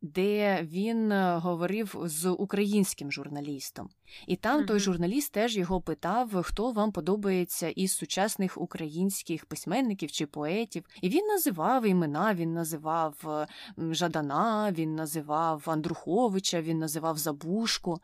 де 0.05 0.62
він 0.62 1.12
е, 1.12 1.36
говорив 1.36 1.96
з 2.05 2.30
українським 2.30 3.12
журналістом. 3.12 3.88
І 4.26 4.36
там 4.36 4.61
mm-hmm. 4.61 4.66
той 4.66 4.80
журналіст 4.80 5.32
теж 5.32 5.57
його 5.57 5.80
питав, 5.80 6.42
хто 6.42 6.72
вам 6.72 6.92
подобається 6.92 7.68
із 7.68 7.92
сучасних 7.92 8.61
українських 8.61 9.46
письменників 9.46 10.11
чи 10.11 10.26
поетів. 10.26 10.84
І 11.02 11.09
він 11.09 11.26
називав 11.26 11.86
імена, 11.86 12.34
він 12.34 12.52
називав 12.52 13.14
е, 13.26 13.46
Жадана, 13.94 14.72
він 14.72 14.94
називав 14.94 15.62
Андруховича, 15.66 16.62
він 16.62 16.78
називав 16.78 17.18
Забушку. 17.18 18.00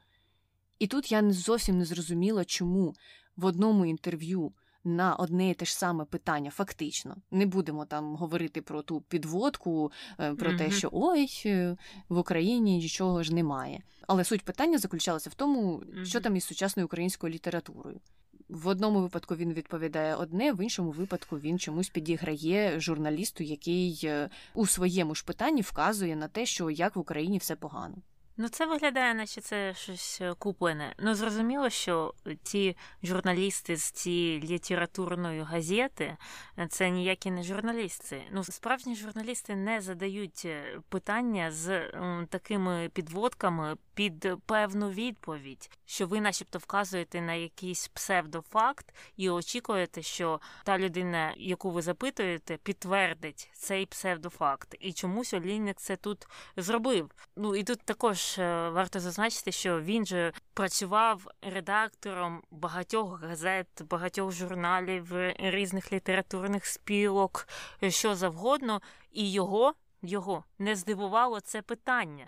І 0.78 0.86
тут 0.86 1.12
я 1.12 1.32
зовсім 1.32 1.78
не 1.78 1.84
зрозуміла, 1.84 2.44
чому 2.44 2.94
в 3.36 3.44
одному 3.44 3.86
інтерв'ю 3.86 4.52
на 4.84 5.14
одне 5.14 5.50
і 5.50 5.54
те 5.54 5.64
ж 5.64 5.76
саме 5.76 6.04
питання, 6.04 6.50
фактично. 6.50 7.16
Не 7.30 7.46
будемо 7.46 7.84
там 7.84 8.16
говорити 8.16 8.62
про 8.62 8.82
ту 8.82 9.00
підводку, 9.00 9.92
е, 10.20 10.34
про 10.34 10.50
mm-hmm. 10.50 10.58
те, 10.58 10.70
що 10.70 10.88
ой, 10.92 11.42
е, 11.46 11.76
в 12.08 12.18
Україні 12.18 12.76
нічого 12.76 13.22
ж 13.22 13.34
немає. 13.34 13.82
Але 14.06 14.24
суть 14.24 14.44
питання 14.44 14.78
заключалася 14.78 15.30
в 15.30 15.34
тому, 15.34 15.76
mm-hmm. 15.76 16.04
що 16.04 16.20
там 16.20 16.36
із 16.36 16.44
сучасною 16.44 16.86
українською 16.86 17.32
літературою. 17.32 18.00
В 18.48 18.68
одному 18.68 19.00
випадку 19.00 19.36
він 19.36 19.52
відповідає 19.52 20.14
одне, 20.14 20.52
в 20.52 20.62
іншому 20.62 20.90
випадку 20.90 21.38
він 21.38 21.58
чомусь 21.58 21.88
підіграє 21.88 22.80
журналісту, 22.80 23.44
який 23.44 24.00
е, 24.04 24.30
у 24.54 24.66
своєму 24.66 25.14
ж 25.14 25.24
питанні 25.24 25.60
вказує 25.60 26.16
на 26.16 26.28
те, 26.28 26.46
що 26.46 26.70
як 26.70 26.96
в 26.96 26.98
Україні 26.98 27.38
все 27.38 27.56
погано. 27.56 27.96
Ну, 28.42 28.48
це 28.48 28.66
виглядає, 28.66 29.14
наче 29.14 29.40
це 29.40 29.74
щось 29.74 30.20
е, 30.20 30.34
куплене. 30.38 30.94
Ну, 30.98 31.14
зрозуміло, 31.14 31.70
що 31.70 32.14
ті 32.42 32.76
журналісти 33.02 33.76
з 33.76 33.90
цієї 33.90 34.40
літературної 34.40 35.42
газети 35.42 36.16
е, 36.58 36.66
це 36.66 36.90
ніякі 36.90 37.30
не 37.30 37.42
журналісти. 37.42 38.22
Ну, 38.32 38.44
справжні 38.44 38.96
журналісти 38.96 39.56
не 39.56 39.80
задають 39.80 40.42
е, 40.44 40.80
питання 40.88 41.52
з 41.52 41.90
такими 42.28 42.90
підводками 42.92 43.76
під 44.00 44.28
певну 44.46 44.90
відповідь, 44.90 45.70
що 45.84 46.06
ви, 46.06 46.20
начебто, 46.20 46.58
вказуєте 46.58 47.20
на 47.20 47.34
якийсь 47.34 47.88
псевдофакт 47.88 48.94
і 49.16 49.30
очікуєте, 49.30 50.02
що 50.02 50.40
та 50.64 50.78
людина, 50.78 51.34
яку 51.36 51.70
ви 51.70 51.82
запитуєте, 51.82 52.56
підтвердить 52.56 53.50
цей 53.52 53.86
псевдофакт. 53.86 54.76
І 54.80 54.92
чомусь 54.92 55.34
Олійник 55.34 55.76
це 55.76 55.96
тут 55.96 56.26
зробив. 56.56 57.10
Ну 57.36 57.56
і 57.56 57.64
тут 57.64 57.82
також. 57.82 58.38
Е, 58.38 58.68
варто 58.68 59.00
зазначити, 59.00 59.52
що 59.52 59.80
він 59.80 60.06
же 60.06 60.32
працював 60.54 61.28
редактором 61.42 62.42
багатьох 62.50 63.22
газет, 63.22 63.82
багатьох 63.90 64.32
журналів, 64.32 65.12
різних 65.38 65.92
літературних 65.92 66.66
спілок, 66.66 67.48
що 67.88 68.14
завгодно, 68.14 68.82
і 69.12 69.32
його, 69.32 69.74
його 70.02 70.44
не 70.58 70.76
здивувало 70.76 71.40
це 71.40 71.62
питання, 71.62 72.26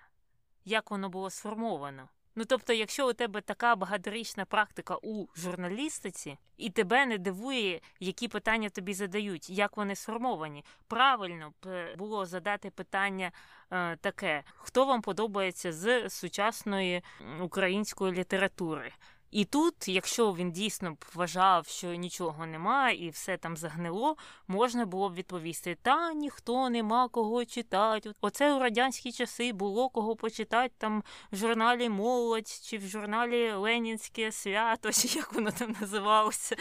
як 0.65 0.91
воно 0.91 1.09
було 1.09 1.31
сформовано. 1.31 2.09
Ну 2.35 2.45
тобто, 2.45 2.73
якщо 2.73 3.09
у 3.09 3.13
тебе 3.13 3.41
така 3.41 3.77
багаторічна 3.77 4.45
практика 4.45 4.97
у 5.03 5.27
журналістиці, 5.37 6.39
і 6.57 6.71
тебе 6.71 7.07
не 7.07 7.19
дивує, 7.19 7.81
які 8.01 8.29
питання 8.29 8.69
тобі 8.69 8.95
задають, 8.95 9.51
як 9.51 9.77
вони 9.77 9.97
сформовані, 9.97 10.65
правильно 10.87 11.51
б 11.51 11.69
е, 11.69 11.95
було 11.99 12.27
задати 12.27 12.71
питання 12.71 13.33
е, 13.71 13.97
таке: 13.97 14.43
хто 14.57 14.85
вам 14.85 15.03
подобається 15.03 15.73
з 15.73 16.11
сучасної 16.11 17.03
української 17.41 18.13
літератури? 18.13 18.93
І 19.33 19.45
тут, 19.45 19.89
якщо 19.89 20.33
він 20.33 20.53
дійсно 20.53 20.93
б 20.93 21.05
вважав, 21.15 21.67
що 21.67 21.95
нічого 21.95 22.47
нема 22.47 22.91
і 22.91 23.11
все 23.11 23.37
там 23.37 23.57
загнило, 23.57 24.17
можна 24.49 24.87
було 24.87 25.09
б 25.09 25.15
відповісти: 25.15 25.77
та 25.83 26.13
ніхто 26.13 26.71
нема 26.71 27.09
кого 27.09 27.45
читати. 27.45 28.13
Оце 28.21 28.55
у 28.55 28.59
радянські 28.59 29.13
часи 29.13 29.53
було 29.53 29.89
кого 29.89 30.17
почитати 30.17 30.75
там 30.79 31.03
в 31.33 31.37
журналі 31.37 31.89
Молодь 31.89 32.49
чи 32.63 32.79
в 32.79 32.83
журналі 32.83 33.53
Ленінське 33.53 34.33
свято, 34.33 34.93
чи 34.93 35.19
як 35.19 35.33
воно 35.33 35.51
там 35.51 35.77
називалося. 35.81 36.57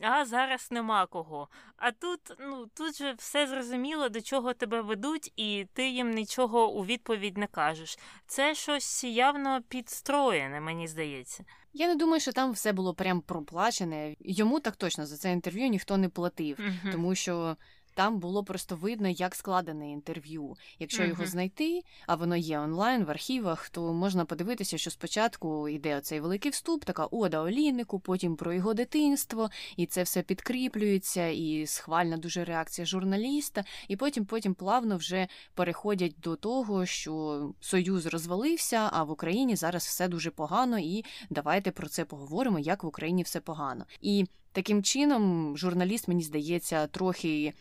А 0.00 0.24
зараз 0.24 0.68
нема 0.70 1.06
кого. 1.06 1.48
А 1.76 1.92
тут, 1.92 2.20
ну 2.38 2.66
тут 2.74 2.98
же 2.98 3.14
все 3.18 3.46
зрозуміло, 3.46 4.08
до 4.08 4.20
чого 4.20 4.54
тебе 4.54 4.80
ведуть, 4.80 5.32
і 5.36 5.66
ти 5.72 5.88
їм 5.88 6.10
нічого 6.10 6.70
у 6.70 6.84
відповідь 6.84 7.38
не 7.38 7.46
кажеш. 7.46 7.98
Це 8.26 8.54
щось 8.54 9.04
явно 9.04 9.62
підстроєне, 9.68 10.60
мені 10.60 10.77
здається. 10.86 11.44
Я 11.72 11.88
не 11.88 11.94
думаю, 11.96 12.20
що 12.20 12.32
там 12.32 12.52
все 12.52 12.72
було 12.72 12.94
прям 12.94 13.20
проплачене. 13.20 14.16
Йому 14.20 14.60
так 14.60 14.76
точно 14.76 15.06
за 15.06 15.16
це 15.16 15.32
інтерв'ю 15.32 15.68
ніхто 15.68 15.96
не 15.96 16.08
платив, 16.08 16.58
Мгм. 16.60 16.92
тому 16.92 17.14
що 17.14 17.56
там 17.98 18.18
було 18.18 18.44
просто 18.44 18.76
видно, 18.76 19.08
як 19.08 19.34
складене 19.34 19.90
інтерв'ю. 19.90 20.56
Якщо 20.78 21.04
його 21.04 21.26
знайти, 21.26 21.82
а 22.06 22.14
воно 22.14 22.36
є 22.36 22.58
онлайн 22.58 23.04
в 23.04 23.10
архівах, 23.10 23.68
то 23.68 23.92
можна 23.92 24.24
подивитися, 24.24 24.78
що 24.78 24.90
спочатку 24.90 25.68
йде 25.68 25.96
оцей 25.96 26.20
великий 26.20 26.50
вступ, 26.50 26.84
така 26.84 27.04
ода 27.04 27.40
Олійнику, 27.40 28.00
потім 28.00 28.36
про 28.36 28.52
його 28.52 28.74
дитинство, 28.74 29.50
і 29.76 29.86
це 29.86 30.02
все 30.02 30.22
підкріплюється, 30.22 31.26
і 31.26 31.66
схвальна 31.66 32.16
дуже 32.16 32.44
реакція 32.44 32.86
журналіста, 32.86 33.64
і 33.88 33.96
потім 33.96 34.24
потім 34.24 34.54
плавно 34.54 34.96
вже 34.96 35.28
переходять 35.54 36.14
до 36.22 36.36
того, 36.36 36.86
що 36.86 37.54
Союз 37.60 38.06
розвалився, 38.06 38.90
а 38.92 39.02
в 39.02 39.10
Україні 39.10 39.56
зараз 39.56 39.84
все 39.84 40.08
дуже 40.08 40.30
погано, 40.30 40.78
і 40.78 41.04
давайте 41.30 41.70
про 41.70 41.88
це 41.88 42.04
поговоримо, 42.04 42.58
як 42.58 42.84
в 42.84 42.86
Україні 42.86 43.22
все 43.22 43.40
погано. 43.40 43.84
І 44.00 44.26
таким 44.52 44.82
чином 44.82 45.56
журналіст, 45.56 46.08
мені 46.08 46.22
здається, 46.22 46.86
трохи. 46.86 47.54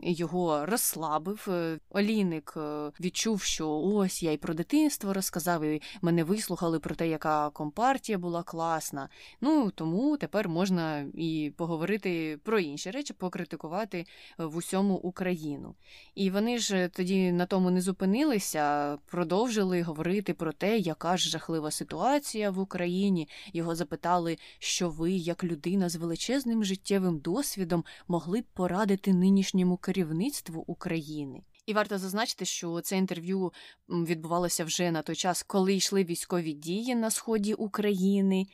Його 0.00 0.66
розслабив. 0.66 1.46
Е, 1.48 1.78
Олійник 1.90 2.54
е, 2.56 2.90
відчув, 3.00 3.42
що 3.42 3.70
ось 3.70 4.22
я 4.22 4.32
й 4.32 4.36
про 4.36 4.54
дитинство 4.54 5.12
розказав, 5.12 5.64
і 5.64 5.82
мене 6.02 6.24
вислухали 6.24 6.78
про 6.78 6.94
те, 6.94 7.08
яка 7.08 7.50
компартія 7.50 8.18
була 8.18 8.42
класна. 8.42 9.08
Ну 9.40 9.70
тому 9.70 10.16
тепер 10.16 10.48
можна 10.48 11.06
і 11.14 11.52
поговорити 11.56 12.38
про 12.42 12.58
інші 12.58 12.90
речі, 12.90 13.12
покритикувати 13.12 13.98
е, 13.98 14.44
в 14.44 14.56
усьому 14.56 14.94
Україну. 14.94 15.74
І 16.14 16.30
вони 16.30 16.58
ж 16.58 16.90
тоді 16.92 17.32
на 17.32 17.46
тому 17.46 17.70
не 17.70 17.80
зупинилися, 17.80 18.96
продовжили 19.06 19.82
говорити 19.82 20.34
про 20.34 20.52
те, 20.52 20.78
яка 20.78 21.16
ж 21.16 21.30
жахлива 21.30 21.70
ситуація 21.70 22.50
в 22.50 22.58
Україні. 22.58 23.28
Його 23.52 23.74
запитали, 23.74 24.38
що 24.58 24.90
ви, 24.90 25.12
як 25.12 25.44
людина 25.44 25.88
з 25.88 25.96
величезним 25.96 26.64
життєвим 26.64 27.18
досвідом, 27.18 27.84
могли 28.08 28.40
б 28.40 28.44
порадити 28.54 29.12
нинішньому 29.12 29.76
керівництву 29.82 30.64
України. 30.66 31.42
І 31.66 31.72
варто 31.72 31.98
зазначити, 31.98 32.44
що 32.44 32.80
це 32.80 32.96
інтерв'ю 32.96 33.52
відбувалося 33.88 34.64
вже 34.64 34.90
на 34.90 35.02
той 35.02 35.16
час, 35.16 35.42
коли 35.42 35.74
йшли 35.74 36.04
військові 36.04 36.52
дії 36.52 36.94
на 36.94 37.10
сході 37.10 37.54
України. 37.54 38.46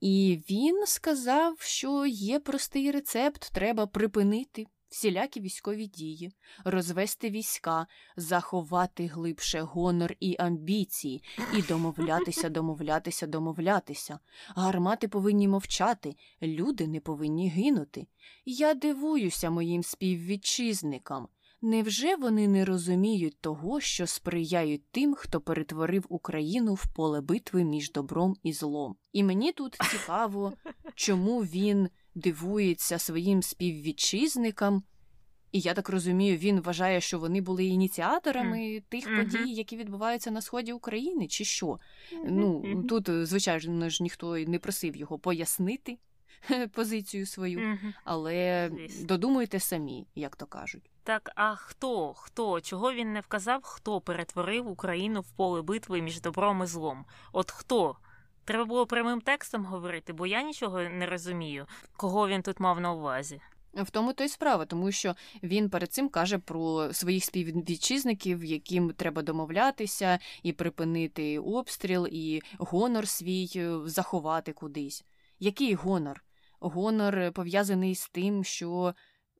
І 0.00 0.40
він 0.50 0.86
сказав, 0.86 1.60
що 1.60 2.06
є 2.06 2.40
простий 2.40 2.90
рецепт: 2.90 3.50
треба 3.52 3.86
припинити 3.86 4.66
всілякі 4.90 5.40
військові 5.40 5.86
дії, 5.86 6.32
розвести 6.64 7.30
війська, 7.30 7.86
заховати 8.16 9.06
глибше 9.06 9.60
гонор 9.60 10.14
і 10.20 10.36
амбіції, 10.38 11.22
і 11.54 11.62
домовлятися, 11.62 12.48
домовлятися, 12.50 13.26
домовлятися. 13.26 14.18
Гармати 14.48 15.08
повинні 15.08 15.48
мовчати, 15.48 16.16
люди 16.42 16.86
не 16.86 17.00
повинні 17.00 17.48
гинути. 17.48 18.06
Я 18.44 18.74
дивуюся 18.74 19.50
моїм 19.50 19.82
співвітчизникам. 19.82 21.28
Невже 21.62 22.16
вони 22.16 22.48
не 22.48 22.64
розуміють 22.64 23.40
того, 23.40 23.80
що 23.80 24.06
сприяють 24.06 24.90
тим, 24.90 25.14
хто 25.14 25.40
перетворив 25.40 26.06
Україну 26.08 26.74
в 26.74 26.86
поле 26.94 27.20
битви 27.20 27.64
між 27.64 27.92
добром 27.92 28.36
і 28.42 28.52
злом? 28.52 28.96
І 29.12 29.22
мені 29.22 29.52
тут 29.52 29.76
цікаво, 29.90 30.52
чому 30.94 31.40
він 31.40 31.88
дивується 32.14 32.98
своїм 32.98 33.42
співвітчизникам. 33.42 34.82
І 35.52 35.60
я 35.60 35.74
так 35.74 35.88
розумію, 35.88 36.36
він 36.36 36.60
вважає, 36.60 37.00
що 37.00 37.18
вони 37.18 37.40
були 37.40 37.64
ініціаторами 37.64 38.82
тих 38.88 39.06
Мгм. 39.06 39.16
подій, 39.16 39.52
які 39.52 39.76
відбуваються 39.76 40.30
на 40.30 40.42
сході 40.42 40.72
України, 40.72 41.26
чи 41.28 41.44
що? 41.44 41.78
Ну 42.24 42.82
тут, 42.88 43.26
звичайно 43.26 43.88
ж, 43.88 44.02
ніхто 44.02 44.38
не 44.38 44.58
просив 44.58 44.96
його 44.96 45.18
пояснити 45.18 45.98
позицію 46.74 47.26
свою, 47.26 47.60
Мгм. 47.60 47.94
але 48.04 48.70
Звісно. 48.74 49.06
додумуйте 49.06 49.60
самі, 49.60 50.06
як 50.14 50.36
то 50.36 50.46
кажуть. 50.46 50.90
Так, 51.04 51.30
а 51.34 51.54
хто? 51.54 52.14
Хто? 52.14 52.60
Чого 52.60 52.92
він 52.92 53.12
не 53.12 53.20
вказав, 53.20 53.60
хто 53.62 54.00
перетворив 54.00 54.68
Україну 54.68 55.20
в 55.20 55.30
поле 55.30 55.62
битви 55.62 56.02
між 56.02 56.20
добром 56.20 56.62
і 56.62 56.66
злом? 56.66 57.04
От 57.32 57.50
хто? 57.50 57.96
Треба 58.50 58.64
було 58.64 58.86
прямим 58.86 59.20
текстом 59.20 59.64
говорити, 59.64 60.12
бо 60.12 60.26
я 60.26 60.42
нічого 60.42 60.82
не 60.82 61.06
розумію, 61.06 61.66
кого 61.96 62.28
він 62.28 62.42
тут 62.42 62.60
мав 62.60 62.80
на 62.80 62.92
увазі. 62.92 63.40
В 63.74 63.90
тому 63.90 64.12
то 64.12 64.24
й 64.24 64.28
справа, 64.28 64.64
тому 64.64 64.92
що 64.92 65.14
він 65.42 65.70
перед 65.70 65.92
цим 65.92 66.08
каже 66.08 66.38
про 66.38 66.92
своїх 66.92 67.24
співвітчизників, 67.24 68.44
яким 68.44 68.92
треба 68.92 69.22
домовлятися 69.22 70.18
і 70.42 70.52
припинити 70.52 71.38
обстріл, 71.38 72.08
і 72.10 72.40
гонор 72.58 73.08
свій 73.08 73.50
е, 73.56 73.78
заховати 73.84 74.52
кудись. 74.52 75.04
Який 75.38 75.74
гонор? 75.74 76.24
Гонор 76.60 77.32
пов'язаний 77.32 77.94
з 77.94 78.08
тим, 78.08 78.44
що 78.44 78.94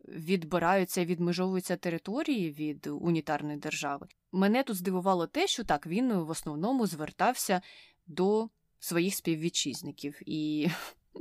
відбираються, 0.08 1.04
відмежовуються 1.04 1.76
території 1.76 2.50
від 2.50 2.86
унітарної 2.86 3.58
держави. 3.58 4.06
Мене 4.32 4.62
тут 4.62 4.76
здивувало 4.76 5.26
те, 5.26 5.46
що 5.46 5.64
так 5.64 5.86
він 5.86 6.12
в 6.12 6.30
основному 6.30 6.86
звертався 6.86 7.60
до 8.06 8.48
своїх 8.80 9.14
співвітчизників, 9.14 10.20
і 10.26 10.68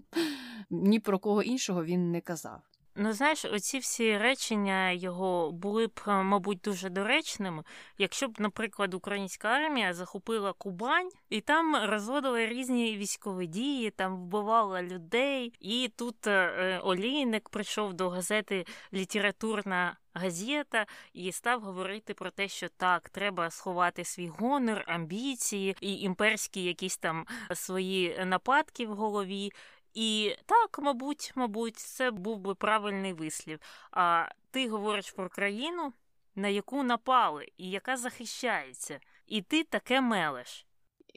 ні 0.69 0.99
про 0.99 1.19
кого 1.19 1.43
іншого 1.43 1.85
він 1.85 2.11
не 2.11 2.21
казав. 2.21 2.61
Ну, 3.01 3.13
знаєш, 3.13 3.45
оці 3.45 3.79
всі 3.79 4.17
речення 4.17 4.91
його 4.91 5.51
були 5.51 5.87
б, 5.87 5.99
е, 6.07 6.23
мабуть, 6.23 6.59
дуже 6.63 6.89
доречними, 6.89 7.63
якщо 7.97 8.27
б, 8.27 8.35
наприклад, 8.39 8.93
українська 8.93 9.47
армія 9.47 9.93
захопила 9.93 10.53
Кубань 10.53 11.09
і 11.29 11.41
там 11.41 11.75
розводила 11.83 12.47
різні 12.47 12.97
військові 12.97 13.47
дії, 13.47 13.89
там 13.89 14.17
вбивала 14.17 14.83
людей, 14.83 15.53
і 15.59 15.91
тут 15.95 16.27
е, 16.27 16.31
е, 16.31 16.79
Олійник 16.79 17.49
прийшов 17.49 17.93
до 17.93 18.09
газети 18.09 18.65
Літературна 18.93 19.97
газета 20.13 20.85
і 21.13 21.31
став 21.31 21.61
говорити 21.61 22.13
про 22.13 22.31
те, 22.31 22.47
що 22.47 22.69
так, 22.69 23.09
треба 23.09 23.49
сховати 23.49 24.03
свій 24.03 24.27
гонор, 24.27 24.83
амбіції 24.87 25.75
і 25.81 25.99
імперські 25.99 26.63
якісь 26.63 26.97
там 26.97 27.25
свої 27.53 28.25
нападки 28.25 28.87
в 28.87 28.95
голові. 28.95 29.51
І 29.93 30.35
так, 30.45 30.79
мабуть, 30.79 31.31
мабуть, 31.35 31.77
це 31.77 32.11
був 32.11 32.39
би 32.39 32.55
правильний 32.55 33.13
вислів. 33.13 33.59
А 33.91 34.25
ти 34.51 34.69
говориш 34.69 35.11
про 35.11 35.29
країну, 35.29 35.93
на 36.35 36.47
яку 36.47 36.83
напали 36.83 37.47
і 37.57 37.69
яка 37.69 37.97
захищається, 37.97 38.99
і 39.27 39.41
ти 39.41 39.63
таке 39.63 40.01
мелеш. 40.01 40.65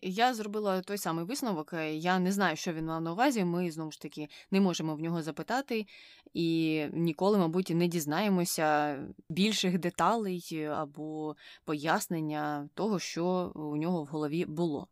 Я 0.04 0.34
зробила 0.34 0.80
той 0.80 0.98
самий 0.98 1.24
висновок. 1.24 1.72
е, 1.72 1.94
Я 1.94 2.18
не 2.18 2.32
знаю, 2.32 2.56
що 2.56 2.72
він 2.72 2.86
мав 2.86 3.00
на 3.02 3.12
увазі. 3.12 3.44
Ми 3.44 3.70
знову 3.70 3.92
ж 3.92 4.00
таки 4.00 4.28
не 4.50 4.60
можемо 4.60 4.94
в 4.94 5.00
нього 5.00 5.22
запитати 5.22 5.86
і 6.34 6.86
ніколи, 6.92 7.38
мабуть, 7.38 7.70
не 7.70 7.88
дізнаємося 7.88 8.98
більших 9.28 9.78
деталей 9.78 10.64
або 10.64 11.36
пояснення 11.64 12.68
того, 12.74 12.98
що 12.98 13.52
у 13.54 13.76
нього 13.76 14.02
в 14.02 14.06
голові 14.06 14.44
було. 14.44 14.88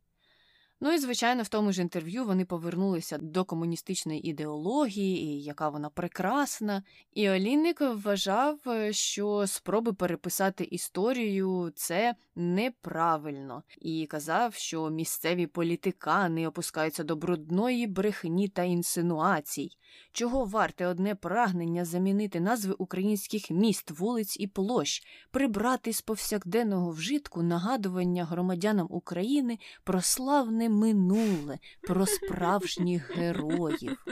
Ну 0.82 0.92
і, 0.92 0.98
звичайно, 0.98 1.42
в 1.42 1.48
тому 1.48 1.72
ж 1.72 1.82
інтерв'ю 1.82 2.24
вони 2.24 2.44
повернулися 2.44 3.18
до 3.18 3.44
комуністичної 3.44 4.28
ідеології, 4.28 5.24
і 5.24 5.42
яка 5.42 5.68
вона 5.68 5.90
прекрасна. 5.90 6.82
І 7.14 7.30
Олійник 7.30 7.80
вважав, 7.80 8.58
е, 8.66 8.92
що 8.92 9.46
спроби 9.46 9.92
переписати 9.92 10.64
історію 10.64 11.72
це 11.74 12.14
неправильно, 12.36 13.62
і 13.78 14.06
казав, 14.06 14.54
що 14.54 14.90
місцеві 14.90 15.46
політикани 15.46 16.46
опускаються 16.46 17.04
до 17.04 17.16
брудної 17.16 17.86
брехні 17.86 18.48
та 18.48 18.62
інсинуацій, 18.62 19.70
чого 20.12 20.44
варте 20.44 20.86
одне 20.86 21.14
прагнення 21.14 21.84
замінити 21.84 22.40
назви 22.40 22.74
українських 22.78 23.50
міст, 23.50 23.90
вулиць 23.90 24.36
і 24.40 24.46
площ, 24.46 25.02
прибрати 25.30 25.92
з 25.92 26.00
повсякденного 26.00 26.90
вжитку 26.90 27.42
нагадування 27.42 28.24
громадянам 28.24 28.86
України 28.90 29.58
про 29.84 30.02
славне 30.02 30.69
минуле, 30.70 31.58
про 31.82 32.06
справжніх 32.06 33.16
героїв. 33.16 34.04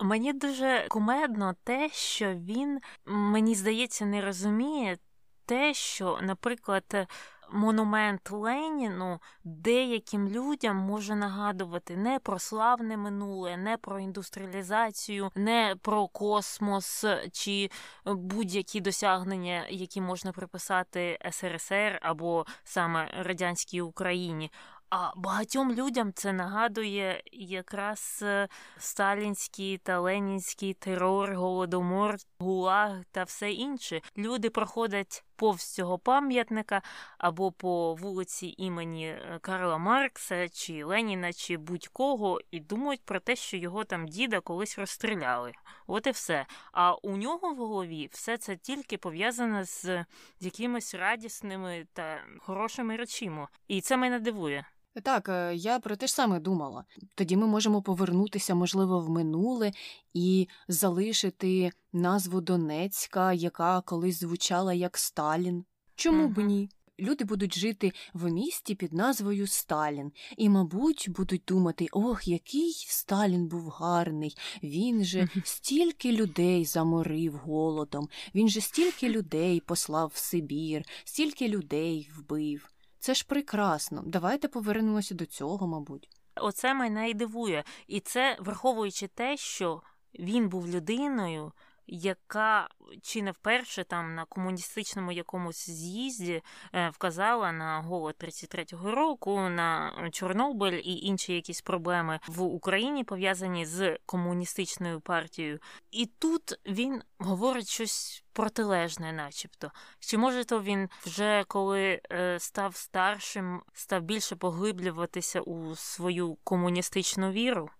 Мені 0.00 0.32
дуже 0.32 0.86
кумедно 0.88 1.54
те, 1.64 1.88
що 1.92 2.34
він, 2.34 2.78
мені 3.06 3.54
здається, 3.54 4.04
не 4.04 4.20
розуміє 4.20 4.98
те, 5.46 5.74
що, 5.74 6.18
наприклад, 6.22 7.06
монумент 7.52 8.30
Леніну 8.30 9.20
деяким 9.44 10.28
людям 10.28 10.76
може 10.76 11.14
нагадувати 11.14 11.96
не 11.96 12.18
про 12.18 12.38
славне 12.38 12.96
минуле, 12.96 13.56
не 13.56 13.76
про 13.76 14.00
індустріалізацію, 14.00 15.30
не 15.34 15.76
про 15.82 16.08
космос 16.08 17.04
чи 17.32 17.70
будь-які 18.04 18.80
досягнення, 18.80 19.66
які 19.68 20.00
можна 20.00 20.32
приписати 20.32 21.18
СРСР 21.30 21.98
або 22.02 22.46
саме 22.64 23.10
радянській 23.24 23.80
Україні. 23.80 24.50
А 24.90 25.12
багатьом 25.16 25.72
людям 25.72 26.12
це 26.12 26.32
нагадує 26.32 27.22
якраз 27.32 28.20
е, 28.22 28.48
сталінський 28.78 29.78
та 29.78 30.00
ленінський 30.00 30.74
терор, 30.74 31.34
голодомор, 31.34 32.16
гулаг 32.38 32.92
та 33.10 33.24
все 33.24 33.52
інше. 33.52 34.00
Люди 34.18 34.50
проходять 34.50 35.24
повз 35.40 35.74
цього 35.74 35.98
пам'ятника 35.98 36.82
або 37.18 37.52
по 37.52 37.94
вулиці 37.94 38.54
імені 38.58 39.06
е, 39.06 39.38
Карла 39.42 39.78
Маркса 39.78 40.48
чи 40.48 40.84
Леніна, 40.84 41.32
чи 41.32 41.56
будь-кого, 41.56 42.40
і 42.50 42.60
думають 42.60 43.04
про 43.04 43.20
те, 43.20 43.36
що 43.36 43.56
його 43.56 43.84
там 43.84 44.08
діда 44.08 44.40
колись 44.40 44.78
розстріляли. 44.78 45.52
От 45.86 46.06
і 46.06 46.10
все. 46.10 46.46
А 46.72 46.94
у 46.94 47.16
нього 47.16 47.54
в 47.54 47.56
голові 47.56 48.08
все 48.12 48.38
це 48.38 48.56
тільки 48.56 48.98
пов'язане 48.98 49.64
з 49.64 50.04
якимись 50.40 50.94
радісними 50.94 51.86
та 51.92 52.18
хорошими 52.38 52.96
речима. 52.96 53.48
І 53.68 53.80
це 53.80 53.96
мене 53.96 54.20
дивує. 54.20 54.64
Так, 55.02 55.28
е, 55.28 55.54
я 55.54 55.78
про 55.78 55.96
те 55.96 56.06
ж 56.06 56.14
саме 56.14 56.40
думала. 56.40 56.84
Тоді 57.14 57.36
ми 57.36 57.46
можемо 57.46 57.82
повернутися, 57.82 58.54
можливо, 58.54 59.00
в 59.00 59.10
минуле 59.10 59.72
і 60.14 60.48
залишити 60.68 61.70
назву 61.92 62.40
Донецька, 62.40 63.32
яка 63.32 63.80
колись 63.80 64.20
звучала 64.20 64.74
як 64.74 64.98
Сталін. 64.98 65.64
Чому 65.94 66.28
б 66.28 66.38
ні? 66.38 66.68
Люди 67.00 67.24
будуть 67.24 67.58
жити 67.58 67.92
в 68.14 68.30
місті 68.30 68.74
під 68.74 68.92
назвою 68.92 69.46
Сталін, 69.46 70.12
і, 70.36 70.48
мабуть, 70.48 71.08
будуть 71.10 71.42
думати: 71.48 71.86
ох, 71.92 72.28
який 72.28 72.72
Сталін 72.88 73.48
був 73.48 73.68
гарний, 73.68 74.36
він 74.62 75.04
же 75.04 75.28
стільки 75.44 76.12
людей 76.12 76.64
заморив 76.64 77.36
голодом, 77.36 78.08
він 78.34 78.48
же 78.48 78.60
стільки 78.60 79.08
людей 79.08 79.60
послав 79.60 80.12
в 80.14 80.18
Сибір, 80.18 80.82
стільки 81.04 81.48
людей 81.48 82.10
вбив. 82.16 82.70
Це 83.00 83.14
ж 83.14 83.26
прекрасно. 83.28 84.02
Давайте 84.06 84.48
повернемося 84.48 85.14
до 85.14 85.26
цього, 85.26 85.66
мабуть. 85.66 86.08
Оце 86.36 86.74
мене 86.74 87.10
і 87.10 87.14
дивує. 87.14 87.64
І 87.86 88.00
це 88.00 88.36
враховуючи 88.40 89.06
те, 89.06 89.36
що 89.36 89.82
він 90.18 90.48
був 90.48 90.68
людиною, 90.68 91.52
яка 91.86 92.68
чи 93.02 93.22
не 93.22 93.30
вперше 93.30 93.84
там 93.84 94.14
на 94.14 94.24
комуністичному 94.24 95.12
якомусь 95.12 95.70
з'їзді 95.70 96.42
е, 96.74 96.90
вказала 96.90 97.52
на 97.52 97.80
голод 97.80 98.14
33-го 98.20 98.90
року, 98.90 99.40
на 99.40 99.92
Чорнобиль 100.12 100.80
і 100.84 100.96
інші 100.96 101.34
якісь 101.34 101.60
проблеми 101.60 102.20
в 102.26 102.42
Україні 102.42 103.04
пов'язані 103.04 103.66
з 103.66 103.98
комуністичною 104.06 105.00
партією. 105.00 105.58
І 105.90 106.06
тут 106.06 106.58
він 106.66 107.02
говорить 107.18 107.68
щось 107.68 108.24
протилежне, 108.32 109.12
начебто. 109.12 109.70
Чи 110.00 110.18
може 110.18 110.44
то 110.44 110.62
він 110.62 110.88
вже 111.06 111.44
коли 111.48 112.00
е, 112.12 112.38
став 112.38 112.76
старшим, 112.76 113.62
став 113.72 114.02
більше 114.02 114.36
поглиблюватися 114.36 115.40
у 115.40 115.76
свою 115.76 116.38
комуністичну 116.44 117.30
віру? 117.30 117.70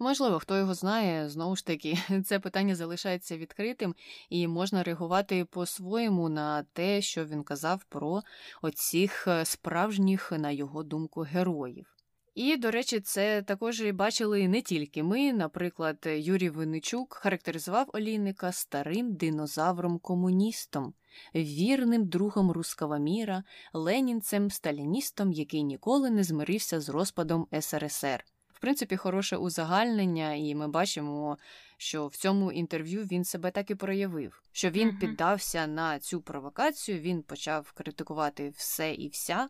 Можливо, 0.00 0.38
хто 0.38 0.56
його 0.58 0.74
знає, 0.74 1.28
знову 1.28 1.56
ж 1.56 1.66
таки, 1.66 1.98
це 2.26 2.40
питання 2.40 2.74
залишається 2.74 3.36
відкритим, 3.36 3.94
і 4.30 4.48
можна 4.48 4.82
реагувати 4.82 5.44
по-своєму 5.44 6.28
на 6.28 6.62
те, 6.62 7.02
що 7.02 7.24
він 7.24 7.44
казав 7.44 7.84
про 7.88 8.22
оцих 8.62 9.28
е, 9.28 9.44
справжніх, 9.44 10.32
на 10.32 10.50
його 10.50 10.82
думку, 10.82 11.20
героїв. 11.20 11.97
І, 12.38 12.56
до 12.56 12.70
речі, 12.70 13.00
це 13.00 13.42
також 13.42 13.80
і 13.80 13.92
бачили 13.92 14.48
не 14.48 14.62
тільки 14.62 15.02
ми. 15.02 15.32
Наприклад, 15.32 16.06
Юрій 16.06 16.50
Винничук 16.50 17.14
характеризував 17.14 17.90
Олійника 17.92 18.52
старим 18.52 19.12
динозавром-комуністом, 19.12 20.92
вірним 21.34 22.06
другом 22.06 22.50
руского 22.50 22.98
міра, 22.98 23.44
ленінцем, 23.72 24.50
сталіністом, 24.50 25.32
який 25.32 25.62
ніколи 25.62 26.10
не 26.10 26.24
змирився 26.24 26.80
з 26.80 26.88
розпадом 26.88 27.46
СРСР 27.60 28.24
в 28.48 28.60
принципі, 28.60 28.96
хороше 28.96 29.36
узагальнення, 29.36 30.34
і 30.34 30.54
ми 30.54 30.68
бачимо, 30.68 31.38
що 31.76 32.06
в 32.06 32.16
цьому 32.16 32.52
інтерв'ю 32.52 33.02
він 33.02 33.24
себе 33.24 33.50
так 33.50 33.70
і 33.70 33.74
проявив, 33.74 34.42
що 34.52 34.70
він 34.70 34.88
uh-huh. 34.88 35.00
піддався 35.00 35.66
на 35.66 35.98
цю 35.98 36.20
провокацію, 36.20 36.98
він 36.98 37.22
почав 37.22 37.72
критикувати 37.72 38.52
все 38.56 38.94
і 38.94 39.08
вся, 39.08 39.48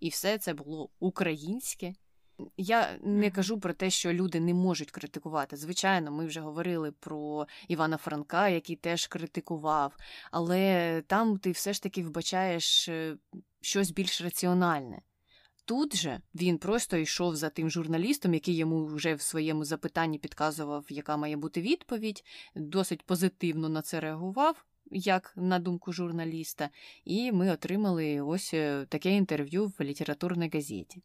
і 0.00 0.08
все 0.08 0.38
це 0.38 0.54
було 0.54 0.90
українське. 1.00 1.94
Я 2.56 2.98
не 3.02 3.30
кажу 3.30 3.60
про 3.60 3.72
те, 3.72 3.90
що 3.90 4.12
люди 4.12 4.40
не 4.40 4.54
можуть 4.54 4.90
критикувати. 4.90 5.56
Звичайно, 5.56 6.12
ми 6.12 6.26
вже 6.26 6.40
говорили 6.40 6.92
про 6.92 7.46
Івана 7.68 7.96
Франка, 7.96 8.48
який 8.48 8.76
теж 8.76 9.06
критикував, 9.06 9.96
але 10.30 11.02
там 11.06 11.38
ти 11.38 11.50
все 11.50 11.72
ж 11.72 11.82
таки 11.82 12.02
вбачаєш 12.02 12.88
е, 12.88 13.16
щось 13.60 13.90
більш 13.90 14.20
раціональне. 14.20 15.02
Тут 15.64 15.96
же 15.96 16.20
він 16.34 16.58
просто 16.58 16.96
йшов 16.96 17.36
за 17.36 17.50
тим 17.50 17.70
журналістом, 17.70 18.34
який 18.34 18.56
йому 18.56 18.86
вже 18.86 19.14
в 19.14 19.20
своєму 19.20 19.64
запитанні 19.64 20.18
підказував, 20.18 20.84
яка 20.88 21.16
має 21.16 21.36
бути 21.36 21.60
відповідь, 21.60 22.24
досить 22.54 23.02
позитивно 23.02 23.68
на 23.68 23.82
це 23.82 24.00
реагував, 24.00 24.64
як 24.90 25.32
на 25.36 25.58
думку 25.58 25.92
журналіста, 25.92 26.70
і 27.04 27.32
ми 27.32 27.50
отримали 27.50 28.20
ось 28.20 28.54
е, 28.54 28.86
таке 28.88 29.10
інтерв'ю 29.10 29.72
в 29.78 29.84
літературній 29.84 30.50
газеті. 30.54 31.02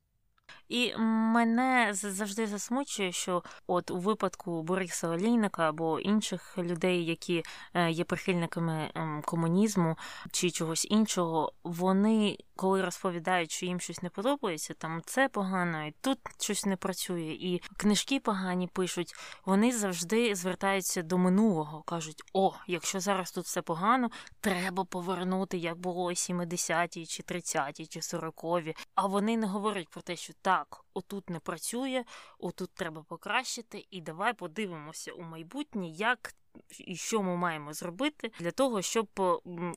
І 0.70 0.98
мене 0.98 1.90
завжди 1.94 2.48
засмучує, 2.48 3.12
що 3.12 3.44
от 3.68 3.92
у 3.92 3.98
випадку 3.98 4.64
Бориса 4.64 5.08
Олійника 5.08 5.70
або 5.70 6.00
інших 6.00 6.58
людей, 6.58 7.06
які 7.06 7.44
е, 7.74 7.92
є 7.92 8.04
прихильниками 8.04 8.92
ем, 8.96 9.22
комунізму 9.26 9.98
чи 10.32 10.52
чогось 10.52 10.88
іншого, 10.90 11.54
вони 11.64 12.38
коли 12.60 12.82
розповідають, 12.82 13.52
що 13.52 13.66
їм 13.66 13.80
щось 13.80 14.04
не 14.04 14.10
подобається, 14.10 14.74
там 14.74 15.02
це 15.06 15.30
погано, 15.30 15.86
і 15.86 15.94
тут 16.02 16.20
щось 16.40 16.66
не 16.66 16.76
працює, 16.76 17.38
і 17.40 17.62
книжки 17.78 18.20
погані 18.20 18.68
пишуть, 18.68 19.16
вони 19.46 19.72
завжди 19.72 20.36
звертаються 20.36 21.02
до 21.02 21.18
минулого, 21.18 21.82
кажуть: 21.82 22.24
о, 22.34 22.54
якщо 22.68 23.00
зараз 23.00 23.32
тут 23.32 23.46
все 23.46 23.62
погано, 23.62 24.10
треба 24.42 24.86
повернути, 24.86 25.58
як 25.58 25.78
було 25.78 26.10
70-ті, 26.10 27.06
чи 27.06 27.24
30-ті, 27.24 27.88
чи 27.88 28.00
40-ві. 28.00 28.76
А 28.96 29.08
вони 29.08 29.38
не 29.38 29.48
говорять 29.48 29.90
про 29.90 30.02
те, 30.02 30.16
що 30.16 30.34
так, 30.42 30.59
отут 30.94 31.30
не 31.30 31.40
працює, 31.40 32.04
отут 32.40 32.74
треба 32.74 33.04
покращити, 33.04 33.88
і 33.92 34.02
давай 34.02 34.34
подивимося 34.34 35.12
у 35.12 35.22
майбутнє, 35.22 35.88
як 35.88 36.34
і 36.80 36.96
що 36.96 37.24
ми 37.24 37.36
маємо 37.36 37.74
зробити 37.74 38.32
для 38.40 38.52
того, 38.52 38.82
щоб 38.82 39.08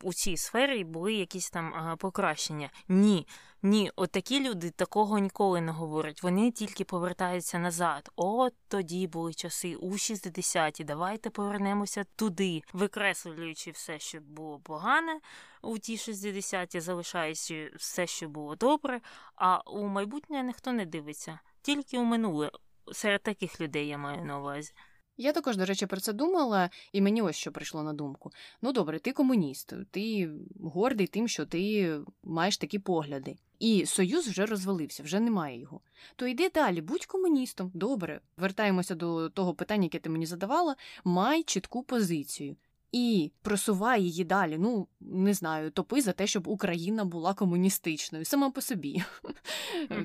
у 0.02 0.12
цій 0.12 0.36
сфері 0.36 0.84
були 0.84 1.14
якісь 1.14 1.50
там 1.50 1.96
покращення. 1.98 2.70
Ні, 2.88 3.26
ні, 3.62 3.90
от 3.96 4.10
такі 4.10 4.48
люди 4.48 4.70
такого 4.70 5.18
ніколи 5.18 5.60
не 5.60 5.72
говорять. 5.72 6.22
Вони 6.22 6.50
тільки 6.50 6.84
повертаються 6.84 7.58
назад. 7.58 8.10
От 8.16 8.54
тоді 8.68 9.06
були 9.06 9.34
часи 9.34 9.76
у 9.76 9.92
60-ті. 9.92 10.84
Давайте 10.84 11.30
повернемося 11.30 12.04
туди, 12.16 12.62
викреслюючи 12.72 13.70
все, 13.70 13.98
що 13.98 14.20
було 14.20 14.58
погане 14.58 15.20
у 15.62 15.78
ті 15.78 15.96
60-ті, 15.96 16.80
залишаючи 16.80 17.72
все, 17.76 18.06
що 18.06 18.28
було 18.28 18.56
добре. 18.56 19.00
А 19.36 19.60
у 19.60 19.86
майбутнє 19.86 20.42
ніхто 20.42 20.72
не 20.72 20.86
дивиться, 20.86 21.38
тільки 21.62 21.98
у 21.98 22.04
минуле. 22.04 22.50
Серед 22.92 23.22
таких 23.22 23.60
людей 23.60 23.88
я 23.88 23.98
маю 23.98 24.24
на 24.24 24.38
увазі. 24.38 24.72
Я 25.16 25.32
також, 25.32 25.56
до 25.56 25.64
речі, 25.64 25.86
про 25.86 26.00
це 26.00 26.12
думала, 26.12 26.70
і 26.92 27.00
мені 27.00 27.22
ось 27.22 27.36
що 27.36 27.52
прийшло 27.52 27.82
на 27.82 27.92
думку. 27.92 28.30
Ну 28.62 28.72
добре, 28.72 28.98
ти 28.98 29.12
комуніст, 29.12 29.72
ти 29.90 30.30
гордий 30.62 31.06
тим, 31.06 31.28
що 31.28 31.46
ти 31.46 31.94
маєш 32.22 32.58
такі 32.58 32.78
погляди. 32.78 33.36
І 33.58 33.86
союз 33.86 34.28
вже 34.28 34.46
розвалився, 34.46 35.02
вже 35.02 35.20
немає 35.20 35.60
його. 35.60 35.80
То 36.16 36.26
йди 36.26 36.48
далі, 36.48 36.80
будь 36.80 37.06
комуністом. 37.06 37.70
Добре, 37.74 38.20
вертаємося 38.36 38.94
до 38.94 39.28
того 39.28 39.54
питання, 39.54 39.84
яке 39.84 39.98
ти 39.98 40.10
мені 40.10 40.26
задавала. 40.26 40.76
Май 41.04 41.42
чітку 41.42 41.82
позицію 41.82 42.56
і 42.92 43.32
просувай 43.42 44.02
її 44.02 44.24
далі. 44.24 44.58
Ну 44.58 44.88
не 45.00 45.34
знаю, 45.34 45.70
топи 45.70 46.00
за 46.00 46.12
те, 46.12 46.26
щоб 46.26 46.48
Україна 46.48 47.04
була 47.04 47.34
комуністичною 47.34 48.24
сама 48.24 48.50
по 48.50 48.60
собі. 48.60 49.02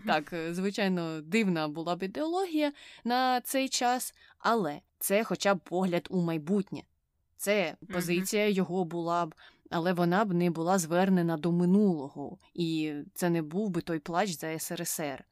Так, 0.07 0.33
звичайно, 0.51 1.21
дивна 1.21 1.67
була 1.67 1.95
б 1.95 2.03
ідеологія 2.03 2.73
на 3.03 3.41
цей 3.41 3.69
час, 3.69 4.13
але 4.39 4.79
це, 4.99 5.23
хоча 5.23 5.55
б 5.55 5.59
погляд 5.59 6.07
у 6.09 6.21
майбутнє. 6.21 6.83
Це 7.37 7.75
позиція 7.93 8.49
його 8.49 8.85
була 8.85 9.25
б. 9.25 9.35
Але 9.69 9.93
вона 9.93 10.25
б 10.25 10.33
не 10.33 10.49
була 10.49 10.77
звернена 10.77 11.37
до 11.37 11.51
минулого, 11.51 12.37
і 12.53 12.93
це 13.13 13.29
не 13.29 13.41
був 13.41 13.69
би 13.69 13.81
той 13.81 13.99
плач 13.99 14.29
за 14.29 14.59
СРСР. 14.59 15.25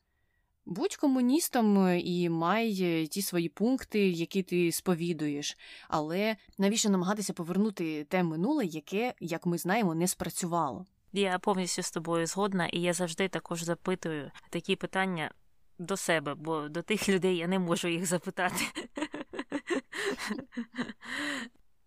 Будь 0.65 0.95
комуністом 0.95 1.85
е, 1.85 1.99
і 1.99 2.29
май 2.29 2.77
е, 2.81 3.07
ті 3.07 3.21
свої 3.21 3.49
пункти, 3.49 4.09
які 4.09 4.43
ти 4.43 4.71
сповідуєш, 4.71 5.57
але 5.87 6.35
навіщо 6.57 6.89
намагатися 6.89 7.33
повернути 7.33 8.03
те 8.03 8.23
минуле, 8.23 8.65
яке, 8.65 9.13
як 9.19 9.45
ми 9.45 9.57
знаємо, 9.57 9.95
не 9.95 10.07
спрацювало? 10.07 10.85
Я 11.13 11.39
повністю 11.39 11.81
з 11.81 11.91
тобою 11.91 12.27
згодна, 12.27 12.67
і 12.67 12.81
я 12.81 12.93
завжди 12.93 13.27
також 13.27 13.63
запитую 13.63 14.31
такі 14.49 14.75
питання 14.75 15.31
до 15.79 15.97
себе, 15.97 16.35
бо 16.35 16.69
до 16.69 16.81
тих 16.81 17.09
людей 17.09 17.37
я 17.37 17.47
не 17.47 17.59
можу 17.59 17.87
їх 17.87 18.05
запитати. 18.05 18.65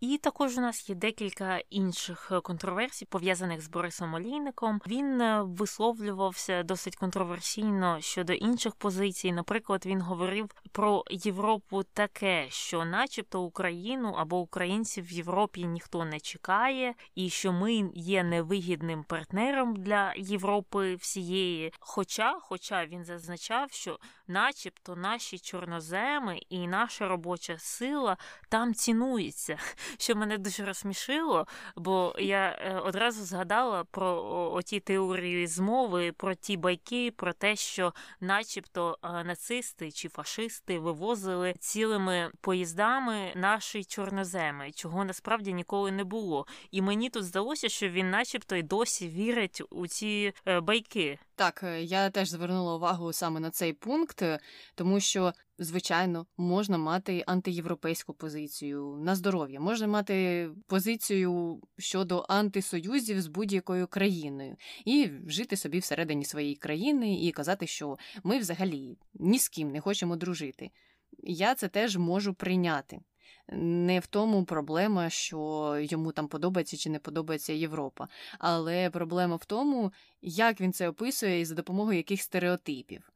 І 0.00 0.18
також 0.18 0.58
у 0.58 0.60
нас 0.60 0.88
є 0.88 0.94
декілька 0.94 1.58
інших 1.70 2.28
е, 2.32 2.40
контроверсій, 2.40 3.04
пов'язаних 3.04 3.60
з 3.60 3.68
Борисом 3.68 4.14
Олійником. 4.14 4.80
Він 4.86 5.20
е, 5.20 5.42
висловлювався 5.42 6.62
досить 6.62 6.96
контроверсійно 6.96 8.00
щодо 8.00 8.32
інших 8.32 8.74
позицій. 8.74 9.32
Наприклад, 9.32 9.86
він 9.86 10.00
говорив 10.00 10.50
про 10.72 11.04
Європу 11.10 11.82
таке, 11.82 12.46
що, 12.50 12.84
начебто, 12.84 13.42
Україну 13.42 14.14
або 14.18 14.38
українців 14.38 15.04
в 15.04 15.12
Європі 15.12 15.66
ніхто 15.66 16.04
не 16.04 16.20
чекає, 16.20 16.94
і 17.14 17.30
що 17.30 17.52
ми 17.52 17.90
є 17.94 18.24
невигідним 18.24 19.04
партнером 19.04 19.76
для 19.76 20.12
Європи 20.16 20.94
всієї. 20.94 21.72
Хоча, 21.80 22.38
хоча 22.40 22.86
він 22.86 23.04
зазначав, 23.04 23.72
що, 23.72 23.98
начебто, 24.28 24.96
наші 24.96 25.38
чорноземи 25.38 26.40
і 26.48 26.68
наша 26.68 27.08
робоча 27.08 27.58
сила 27.58 28.16
там 28.48 28.74
цінується 28.74 29.58
що 29.98 30.16
мене 30.16 30.38
дуже 30.38 30.64
розсмішило, 30.64 31.46
бо 31.76 32.14
я 32.18 32.58
е, 32.60 32.80
одразу 32.84 33.24
згадала 33.24 33.84
про 33.84 34.22
оті 34.52 34.80
теорії 34.80 35.46
змови, 35.46 36.12
про 36.12 36.34
ті 36.34 36.56
байки, 36.56 37.10
про 37.10 37.32
те, 37.32 37.56
що, 37.56 37.94
начебто, 38.20 38.98
е, 39.02 39.24
нацисти 39.24 39.92
чи 39.92 40.08
фашисти 40.08 40.78
вивозили 40.78 41.54
цілими 41.60 42.30
поїздами 42.40 43.32
наші 43.36 43.84
чорноземи, 43.84 44.72
чого 44.72 45.04
насправді 45.04 45.52
ніколи 45.52 45.90
не 45.90 46.04
було. 46.04 46.46
І 46.70 46.82
мені 46.82 47.10
тут 47.10 47.24
здалося, 47.24 47.68
що 47.68 47.88
він, 47.88 48.10
начебто, 48.10 48.56
й 48.56 48.62
досі 48.62 49.08
вірить 49.08 49.62
у 49.70 49.86
ці 49.86 50.32
е, 50.46 50.60
байки. 50.60 51.18
Так, 51.34 51.64
я 51.78 52.10
теж 52.10 52.28
звернула 52.28 52.74
увагу 52.74 53.12
саме 53.12 53.40
на 53.40 53.50
цей 53.50 53.72
пункт, 53.72 54.22
тому 54.74 55.00
що 55.00 55.32
звичайно, 55.58 56.26
можна 56.36 56.78
мати 56.78 57.24
антиєвропейську 57.26 58.14
позицію 58.14 58.98
на 59.02 59.14
здоров'я, 59.14 59.60
можна 59.60 59.86
мати 59.86 60.48
позицію 60.66 61.60
щодо 61.78 62.26
антисоюзів 62.28 63.20
з 63.20 63.26
будь-якою 63.26 63.86
країною 63.86 64.56
і 64.84 65.10
жити 65.26 65.56
собі 65.56 65.78
всередині 65.78 66.24
своєї 66.24 66.56
країни 66.56 67.24
і 67.24 67.32
казати, 67.32 67.66
що 67.66 67.98
ми 68.22 68.38
взагалі 68.38 68.98
ні 69.14 69.38
з 69.38 69.48
ким 69.48 69.70
не 69.70 69.80
хочемо 69.80 70.16
дружити. 70.16 70.70
Я 71.22 71.54
це 71.54 71.68
теж 71.68 71.96
можу 71.96 72.34
прийняти. 72.34 73.00
Не 73.52 74.00
в 74.00 74.06
тому 74.06 74.44
проблема, 74.44 75.10
що 75.10 75.76
йому 75.80 76.12
там 76.12 76.28
подобається 76.28 76.76
чи 76.76 76.90
не 76.90 76.98
подобається 76.98 77.52
Європа, 77.52 78.08
але 78.38 78.90
проблема 78.90 79.36
в 79.36 79.44
тому, 79.44 79.92
як 80.22 80.60
він 80.60 80.72
це 80.72 80.88
описує 80.88 81.40
і 81.40 81.44
за 81.44 81.54
допомогою 81.54 81.96
яких 81.96 82.22
стереотипів. 82.22 83.10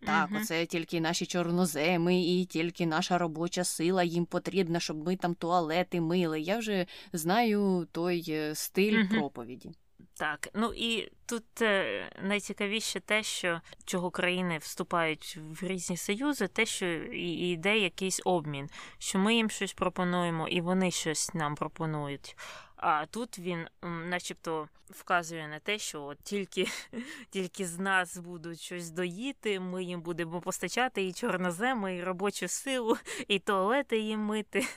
Так, 0.00 0.28
угу. 0.30 0.40
оце 0.42 0.66
тільки 0.66 1.00
наші 1.00 1.26
чорноземи, 1.26 2.22
і 2.22 2.44
тільки 2.44 2.86
наша 2.86 3.18
робоча 3.18 3.64
сила 3.64 4.02
їм 4.02 4.26
потрібна, 4.26 4.80
щоб 4.80 5.06
ми 5.06 5.16
там 5.16 5.34
туалети 5.34 6.00
мили. 6.00 6.40
Я 6.40 6.58
вже 6.58 6.86
знаю 7.12 7.88
той 7.92 8.24
е, 8.28 8.54
стиль 8.54 9.00
угу. 9.00 9.08
проповіді. 9.08 9.70
Так, 10.18 10.48
ну 10.54 10.72
і 10.76 11.12
тут 11.26 11.62
е, 11.62 12.02
найцікавіше 12.22 13.00
те, 13.00 13.22
що 13.22 13.60
чого 13.84 14.10
країни 14.10 14.58
вступають 14.58 15.38
в 15.50 15.66
різні 15.66 15.96
союзи, 15.96 16.48
те, 16.48 16.66
що 16.66 16.86
і 16.86 17.50
йде 17.50 17.78
якийсь 17.78 18.20
обмін, 18.24 18.68
що 18.98 19.18
ми 19.18 19.34
їм 19.34 19.50
щось 19.50 19.72
пропонуємо, 19.72 20.48
і 20.48 20.60
вони 20.60 20.90
щось 20.90 21.34
нам 21.34 21.54
пропонують. 21.54 22.36
А 22.76 23.06
тут 23.06 23.38
він, 23.38 23.68
начебто, 23.82 24.68
вказує 24.90 25.48
на 25.48 25.58
те, 25.58 25.78
що 25.78 26.02
от 26.02 26.18
тільки 26.22 26.68
тільки 27.30 27.66
з 27.66 27.78
нас 27.78 28.16
будуть 28.16 28.60
щось 28.60 28.90
доїти, 28.90 29.60
ми 29.60 29.84
їм 29.84 30.00
будемо 30.00 30.40
постачати 30.40 31.06
і 31.06 31.12
чорноземи, 31.12 31.96
і 31.96 32.04
робочу 32.04 32.48
силу, 32.48 32.96
і 33.28 33.38
туалети 33.38 33.98
їм 33.98 34.20
мити. 34.20 34.66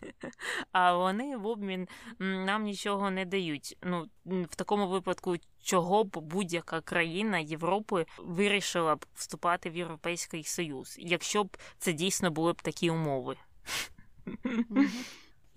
А 0.71 0.97
вони 0.97 1.37
в 1.37 1.45
обмін 1.47 1.87
нам 2.19 2.63
нічого 2.63 3.11
не 3.11 3.25
дають. 3.25 3.77
Ну, 3.81 4.09
в 4.25 4.55
такому 4.55 4.87
випадку, 4.87 5.35
чого 5.63 6.03
б 6.03 6.17
будь-яка 6.17 6.81
країна 6.81 7.39
Європи 7.39 8.05
вирішила 8.17 8.95
б 8.95 9.05
вступати 9.13 9.69
в 9.69 9.75
Європейський 9.75 10.43
Союз, 10.43 10.95
якщо 10.99 11.43
б 11.43 11.57
це 11.77 11.93
дійсно 11.93 12.31
були 12.31 12.53
б 12.53 12.61
такі 12.61 12.89
умови. 12.89 13.37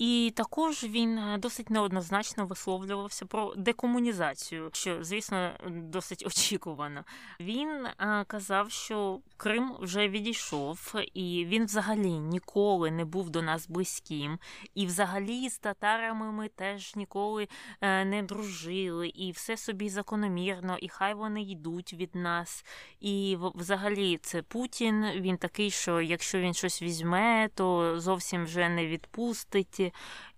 І 0.03 0.33
також 0.37 0.85
він 0.85 1.19
е, 1.19 1.39
досить 1.39 1.71
неоднозначно 1.71 2.47
висловлювався 2.47 3.27
про 3.27 3.55
декомунізацію, 3.57 4.71
що 4.73 5.05
звісно 5.05 5.51
досить 5.69 6.27
очікувано. 6.27 7.05
Він 7.41 7.69
е, 7.69 8.25
казав, 8.27 8.71
що 8.71 9.21
Крим 9.37 9.77
вже 9.81 10.09
відійшов, 10.09 10.95
і 11.15 11.45
він 11.49 11.65
взагалі 11.65 12.11
ніколи 12.11 12.91
не 12.91 13.05
був 13.05 13.31
до 13.31 13.43
нас 13.43 13.69
близьким. 13.69 14.39
І 14.75 14.87
взагалі 14.87 15.49
з 15.49 15.59
татарами 15.59 16.33
ми 16.33 16.49
теж 16.49 16.97
ніколи 16.97 17.49
е, 17.81 18.05
не 18.05 18.23
дружили, 18.23 19.09
і 19.09 19.33
все 19.33 19.57
собі 19.57 19.89
закономірно, 19.89 20.79
і 20.79 20.89
хай 20.89 21.15
вони 21.15 21.43
йдуть 21.43 21.95
від 21.95 22.15
нас. 22.15 22.65
І 23.01 23.37
взагалі 23.55 24.19
це 24.23 24.43
Путін. 24.43 25.07
Він 25.17 25.37
такий, 25.37 25.71
що 25.71 26.01
якщо 26.01 26.39
він 26.39 26.55
щось 26.55 26.83
візьме, 26.83 27.49
то 27.55 28.01
зовсім 28.01 28.45
вже 28.45 28.69
не 28.69 28.87
відпустить. 28.87 29.92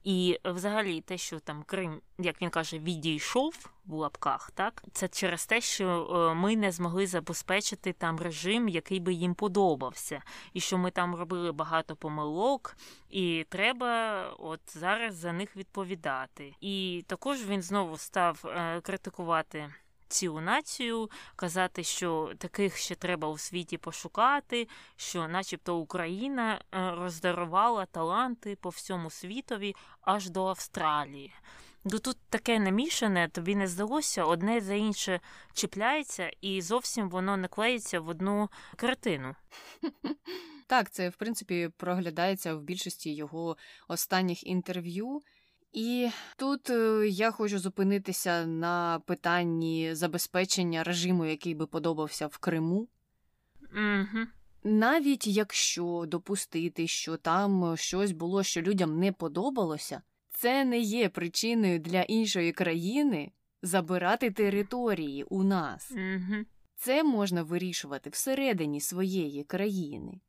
І 0.05 0.39
взагалі 0.45 1.01
те, 1.01 1.19
що 1.19 1.41
там 1.41 1.63
Крим, 1.63 2.01
як 2.19 2.43
він 2.43 2.51
каже, 2.51 2.79
відійшов 2.79 3.71
в 3.87 3.95
лапках, 3.95 4.51
так 4.51 4.85
це 4.93 5.09
через 5.09 5.47
те, 5.47 5.61
що 5.61 5.87
е, 6.31 6.35
ми 6.35 6.57
не 6.57 6.73
змогли 6.73 7.07
забезпечити 7.07 7.93
там 7.93 8.21
режим, 8.21 8.69
який 8.69 9.01
би 9.01 9.13
їм 9.13 9.35
подобався, 9.35 10.23
і 10.53 10.61
що 10.61 10.79
ми 10.79 10.91
там 10.91 11.15
робили 11.15 11.53
багато 11.53 11.97
помилок, 11.97 12.77
і 13.11 13.47
треба 13.49 14.23
от 14.39 14.61
зараз 14.67 15.15
за 15.15 15.33
них 15.33 15.57
відповідати. 15.57 16.55
І 16.61 17.05
також 17.07 17.45
він 17.45 17.63
знову 17.63 17.97
став 17.97 18.45
е, 18.47 18.81
критикувати 18.81 19.71
цілу 20.09 20.41
націю, 20.41 21.11
казати, 21.37 21.85
що 21.85 22.33
таких 22.39 22.77
ще 22.77 22.95
треба 22.95 23.29
у 23.29 23.39
світі 23.39 23.79
пошукати, 23.79 24.69
що, 24.97 25.29
начебто, 25.29 25.77
Україна 25.77 26.55
е, 26.55 26.91
роздарувала 26.91 27.87
таланти 27.87 28.57
по 28.57 28.69
всьому 28.69 29.11
світові 29.11 29.75
аж 30.01 30.31
до 30.31 30.47
Австралії. 30.47 31.35
Ну 31.85 31.99
тут 31.99 32.17
таке 32.29 32.59
намішане, 32.59 33.29
тобі 33.29 33.55
не 33.55 33.69
здалося, 33.69 34.25
одне 34.25 34.61
за 34.61 34.75
інше 34.75 35.21
чіпляється, 35.53 36.31
і 36.41 36.63
зовсім 36.63 37.11
воно 37.11 37.37
не 37.37 37.49
клеїться 37.49 38.01
в 38.01 38.09
одну 38.09 38.49
картину. 38.77 39.35
Так, 40.67 40.91
це 40.91 41.09
в 41.09 41.17
принципі 41.17 41.71
проглядається 41.77 42.55
в 42.55 42.63
більшості 42.63 43.15
його 43.15 43.57
останніх 43.89 44.47
інтерв'ю. 44.47 45.21
І 45.75 46.09
тут 46.37 46.71
е, 46.71 47.09
я 47.09 47.31
хочу 47.31 47.59
зупинитися 47.59 48.47
на 48.47 49.01
питанні 49.07 49.95
забезпечення 49.95 50.85
режиму, 50.85 51.25
який 51.25 51.55
би 51.55 51.67
подобався 51.67 52.27
в 52.27 52.39
Криму. 52.39 52.89
Угу. 53.61 54.27
Навіть 54.65 55.27
якщо 55.27 56.05
допустити, 56.09 56.87
що 56.87 57.17
там 57.17 57.77
щось 57.77 58.13
було, 58.13 58.43
що 58.43 58.63
людям 58.63 58.99
не 58.99 59.13
подобалося, 59.13 60.03
це 60.31 60.65
не 60.65 60.79
є 60.79 61.09
причиною 61.09 61.79
для 61.79 62.03
іншої 62.03 62.53
країни 62.53 63.33
забирати 63.63 64.31
території 64.31 65.25
у 65.25 65.43
нас. 65.43 65.91
Угу. 65.91 66.45
Це 66.77 67.05
можна 67.05 67.43
вирішувати 67.43 68.11
всередині 68.11 68.81
своєї 68.81 69.45
країни. 69.45 70.21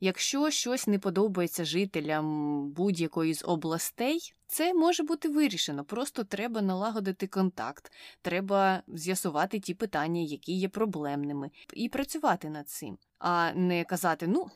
Якщо 0.00 0.50
щось 0.50 0.86
не 0.86 0.98
подобається 0.98 1.64
жителям 1.64 2.70
будь-якої 2.70 3.34
з 3.34 3.44
областей, 3.44 4.32
це 4.46 4.74
може 4.74 5.02
бути 5.02 5.28
вирішено. 5.28 5.84
Просто 5.84 6.24
треба 6.24 6.62
налагодити 6.62 7.26
контакт, 7.26 7.92
треба 8.22 8.82
з'ясувати 8.88 9.60
ті 9.60 9.74
питання, 9.74 10.20
які 10.20 10.52
є 10.52 10.68
проблемними, 10.68 11.50
і 11.72 11.88
працювати 11.88 12.50
над 12.50 12.68
цим, 12.68 12.98
а 13.18 13.52
не 13.52 13.84
казати, 13.84 14.26
ну, 14.26 14.50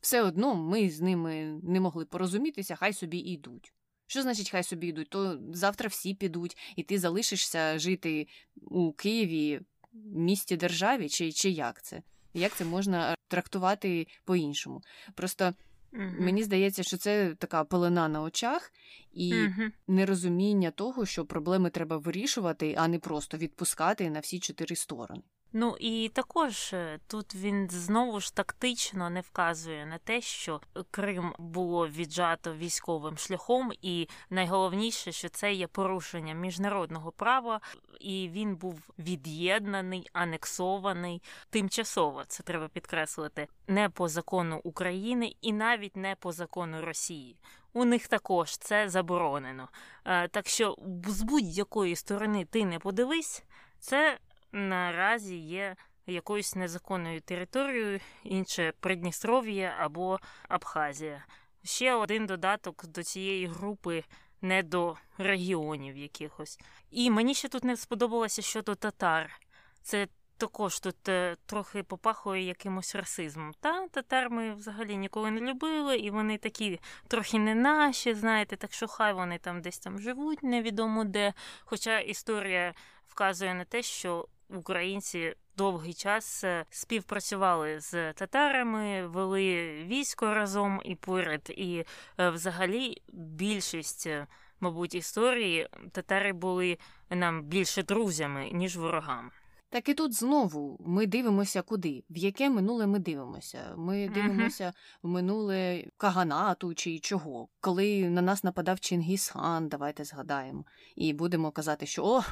все 0.00 0.22
одно 0.22 0.54
ми 0.54 0.90
з 0.90 1.00
ними 1.00 1.60
не 1.62 1.80
могли 1.80 2.04
порозумітися, 2.04 2.76
хай 2.76 2.92
собі 2.92 3.18
йдуть. 3.18 3.72
Що 4.06 4.22
значить, 4.22 4.50
хай 4.50 4.62
собі 4.62 4.86
йдуть? 4.86 5.08
То 5.08 5.38
завтра 5.52 5.88
всі 5.88 6.14
підуть, 6.14 6.56
і 6.76 6.82
ти 6.82 6.98
залишишся 6.98 7.78
жити 7.78 8.26
у 8.56 8.92
Києві, 8.92 9.60
місті 10.04 10.56
державі, 10.56 11.08
чи, 11.08 11.32
чи 11.32 11.50
як 11.50 11.82
це? 11.82 12.02
Як 12.34 12.52
це 12.52 12.64
можна 12.64 13.14
трактувати 13.28 14.06
по-іншому? 14.24 14.82
Просто 15.14 15.44
uh 15.92 16.20
мені 16.20 16.42
здається, 16.42 16.82
що 16.82 16.96
це 16.96 17.34
така 17.38 17.64
пелена 17.64 18.08
на 18.08 18.22
очах 18.22 18.72
і 19.12 19.34
uh 19.34 19.70
нерозуміння 19.88 20.70
того, 20.70 21.06
що 21.06 21.26
проблеми 21.26 21.70
треба 21.70 21.96
вирішувати, 21.96 22.74
а 22.78 22.88
не 22.88 22.98
просто 22.98 23.36
відпускати 23.36 24.10
на 24.10 24.20
всі 24.20 24.40
чотири 24.40 24.76
сторони. 24.76 25.22
Ну 25.56 25.76
і 25.80 26.08
також 26.14 26.72
е, 26.72 26.98
тут 27.06 27.34
він 27.34 27.70
знову 27.70 28.20
ж 28.20 28.34
тактично 28.34 29.10
не 29.10 29.20
вказує 29.20 29.86
на 29.86 29.98
те, 29.98 30.20
що 30.20 30.60
Крим 30.90 31.34
було 31.38 31.88
віджато 31.88 32.54
військовим 32.54 33.18
шляхом, 33.18 33.72
і 33.82 34.08
найголовніше, 34.30 35.12
що 35.12 35.28
це 35.28 35.52
є 35.52 35.66
порушення 35.66 36.34
міжнародного 36.34 37.12
права, 37.12 37.60
і 38.00 38.28
він 38.32 38.56
був 38.56 38.80
від'єднаний, 38.98 40.10
анексований 40.12 41.22
тимчасово. 41.50 42.24
Це 42.28 42.42
треба 42.42 42.68
підкреслити 42.68 43.46
не 43.68 43.88
по 43.88 44.08
закону 44.08 44.60
України 44.64 45.36
і 45.40 45.52
навіть 45.52 45.96
не 45.96 46.16
по 46.16 46.32
закону 46.32 46.80
Росії. 46.80 47.36
У 47.72 47.84
них 47.84 48.08
також 48.08 48.56
це 48.56 48.88
заборонено. 48.88 49.68
Е, 50.04 50.28
так 50.28 50.48
що 50.48 50.76
з 51.06 51.22
будь-якої 51.22 51.96
сторони 51.96 52.44
ти 52.44 52.64
не 52.64 52.78
подивись, 52.78 53.44
це 53.78 54.18
наразі 54.54 55.36
є 55.36 55.76
якоюсь 56.06 56.54
незаконною 56.54 57.20
територією, 57.20 58.00
інше 58.22 58.72
Придністров'я 58.80 59.76
або 59.78 60.20
Абхазія. 60.48 61.24
Ще 61.64 61.94
один 61.94 62.26
додаток 62.26 62.86
до 62.86 63.02
цієї 63.02 63.46
групи 63.46 64.04
не 64.42 64.62
до 64.62 64.96
регіонів 65.18 65.96
якихось. 65.96 66.58
І 66.90 67.10
мені 67.10 67.34
ще 67.34 67.48
тут 67.48 67.64
не 67.64 67.76
сподобалося 67.76 68.42
щодо 68.42 68.74
татар. 68.74 69.40
Це 69.82 70.08
також 70.36 70.80
тут 70.80 71.08
е, 71.08 71.36
трохи 71.46 71.82
попахує 71.82 72.42
якимось 72.42 72.94
расизмом. 72.94 73.52
Та 73.60 73.88
татар 73.88 74.30
ми 74.30 74.54
взагалі 74.54 74.96
ніколи 74.96 75.30
не 75.30 75.40
любили, 75.40 75.96
і 75.96 76.10
вони 76.10 76.38
такі 76.38 76.80
трохи 77.08 77.38
не 77.38 77.54
наші, 77.54 78.14
знаєте, 78.14 78.56
так 78.56 78.72
що 78.72 78.88
хай 78.88 79.12
вони 79.12 79.38
там 79.38 79.62
десь 79.62 79.78
там 79.78 79.98
живуть, 79.98 80.42
невідомо 80.42 81.04
де. 81.04 81.32
Хоча 81.64 81.98
історія 81.98 82.74
вказує 83.06 83.54
на 83.54 83.64
те, 83.64 83.82
що 83.82 84.28
українці 84.48 85.34
довгий 85.56 85.94
час 85.94 86.44
е, 86.44 86.64
співпрацювали 86.70 87.80
з 87.80 88.12
татарами, 88.12 89.06
вели 89.06 89.72
військо 89.84 90.34
разом 90.34 90.80
і 90.84 90.94
поряд. 90.94 91.50
І 91.56 91.84
е, 92.18 92.30
взагалі 92.30 93.02
більшість, 93.12 94.06
е, 94.06 94.26
мабуть, 94.60 94.94
історії 94.94 95.68
татари 95.92 96.32
були 96.32 96.78
нам 97.10 97.42
більше 97.42 97.82
друзями, 97.82 98.50
ніж 98.52 98.76
ворогами. 98.76 99.30
Так 99.74 99.88
і 99.88 99.94
тут 99.94 100.14
знову 100.14 100.76
ми 100.86 101.06
дивимося 101.06 101.62
куди, 101.62 102.04
в 102.10 102.16
яке 102.16 102.50
минуле 102.50 102.86
ми 102.86 102.98
дивимося. 102.98 103.74
Ми 103.76 104.08
дивимося 104.08 104.72
в 105.02 105.08
минуле 105.08 105.84
Каганату 105.96 106.74
чи 106.74 106.98
чого, 106.98 107.48
коли 107.60 108.10
на 108.10 108.22
нас 108.22 108.44
нападав 108.44 108.76
Чингіс-хан, 108.76 109.68
давайте 109.68 110.04
згадаємо, 110.04 110.64
і 110.96 111.12
будемо 111.12 111.50
казати, 111.50 111.86
що 111.86 112.04
о, 112.04 112.22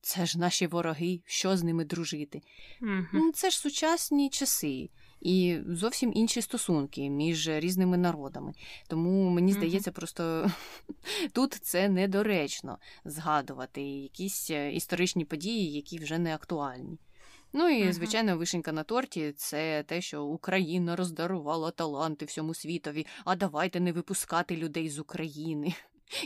це 0.00 0.26
ж 0.26 0.38
наші 0.38 0.66
вороги, 0.66 1.20
що 1.26 1.56
з 1.56 1.62
ними 1.62 1.84
дружити. 1.84 2.42
Угу. 2.82 3.32
Це 3.32 3.50
ж 3.50 3.58
сучасні 3.58 4.30
часи 4.30 4.90
і 5.20 5.58
зовсім 5.68 6.12
інші 6.14 6.42
стосунки 6.42 7.10
між 7.10 7.48
різними 7.48 7.96
народами. 7.96 8.52
Тому 8.88 9.30
мені 9.30 9.52
здається, 9.52 9.92
просто 9.92 10.50
тут 11.32 11.54
це 11.54 11.88
недоречно 11.88 12.78
згадувати 13.04 13.82
якісь 13.82 14.50
е, 14.50 14.72
історичні 14.72 15.24
події, 15.24 15.72
які 15.72 15.98
вже 15.98 16.18
не 16.18 16.34
актуальні. 16.34 16.98
Ну 17.52 17.68
і, 17.68 17.92
звичайно, 17.92 18.36
вишенька 18.36 18.72
на 18.72 18.82
торті 18.82 19.32
це 19.36 19.82
те, 19.82 20.00
що 20.00 20.24
Україна 20.24 20.96
роздарувала 20.96 21.70
таланти 21.70 22.24
всьому 22.24 22.54
світові, 22.54 23.06
а 23.24 23.36
давайте 23.36 23.80
не 23.80 23.92
випускати 23.92 24.56
людей 24.56 24.88
з 24.88 24.98
України. 24.98 25.74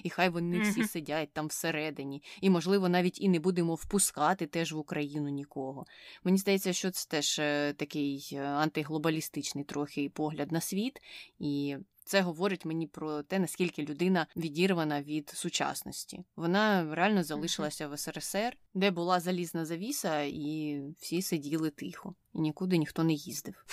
І 0.03 0.11
хай 0.11 0.29
вони 0.29 0.61
всі 0.61 0.85
сидять 0.85 1.33
там 1.33 1.47
всередині, 1.47 2.23
і, 2.41 2.51
можливо, 2.51 2.89
навіть 2.89 3.21
і 3.21 3.29
не 3.29 3.39
будемо 3.39 3.75
впускати 3.75 4.47
теж 4.47 4.73
в 4.73 4.79
Україну 4.79 5.29
нікого. 5.29 5.87
Мені 6.25 6.39
здається, 6.39 6.73
що 6.73 6.91
це 6.91 7.09
теж 7.09 7.39
е, 7.39 7.73
такий 7.73 8.29
е, 8.33 8.43
антиглобалістичний 8.43 9.65
трохи 9.65 10.09
погляд 10.09 10.53
на 10.53 10.61
світ, 10.61 11.01
і 11.39 11.77
це 12.05 12.21
говорить 12.21 12.65
мені 12.65 12.87
про 12.87 13.23
те, 13.23 13.39
наскільки 13.39 13.83
людина 13.83 14.27
відірвана 14.37 15.03
від 15.03 15.29
сучасності. 15.29 16.25
Вона 16.37 16.95
реально 16.95 17.23
залишилася 17.23 17.89
в 17.89 17.99
СРСР, 17.99 18.57
де 18.75 18.91
була 18.91 19.21
залізна 19.21 19.65
завіса, 19.65 20.23
і 20.23 20.81
всі 20.99 21.23
сиділи 21.23 21.71
тихо, 21.71 22.15
і 22.35 22.41
нікуди 22.41 22.79
ніхто 22.79 23.05
не 23.05 23.13
їздив. 23.13 23.65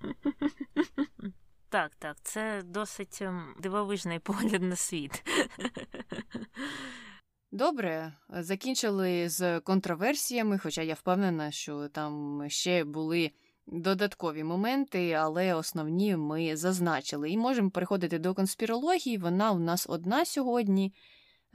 Так, 1.70 1.92
так, 1.98 2.16
це 2.22 2.62
досить 2.64 3.18
ем, 3.22 3.54
дивовижний 3.60 4.18
погляд 4.28 4.62
на 4.62 4.76
світ. 4.76 5.24
Добре, 7.52 8.12
закінчили 8.28 9.28
з 9.28 9.60
контроверсіями, 9.60 10.58
хоча 10.58 10.82
я 10.82 10.94
впевнена, 10.94 11.50
що 11.50 11.88
там 11.88 12.44
ще 12.48 12.84
були 12.84 13.30
додаткові 13.66 14.44
моменти, 14.44 15.12
але 15.12 15.54
основні 15.54 16.16
ми 16.16 16.56
зазначили. 16.56 17.30
І 17.30 17.38
можемо 17.38 17.70
переходити 17.70 18.18
до 18.18 18.34
конспірології. 18.34 19.18
Вона 19.18 19.50
у 19.50 19.58
нас 19.58 19.86
одна 19.88 20.24
сьогодні. 20.24 20.94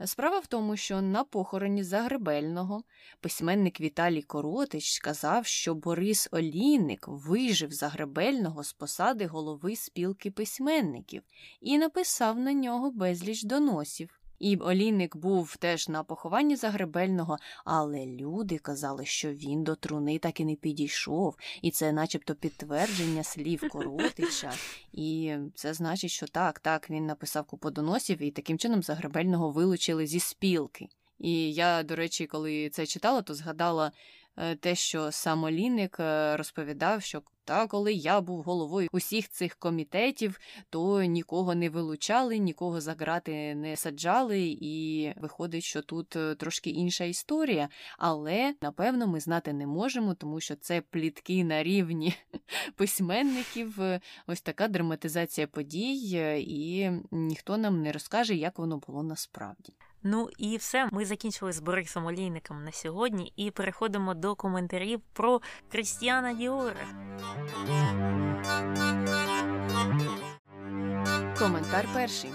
Справа 0.04 0.38
в 0.38 0.46
тому, 0.46 0.76
що 0.76 1.02
на 1.02 1.24
похороні 1.24 1.84
Загребельного 1.84 2.84
письменник 3.20 3.80
Віталій 3.80 4.22
Коротич 4.22 4.92
сказав, 4.92 5.46
що 5.46 5.74
Борис 5.74 6.28
Олійник 6.32 7.08
вижив 7.08 7.72
Загребельного 7.72 8.64
з 8.64 8.72
посади 8.72 9.26
голови 9.26 9.76
спілки 9.76 10.30
письменників 10.30 11.22
і 11.60 11.78
написав 11.78 12.38
на 12.38 12.52
нього 12.52 12.90
безліч 12.90 13.42
доносів. 13.42 14.20
І 14.38 14.56
Олійник 14.56 15.16
був 15.16 15.56
теж 15.56 15.88
на 15.88 16.04
похованні 16.04 16.56
Загребельного, 16.56 17.38
але 17.64 18.06
люди 18.06 18.58
казали, 18.58 19.04
що 19.04 19.32
він 19.32 19.64
до 19.64 19.74
труни 19.74 20.18
так 20.18 20.40
і 20.40 20.44
не 20.44 20.54
підійшов, 20.54 21.36
і 21.62 21.70
це 21.70 21.92
начебто 21.92 22.34
підтвердження 22.34 23.24
слів 23.24 23.68
Коротича. 23.70 24.52
І 24.92 25.36
це 25.54 25.74
значить, 25.74 26.10
що 26.10 26.26
так, 26.26 26.58
так, 26.58 26.90
він 26.90 27.06
написав 27.06 27.44
купу 27.44 27.70
доносів, 27.70 28.22
і 28.22 28.30
таким 28.30 28.58
чином 28.58 28.82
Загребельного 28.82 29.50
вилучили 29.50 30.06
зі 30.06 30.20
спілки. 30.20 30.88
І 31.18 31.52
я, 31.52 31.82
до 31.82 31.96
речі, 31.96 32.26
коли 32.26 32.70
це 32.70 32.86
читала, 32.86 33.22
то 33.22 33.34
згадала 33.34 33.92
те, 34.60 34.74
що 34.74 35.12
сам 35.12 35.44
Олійник 35.44 35.96
е, 36.00 36.36
розповідав, 36.36 37.02
що 37.02 37.22
та 37.46 37.66
коли 37.66 37.92
я 37.92 38.20
був 38.20 38.42
головою 38.42 38.88
усіх 38.92 39.28
цих 39.28 39.54
комітетів, 39.54 40.38
то 40.70 41.02
нікого 41.02 41.54
не 41.54 41.70
вилучали, 41.70 42.38
нікого 42.38 42.80
за 42.80 42.92
грати 42.92 43.54
не 43.54 43.76
саджали, 43.76 44.40
і 44.60 45.12
виходить, 45.16 45.64
що 45.64 45.82
тут 45.82 46.16
е, 46.16 46.34
трошки 46.34 46.70
інша 46.70 47.04
історія. 47.04 47.68
Але 47.98 48.54
напевно 48.60 49.06
ми 49.06 49.20
знати 49.20 49.52
не 49.52 49.66
можемо, 49.66 50.14
тому 50.14 50.40
що 50.40 50.56
це 50.56 50.80
плітки 50.80 51.44
на 51.44 51.62
рівні 51.62 52.14
письменників, 52.76 53.80
е, 53.80 54.00
ось 54.26 54.40
така 54.40 54.68
драматизація 54.68 55.46
подій, 55.46 56.10
е, 56.14 56.40
і 56.40 56.90
ніхто 57.10 57.56
нам 57.56 57.82
не 57.82 57.92
розкаже, 57.92 58.34
як 58.34 58.58
воно 58.58 58.78
було 58.78 59.02
насправді. 59.02 59.72
Ну 60.08 60.28
і 60.38 60.56
все, 60.56 60.88
ми 60.92 61.04
закінчили 61.04 61.52
з 61.52 61.60
Борисом 61.60 62.06
Олійником 62.06 62.64
на 62.64 62.72
сьогодні 62.72 63.32
і 63.36 63.50
переходимо 63.50 64.14
до 64.14 64.34
коментарів 64.34 65.00
про 65.12 65.40
Крістіана 65.68 66.32
Діора. 66.32 66.86
Коментар 71.38 71.88
перший. 71.94 72.30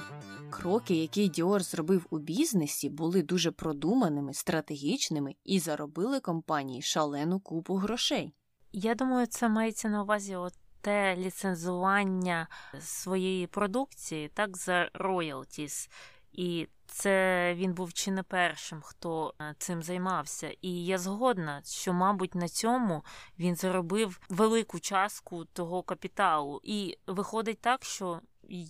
Кроки, 0.50 0.96
які 0.96 1.28
Діор 1.28 1.64
зробив 1.64 2.06
у 2.10 2.20
бізнесі, 2.20 2.90
були 2.90 3.24
дуже 3.24 3.52
продуманими, 3.52 4.34
стратегічними 4.34 5.36
і 5.44 5.60
заробили 5.60 6.20
компанії 6.20 6.82
шалену 6.82 7.40
купу 7.40 7.76
грошей. 7.76 8.34
Я 8.72 8.96
думаю, 8.96 9.28
це 9.28 9.50
мається 9.50 9.90
на 9.90 10.04
увазі 10.04 10.36
от 10.36 10.54
те 10.82 11.16
ліцензування 11.16 12.48
своєї 12.80 13.48
продукції, 13.48 14.30
так, 14.34 14.58
за 14.58 14.90
royalties. 14.94 15.90
І 16.34 16.68
це 16.92 17.54
він 17.58 17.74
був 17.74 17.94
чи 17.94 18.12
не 18.12 18.24
першим, 18.24 18.82
хто 18.82 19.34
е, 19.42 19.56
цим 19.58 19.84
займався. 19.84 20.56
І 20.62 20.86
я 20.86 20.98
згодна, 20.98 21.62
що, 21.66 21.94
мабуть, 21.94 22.36
на 22.36 22.50
цьому 22.50 23.04
він 23.40 23.56
заробив 23.56 24.20
велику 24.30 24.80
частку 24.80 25.46
того 25.46 25.84
капіталу. 25.84 26.62
І 26.64 26.98
виходить 27.08 27.62
так, 27.62 27.86
що 27.86 28.20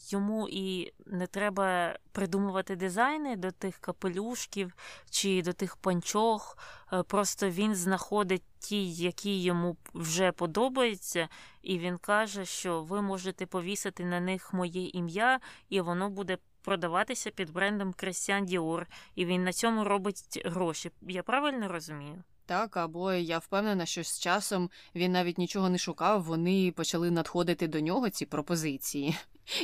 йому 0.09 0.47
і 0.49 0.93
не 1.05 1.27
треба 1.27 1.97
придумувати 2.11 2.75
дизайни 2.75 3.35
до 3.35 3.51
тих 3.51 3.77
капелюшків 3.77 4.73
чи 5.09 5.41
до 5.41 5.53
тих 5.53 5.77
панчох. 5.77 6.57
Е, 6.93 7.03
Просто 7.03 7.49
він 7.49 7.75
знаходить 7.75 8.43
ті, 8.59 8.91
які 8.91 9.41
йому 9.41 9.77
вже 9.93 10.31
подобаються, 10.31 11.29
і 11.61 11.79
він 11.79 11.97
каже, 11.97 12.45
що 12.45 12.83
ви 12.83 13.01
можете 13.01 13.45
повісити 13.45 14.05
на 14.05 14.19
них 14.19 14.53
моє 14.53 14.87
ім'я, 14.87 15.39
і 15.69 15.81
воно 15.81 16.09
буде 16.09 16.37
продаватися 16.61 17.31
під 17.31 17.49
брендом 17.49 17.91
Christian 17.91 18.45
Dior, 18.49 18.85
і 19.15 19.25
він 19.25 19.43
на 19.43 19.53
цьому 19.53 19.83
робить 19.83 20.41
гроші. 20.45 20.91
Я 21.01 21.23
правильно 21.23 21.67
розумію? 21.67 22.23
Так, 22.45 22.77
або 22.77 23.13
я 23.13 23.37
впевнена, 23.37 23.85
що 23.85 24.03
з 24.03 24.19
часом 24.19 24.69
він 24.95 25.11
навіть 25.11 25.37
нічого 25.37 25.69
не 25.69 25.77
шукав, 25.77 26.23
вони 26.23 26.71
почали 26.71 27.11
надходити 27.11 27.67
до 27.67 27.79
нього 27.79 28.09
ці 28.09 28.25
пропозиції, 28.25 29.15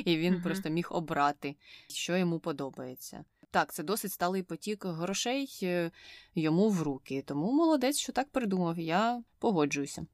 і 0.06 0.18
він 0.18 0.34
Мгм. 0.34 0.44
просто 0.44 0.70
міг 0.70 0.88
обрати, 0.92 1.56
що 1.88 2.18
йому 2.18 2.40
подобається. 2.40 3.26
Так, 3.52 3.74
це 3.74 3.84
досить 3.84 4.12
сталий 4.12 4.44
потік 4.44 4.86
грошей 4.86 5.60
е, 5.64 5.92
йому 6.36 6.70
в 6.70 6.82
руки. 6.82 7.24
Тому 7.26 7.52
молодець, 7.52 7.98
що 7.98 8.12
так 8.12 8.30
придумав. 8.30 8.80
Я 8.80 9.24
погоджуюся. 9.40 10.06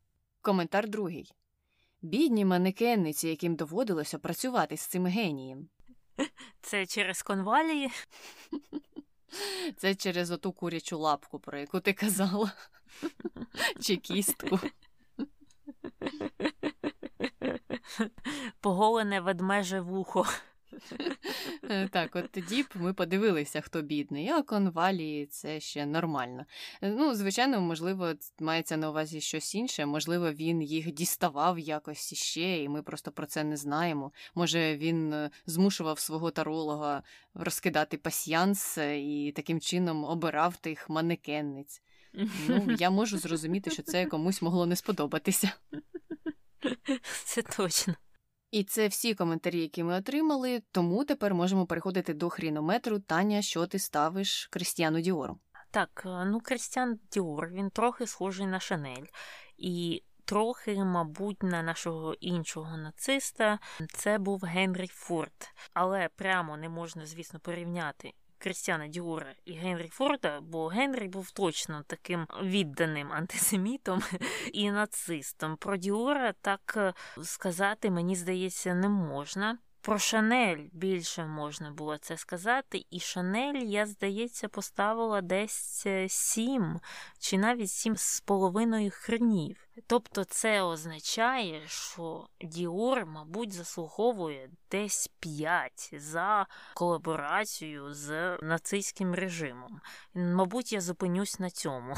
Коментар 0.41 0.89
другий. 0.89 1.31
Бідні 2.01 2.45
манекенниці, 2.45 3.27
яким 3.27 3.55
доводилося 3.55 4.19
працювати 4.19 4.77
з 4.77 4.81
цим 4.81 5.05
генієм. 5.05 5.67
Це 6.61 6.85
через 6.85 7.21
конвалії. 7.21 7.91
Це 9.77 9.95
через 9.95 10.31
оту 10.31 10.51
курячу 10.51 10.97
лапку, 10.97 11.39
про 11.39 11.59
яку 11.59 11.79
ти 11.79 11.93
казала. 11.93 12.51
Чи 13.81 13.97
кістку. 13.97 14.59
Поголене 18.59 19.21
ведмеже 19.21 19.81
вухо. 19.81 20.25
Е, 21.69 21.87
так, 21.87 22.15
от 22.15 22.31
тоді 22.31 22.63
б 22.63 22.67
ми 22.75 22.93
подивилися, 22.93 23.61
хто 23.61 23.81
бідний, 23.81 24.29
а 24.29 24.41
конвалії 24.41 25.25
це 25.25 25.59
ще 25.59 25.85
нормально. 25.85 26.45
Е, 26.81 26.89
ну, 26.89 27.15
звичайно, 27.15 27.61
можливо, 27.61 28.13
мається 28.39 28.77
на 28.77 28.89
увазі 28.89 29.21
щось 29.21 29.55
інше. 29.55 29.85
Можливо, 29.85 30.31
він 30.31 30.61
їх 30.61 30.91
діставав 30.91 31.59
якось 31.59 32.11
іще, 32.11 32.63
і 32.63 32.69
ми 32.69 32.83
просто 32.83 33.11
про 33.11 33.25
це 33.25 33.43
не 33.43 33.57
знаємо. 33.57 34.11
Може, 34.35 34.77
він 34.77 35.13
е, 35.13 35.29
змушував 35.45 35.99
свого 35.99 36.31
таролога 36.31 37.03
розкидати 37.33 37.97
пасьянс 37.97 38.77
і 38.77 39.33
таким 39.35 39.59
чином 39.59 40.03
обирав 40.03 40.57
тих 40.57 40.89
манекенниць. 40.89 41.81
Ну, 42.47 42.67
я 42.79 42.89
можу 42.89 43.17
зрозуміти, 43.17 43.71
що 43.71 43.83
це 43.83 44.05
комусь 44.13 44.41
могло 44.41 44.65
не 44.65 44.75
сподобатися. 44.75 45.51
Це 47.25 47.41
точно. 47.41 47.95
І 48.53 48.63
це 48.63 48.87
всі 48.87 49.15
коментарі, 49.15 49.61
які 49.61 49.83
ми 49.83 49.95
отримали, 49.95 50.63
тому 50.71 51.05
тепер 51.05 51.33
можемо 51.33 51.65
переходити 51.65 52.13
до 52.13 52.29
хрінометру. 52.29 52.99
Таня, 52.99 53.41
що 53.41 53.67
ти 53.67 53.79
ставиш 53.79 54.47
Крістіану 54.51 55.01
Діору? 55.01 55.39
Так, 55.71 56.03
е, 56.05 56.25
ну 56.25 56.39
Крістіан 56.39 56.99
Діор, 57.11 57.49
він 57.49 57.69
трохи 57.69 58.07
схожий 58.07 58.45
на 58.45 58.59
Шанель. 58.59 59.05
І 59.57 60.03
трохи, 60.25 60.75
мабуть, 60.75 61.43
на 61.43 61.63
нашого 61.63 62.13
іншого 62.13 62.77
нациста 62.77 63.59
це 63.93 64.17
був 64.17 64.41
Генрі 64.43 64.87
Форд. 64.87 65.53
Але 65.73 66.09
прямо 66.15 66.57
не 66.57 66.69
можна, 66.69 67.05
звісно, 67.05 67.39
порівняти 67.39 68.13
Крістіана 68.43 68.87
Діора 68.87 69.35
і 69.45 69.53
Генрі 69.53 69.87
Форда, 69.87 70.41
бо 70.41 70.67
Генрі 70.67 71.07
був 71.07 71.31
точно 71.31 71.83
таким 71.87 72.27
відданим 72.43 73.11
антисемітом 73.11 74.01
і 74.53 74.71
нацистом. 74.71 75.57
Про 75.57 75.77
Діора 75.77 76.33
так 76.41 76.73
е, 76.77 76.93
сказати, 77.23 77.91
мені 77.91 78.15
здається, 78.15 78.73
не 78.73 78.89
можна. 78.89 79.57
Про 79.83 79.99
Шанель 79.99 80.67
більше 80.71 81.25
можна 81.25 81.71
було 81.71 81.97
це 81.97 82.17
сказати, 82.17 82.85
і 82.89 82.99
Шанель, 82.99 83.63
я 83.63 83.85
здається, 83.85 84.47
поставила 84.47 85.21
десь 85.21 85.83
е, 85.85 86.09
сім 86.09 86.79
чи 87.19 87.37
навіть 87.37 87.71
сім 87.71 87.97
з 87.97 88.21
половиною 88.21 88.91
хренів. 88.93 89.67
Тобто 89.87 90.23
це 90.23 90.61
означає, 90.61 91.67
що 91.67 92.27
Діор, 92.41 93.05
мабуть, 93.05 93.51
заслуговує 93.51 94.49
десь 94.71 95.09
п'ять 95.19 95.89
за 95.97 96.47
колаборацію 96.73 97.93
з 97.93 98.37
нацистським 98.41 99.15
режимом. 99.15 99.81
Мабуть, 100.13 100.73
я 100.73 100.81
зупинюсь 100.81 101.39
на 101.39 101.49
цьому. 101.49 101.95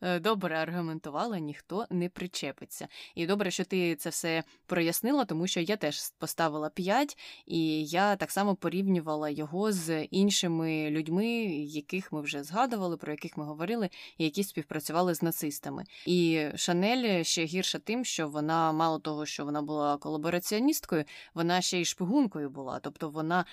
Е, 0.00 0.20
добре 0.20 0.56
аргументувала, 0.56 1.38
ніхто 1.38 1.86
не 1.90 2.08
причепиться. 2.08 2.88
І 3.14 3.26
добре, 3.26 3.50
що 3.50 3.64
ти 3.64 3.96
це 3.96 4.10
все 4.10 4.44
прояснила, 4.66 5.24
тому 5.24 5.46
що 5.46 5.60
я 5.60 5.76
теж 5.76 6.10
поставила 6.18 6.68
5, 6.68 7.18
і 7.46 7.84
я 7.84 8.16
так 8.16 8.30
само 8.30 8.54
порівнювала 8.54 9.30
його 9.30 9.72
з 9.72 10.04
іншими 10.04 10.90
людьми, 10.90 11.26
яких 11.54 12.12
ми 12.12 12.20
вже 12.20 12.42
згадували, 12.44 12.96
про 12.96 13.12
яких 13.12 13.36
ми 13.36 13.44
говорили, 13.44 13.90
які 14.18 14.44
співпрацювали 14.44 15.14
з 15.14 15.22
нацистами. 15.22 15.84
І 16.06 16.46
Шанель 16.56 17.22
ще 17.22 17.44
гірша 17.44 17.78
тим, 17.78 18.04
що 18.04 18.28
вона, 18.28 18.72
мало 18.72 18.98
того, 18.98 19.26
що 19.26 19.44
вона 19.44 19.62
була 19.62 19.96
колабораціоністкою, 19.96 21.04
вона 21.34 21.60
ще 21.60 21.80
й 21.80 21.84
шпигункою 21.84 22.50
була, 22.50 22.80
тобто 22.82 23.10
вона 23.10 23.44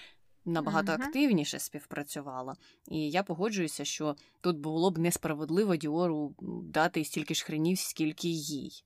набагато 0.45 0.91
Мгм. 0.91 1.01
активніше 1.01 1.59
співпрацювала. 1.59 2.55
І 2.87 3.09
я 3.09 3.23
погоджуюся, 3.23 3.85
що 3.85 4.15
тут 4.41 4.57
було 4.57 4.91
б 4.91 4.97
несправедливо 4.97 5.75
Діору 5.75 6.35
дати 6.63 7.05
стільки 7.05 7.33
ж 7.33 7.45
хренів, 7.45 7.79
скільки 7.79 8.27
їй. 8.27 8.83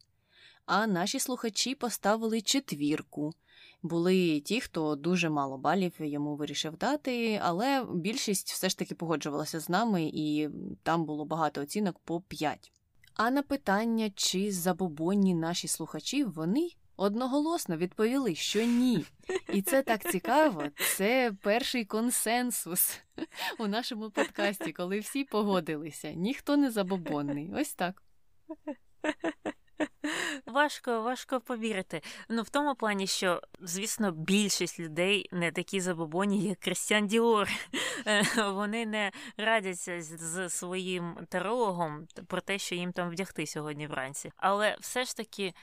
А 0.66 0.88
наші 0.88 1.20
слухачі 1.20 1.76
поставили 1.76 2.42
четвірку. 2.42 3.34
Були 3.84 4.40
ті, 4.40 4.62
хто 4.62 4.96
дуже 4.96 5.30
мало 5.30 5.58
балів 5.58 5.94
йому 6.00 6.36
вирішив 6.36 6.78
дати, 6.78 7.40
але 7.44 7.86
більшість 7.94 8.52
все 8.52 8.70
ж 8.70 8.78
таки 8.78 8.96
погоджувалася 8.96 9.60
з 9.60 9.70
нами, 9.70 10.12
і 10.14 10.50
там 10.84 11.06
було 11.06 11.26
багато 11.26 11.62
оцінок 11.62 12.00
по 12.00 12.22
5. 12.22 12.72
А 13.14 13.32
на 13.32 13.42
питання, 13.42 14.12
чи 14.16 14.52
забобонні 14.52 15.36
наші 15.36 15.68
слухачі, 15.68 16.24
вони 16.24 16.70
одноголосно 16.98 17.78
відповіли, 17.78 18.36
що 18.36 18.62
ні. 18.66 19.06
І 19.54 19.62
це 19.62 19.82
так 19.82 20.12
цікаво. 20.12 20.64
Це 20.96 21.32
перший 21.42 21.86
консенсус 21.86 23.00
у 23.60 23.68
нашому 23.68 24.10
подкасті, 24.10 24.72
коли 24.72 25.00
всі 25.00 25.24
погодилися. 25.24 26.12
Ніхто 26.12 26.58
не 26.58 26.72
забобонний. 26.72 27.52
Ось 27.56 27.74
так. 27.74 28.02
Важко, 30.46 31.02
важко 31.02 31.40
повірити. 31.40 32.02
Ну, 32.30 32.42
в 32.42 32.50
тому 32.50 32.76
плані, 32.76 33.08
що, 33.08 33.42
звісно, 33.62 34.12
більшість 34.12 34.80
людей 34.80 35.30
не 35.32 35.52
такі 35.52 35.82
забобонні, 35.82 36.48
як 36.48 36.60
Крістіан 36.60 37.08
Діор. 37.08 37.50
Е, 38.08 38.24
Вони 38.52 38.86
не 38.86 39.12
радяться 39.38 40.02
з, 40.02 40.50
своїм 40.50 41.18
тарологом 41.30 42.08
про 42.28 42.42
те, 42.42 42.58
що 42.58 42.76
їм 42.76 42.92
там 42.92 43.10
вдягти 43.10 43.48
сьогодні 43.48 43.88
вранці. 43.88 44.32
Але 44.38 44.78
все 44.80 45.04
ж 45.04 45.18
таки, 45.18 45.54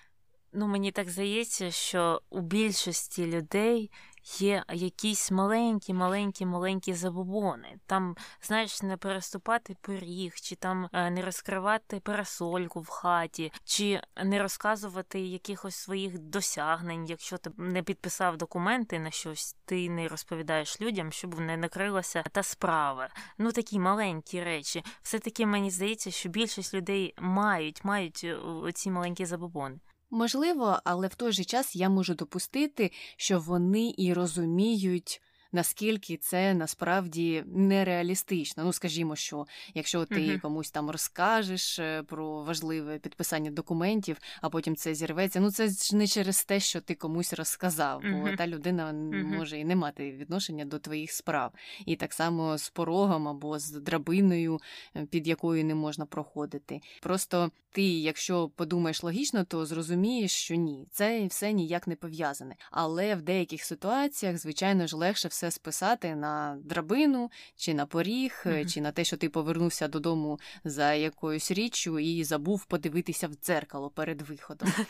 ну 0.52 0.66
мені 0.66 0.92
так 0.92 1.10
здається, 1.10 1.70
що 1.70 2.22
у 2.30 2.40
більшості 2.40 3.26
людей 3.26 3.90
є 4.24 4.64
якісь 4.72 5.30
маленькі, 5.30 5.94
маленькі, 5.94 6.46
маленькі 6.46 6.94
забобони. 6.94 7.78
Там, 7.86 8.16
знаєш, 8.42 8.82
не 8.82 8.96
переступати 8.96 9.76
поріг, 9.80 10.34
чи 10.34 10.56
там 10.56 10.88
е, 10.92 11.10
не 11.10 11.22
розкривати 11.22 12.00
парасольку 12.00 12.80
в 12.80 12.88
хаті, 12.88 13.52
чи 13.64 14.00
не 14.24 14.42
розказувати 14.42 15.20
якихось 15.20 15.74
своїх 15.74 16.18
досягнень, 16.18 17.06
якщо 17.06 17.38
ти 17.38 17.50
не 17.56 17.82
підписав 17.82 18.36
документи 18.36 18.98
на 18.98 19.10
щось, 19.10 19.56
ти 19.64 19.90
не 19.90 20.08
розповідаєш 20.08 20.80
людям, 20.80 21.12
щоб 21.12 21.40
не 21.40 21.56
накрилася 21.56 22.24
та 22.32 22.42
справа. 22.42 23.08
Ну 23.38 23.52
такі 23.52 23.78
маленькі 23.78 24.42
речі. 24.42 24.84
Все 25.02 25.18
таки 25.18 25.46
мені 25.46 25.70
здається, 25.70 26.10
що 26.10 26.28
більшість 26.28 26.74
людей 26.74 27.14
мають, 27.18 27.84
мають 27.84 28.20
е, 28.24 28.34
оці 28.34 28.90
маленькі 28.90 29.24
забобони. 29.24 29.78
Можливо, 30.14 30.78
але 30.84 31.08
в 31.08 31.14
той 31.14 31.32
же 31.32 31.44
час 31.44 31.76
я 31.76 31.88
можу 31.88 32.14
допустити, 32.14 32.90
що 33.16 33.40
вони 33.40 33.94
і 33.96 34.12
розуміють. 34.12 35.22
Наскільки 35.52 36.16
це 36.16 36.54
насправді 36.54 37.44
нереалістично. 37.46 38.64
Ну, 38.64 38.72
скажімо, 38.72 39.16
що 39.16 39.46
якщо 39.74 40.04
ти 40.04 40.20
Мгм. 40.30 40.40
комусь 40.40 40.70
там 40.70 40.90
розкажеш 40.90 41.78
е, 41.78 42.02
про 42.02 42.42
важливе 42.42 42.98
підписання 42.98 43.50
документів, 43.50 44.16
а 44.40 44.48
потім 44.50 44.76
це 44.76 44.94
зірветься. 44.94 45.40
Ну 45.40 45.50
це 45.50 45.68
ж 45.68 45.96
не 45.96 46.06
через 46.06 46.44
те, 46.44 46.60
що 46.60 46.80
ти 46.80 46.94
комусь 46.94 47.32
розказав, 47.32 48.00
бо 48.02 48.08
Мгм. 48.08 48.36
та 48.36 48.46
людина 48.46 48.92
може 49.36 49.58
і 49.58 49.64
не 49.64 49.76
мати 49.76 50.10
відношення 50.12 50.64
до 50.64 50.78
твоїх 50.78 51.12
справ. 51.12 51.52
І 51.86 51.96
так 51.96 52.12
само 52.12 52.58
з 52.58 52.70
порогом 52.70 53.28
або 53.28 53.58
з 53.58 53.70
драбиною, 53.70 54.60
е, 54.96 55.06
під 55.10 55.26
якою 55.28 55.64
не 55.64 55.74
можна 55.74 56.06
проходити. 56.06 56.80
Просто 57.02 57.50
ти, 57.74 57.82
якщо 57.82 58.48
подумаєш 58.48 59.02
логічно, 59.02 59.44
то 59.44 59.66
зрозумієш, 59.66 60.32
що 60.32 60.54
ні, 60.54 60.86
це 60.90 61.26
все 61.26 61.52
ніяк 61.52 61.86
не 61.86 61.96
пов'язане. 61.96 62.56
Але 62.70 63.14
в 63.14 63.22
деяких 63.22 63.64
ситуаціях, 63.64 64.38
звичайно 64.38 64.86
ж, 64.86 64.96
легше 64.96 65.28
все 65.28 65.41
списати 65.50 66.14
на 66.14 66.58
драбину, 66.64 67.30
чи 67.56 67.74
на 67.74 67.86
поріг, 67.86 68.42
Мгм. 68.46 68.66
чи 68.66 68.80
на 68.80 68.92
те, 68.92 69.04
що 69.04 69.16
ти 69.16 69.28
повернувся 69.28 69.88
додому 69.88 70.40
за 70.64 70.94
якоюсь 70.94 71.50
річчю 71.50 71.98
і 71.98 72.24
забув 72.24 72.64
подивитися 72.64 73.28
в 73.28 73.34
дзеркало 73.34 73.90
перед 73.90 74.22
виходом. 74.22 74.68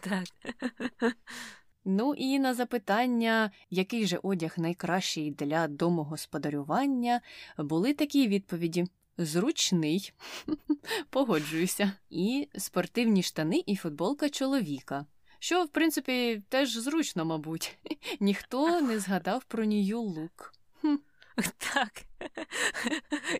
Так. 0.00 0.24
Ну 1.84 2.14
і 2.14 2.38
на 2.38 2.54
запитання, 2.54 3.50
який 3.70 4.06
же 4.06 4.18
одяг 4.22 4.54
найкращий 4.56 5.30
для 5.30 5.68
домогосподарювання, 5.68 7.20
були 7.58 7.94
такі 7.94 8.28
відповіді: 8.28 8.86
зручний, 9.18 10.12
погоджуюся, 11.10 11.92
і 12.10 12.48
спортивні 12.58 13.22
штани 13.22 13.62
і 13.66 13.76
футболка 13.76 14.28
чоловіка. 14.28 15.06
Що, 15.44 15.64
в 15.64 15.68
принципі, 15.68 16.42
теж 16.48 16.70
зручно, 16.70 17.24
мабуть. 17.24 17.78
Ніхто 18.20 18.80
не 18.80 18.98
згадав 18.98 19.44
про 19.44 19.64
нію 19.64 20.00
Лук. 20.00 20.52
Так. 21.58 22.02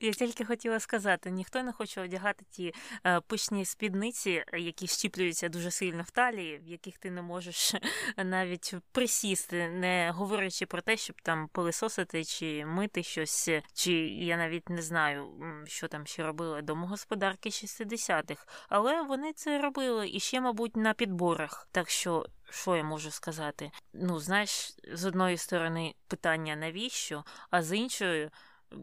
Я 0.01 0.13
тільки 0.13 0.45
хотіла 0.45 0.81
сказати: 0.81 1.31
ніхто 1.31 1.63
не 1.63 1.73
хоче 1.73 2.01
одягати 2.01 2.45
ті 2.51 2.75
е, 3.07 3.21
пишні 3.21 3.65
спідниці, 3.65 4.45
які 4.53 4.87
щіплюються 4.87 5.49
дуже 5.49 5.71
сильно 5.71 6.03
в 6.03 6.11
талії, 6.11 6.59
в 6.59 6.69
яких 6.69 6.99
ти 6.99 7.11
не 7.11 7.23
можеш 7.23 7.75
навіть 8.17 8.75
присісти, 8.93 9.69
не 9.69 10.11
говорячи 10.11 10.67
про 10.67 10.81
те, 10.81 10.97
щоб 10.97 11.17
там 11.23 11.49
пилисосити 11.49 12.25
чи 12.25 12.67
мити 12.67 13.03
щось, 13.03 13.51
чи 13.75 13.93
я 14.09 14.37
навіть 14.37 14.69
не 14.69 14.83
знаю, 14.83 15.33
що 15.67 15.89
там 15.89 16.07
ще 16.07 16.23
робили 16.23 16.63
домогосподарки 16.63 17.49
60-х. 17.49 18.47
Але 18.69 19.03
вони 19.03 19.33
це 19.33 19.63
робили 19.63 20.11
і 20.11 20.21
ще, 20.21 20.41
мабуть, 20.41 20.77
на 20.77 20.95
підборах. 20.95 21.69
Так 21.73 21.91
що 21.91 22.27
що 22.51 22.77
я 22.77 22.85
можу 22.85 23.11
сказати? 23.11 23.71
Ну, 23.93 24.19
знаєш, 24.19 24.77
з 24.93 25.05
одної 25.05 25.37
сторони 25.37 25.95
питання 26.09 26.57
навіщо, 26.57 27.25
а 27.51 27.63
з 27.63 27.77
іншої 27.77 28.31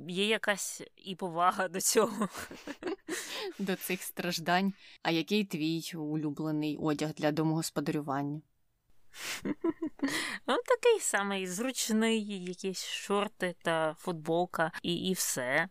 є 0.07 0.27
якась 0.27 0.81
і 0.95 1.15
повага 1.15 1.67
до 1.67 1.81
цього. 1.81 2.29
До 3.59 3.75
цих 3.75 4.03
страждань. 4.03 4.73
А 5.01 5.11
який 5.11 5.45
твій 5.45 5.91
улюблений 5.95 6.77
одяг 6.77 7.13
для 7.13 7.31
домогосподарювання? 7.31 8.41
Ну, 10.47 10.57
такий 10.65 10.99
самий 10.99 11.47
зручний, 11.47 12.43
якісь 12.43 12.85
шорти 12.85 13.55
та 13.61 13.93
футболка, 13.93 14.71
і, 14.83 14.95
і 14.95 15.13
все. 15.13 15.69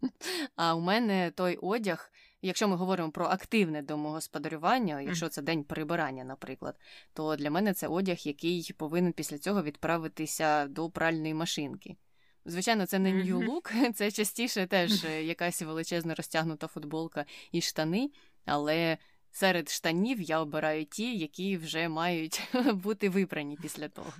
А 0.56 0.74
у 0.74 0.80
мене 0.80 1.30
той 1.30 1.56
одяг. 1.56 2.12
Якщо 2.44 2.68
ми 2.68 2.76
говоримо 2.76 3.10
про 3.10 3.26
активне 3.26 3.82
домогосподарювання, 3.82 5.00
якщо 5.00 5.28
це 5.28 5.42
день 5.42 5.64
прибирання, 5.64 6.24
наприклад, 6.24 6.76
то 7.12 7.36
для 7.36 7.50
мене 7.50 7.74
це 7.74 7.88
одяг, 7.88 8.16
який 8.18 8.74
повинен 8.76 9.12
після 9.12 9.38
цього 9.38 9.62
відправитися 9.62 10.66
до 10.66 10.90
пральної 10.90 11.34
машинки. 11.34 11.96
Звичайно, 12.44 12.86
це 12.86 12.98
не 12.98 13.12
New 13.12 13.48
Look, 13.48 13.92
це 13.94 14.10
частіше 14.10 14.66
теж 14.66 15.04
е, 15.04 15.24
якась 15.24 15.62
величезна 15.62 16.14
розтягнута 16.14 16.66
футболка 16.66 17.24
і 17.52 17.60
штани, 17.60 18.10
але 18.44 18.98
серед 19.30 19.68
штанів 19.68 20.20
я 20.20 20.40
обираю 20.40 20.84
ті, 20.84 21.18
які 21.18 21.56
вже 21.56 21.88
мають 21.88 22.42
бути 22.72 23.08
випрані 23.08 23.58
після 23.62 23.88
того. 23.88 24.12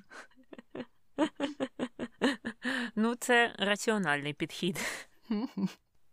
Ну, 2.94 3.14
це 3.14 3.54
раціональний 3.58 4.32
підхід. 4.32 4.78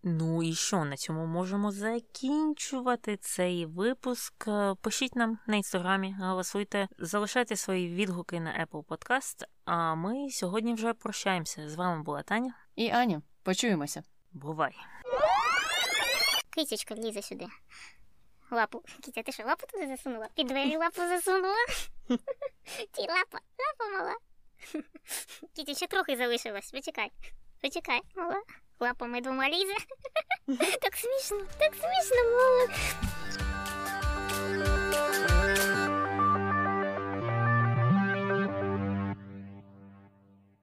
Ну 0.04 0.44
і 0.44 0.54
що 0.54 0.86
на 0.86 0.98
цьому 0.98 1.26
можемо 1.26 1.72
закінчувати 1.72 3.18
цей 3.18 3.66
випуск? 3.66 4.48
Пишіть 4.82 5.16
нам 5.16 5.40
на 5.48 5.56
інстаграмі, 5.56 6.16
голосуйте, 6.20 6.88
залишайте 7.00 7.56
свої 7.56 7.96
відгуки 7.96 8.40
на 8.40 8.66
Apple 8.66 8.84
Podcast, 8.84 9.44
А 9.72 9.96
ми 9.96 10.30
сьогодні 10.30 10.74
вже 10.74 10.94
прощаємося. 10.94 11.70
З 11.70 11.76
вами 11.76 12.04
була 12.04 12.24
Таня 12.24 12.54
і 12.76 12.90
Аня. 12.90 13.22
Почуємося. 13.44 14.04
Бувай. 14.32 14.76
Кисечка 16.50 16.96
лізе 16.96 17.22
сюди. 17.22 17.48
Лапу. 18.52 18.84
Кітя, 19.04 19.24
ти 19.24 19.32
що 19.32 19.44
лапу 19.44 19.68
туди 19.68 19.88
засунула? 19.88 20.28
Під 20.36 20.48
двері 20.48 20.78
лапу 20.78 21.02
засунула. 21.02 21.56
Ті 22.92 23.02
лапа, 23.02 23.40
лапа 23.60 23.98
мала. 23.98 24.16
Кітя, 25.56 25.74
ще 25.74 25.88
трохи 25.88 26.18
залишилось. 26.18 26.72
Почекай. 26.72 27.12
Почекай, 27.62 28.02
мала. 28.16 28.42
Лапами 28.80 29.22
двома 29.22 29.50
лізе. 29.50 29.76
Так 30.82 30.96
смішно, 30.96 31.46
так 31.60 31.74
смішно, 31.74 32.24
мала. 32.24 32.68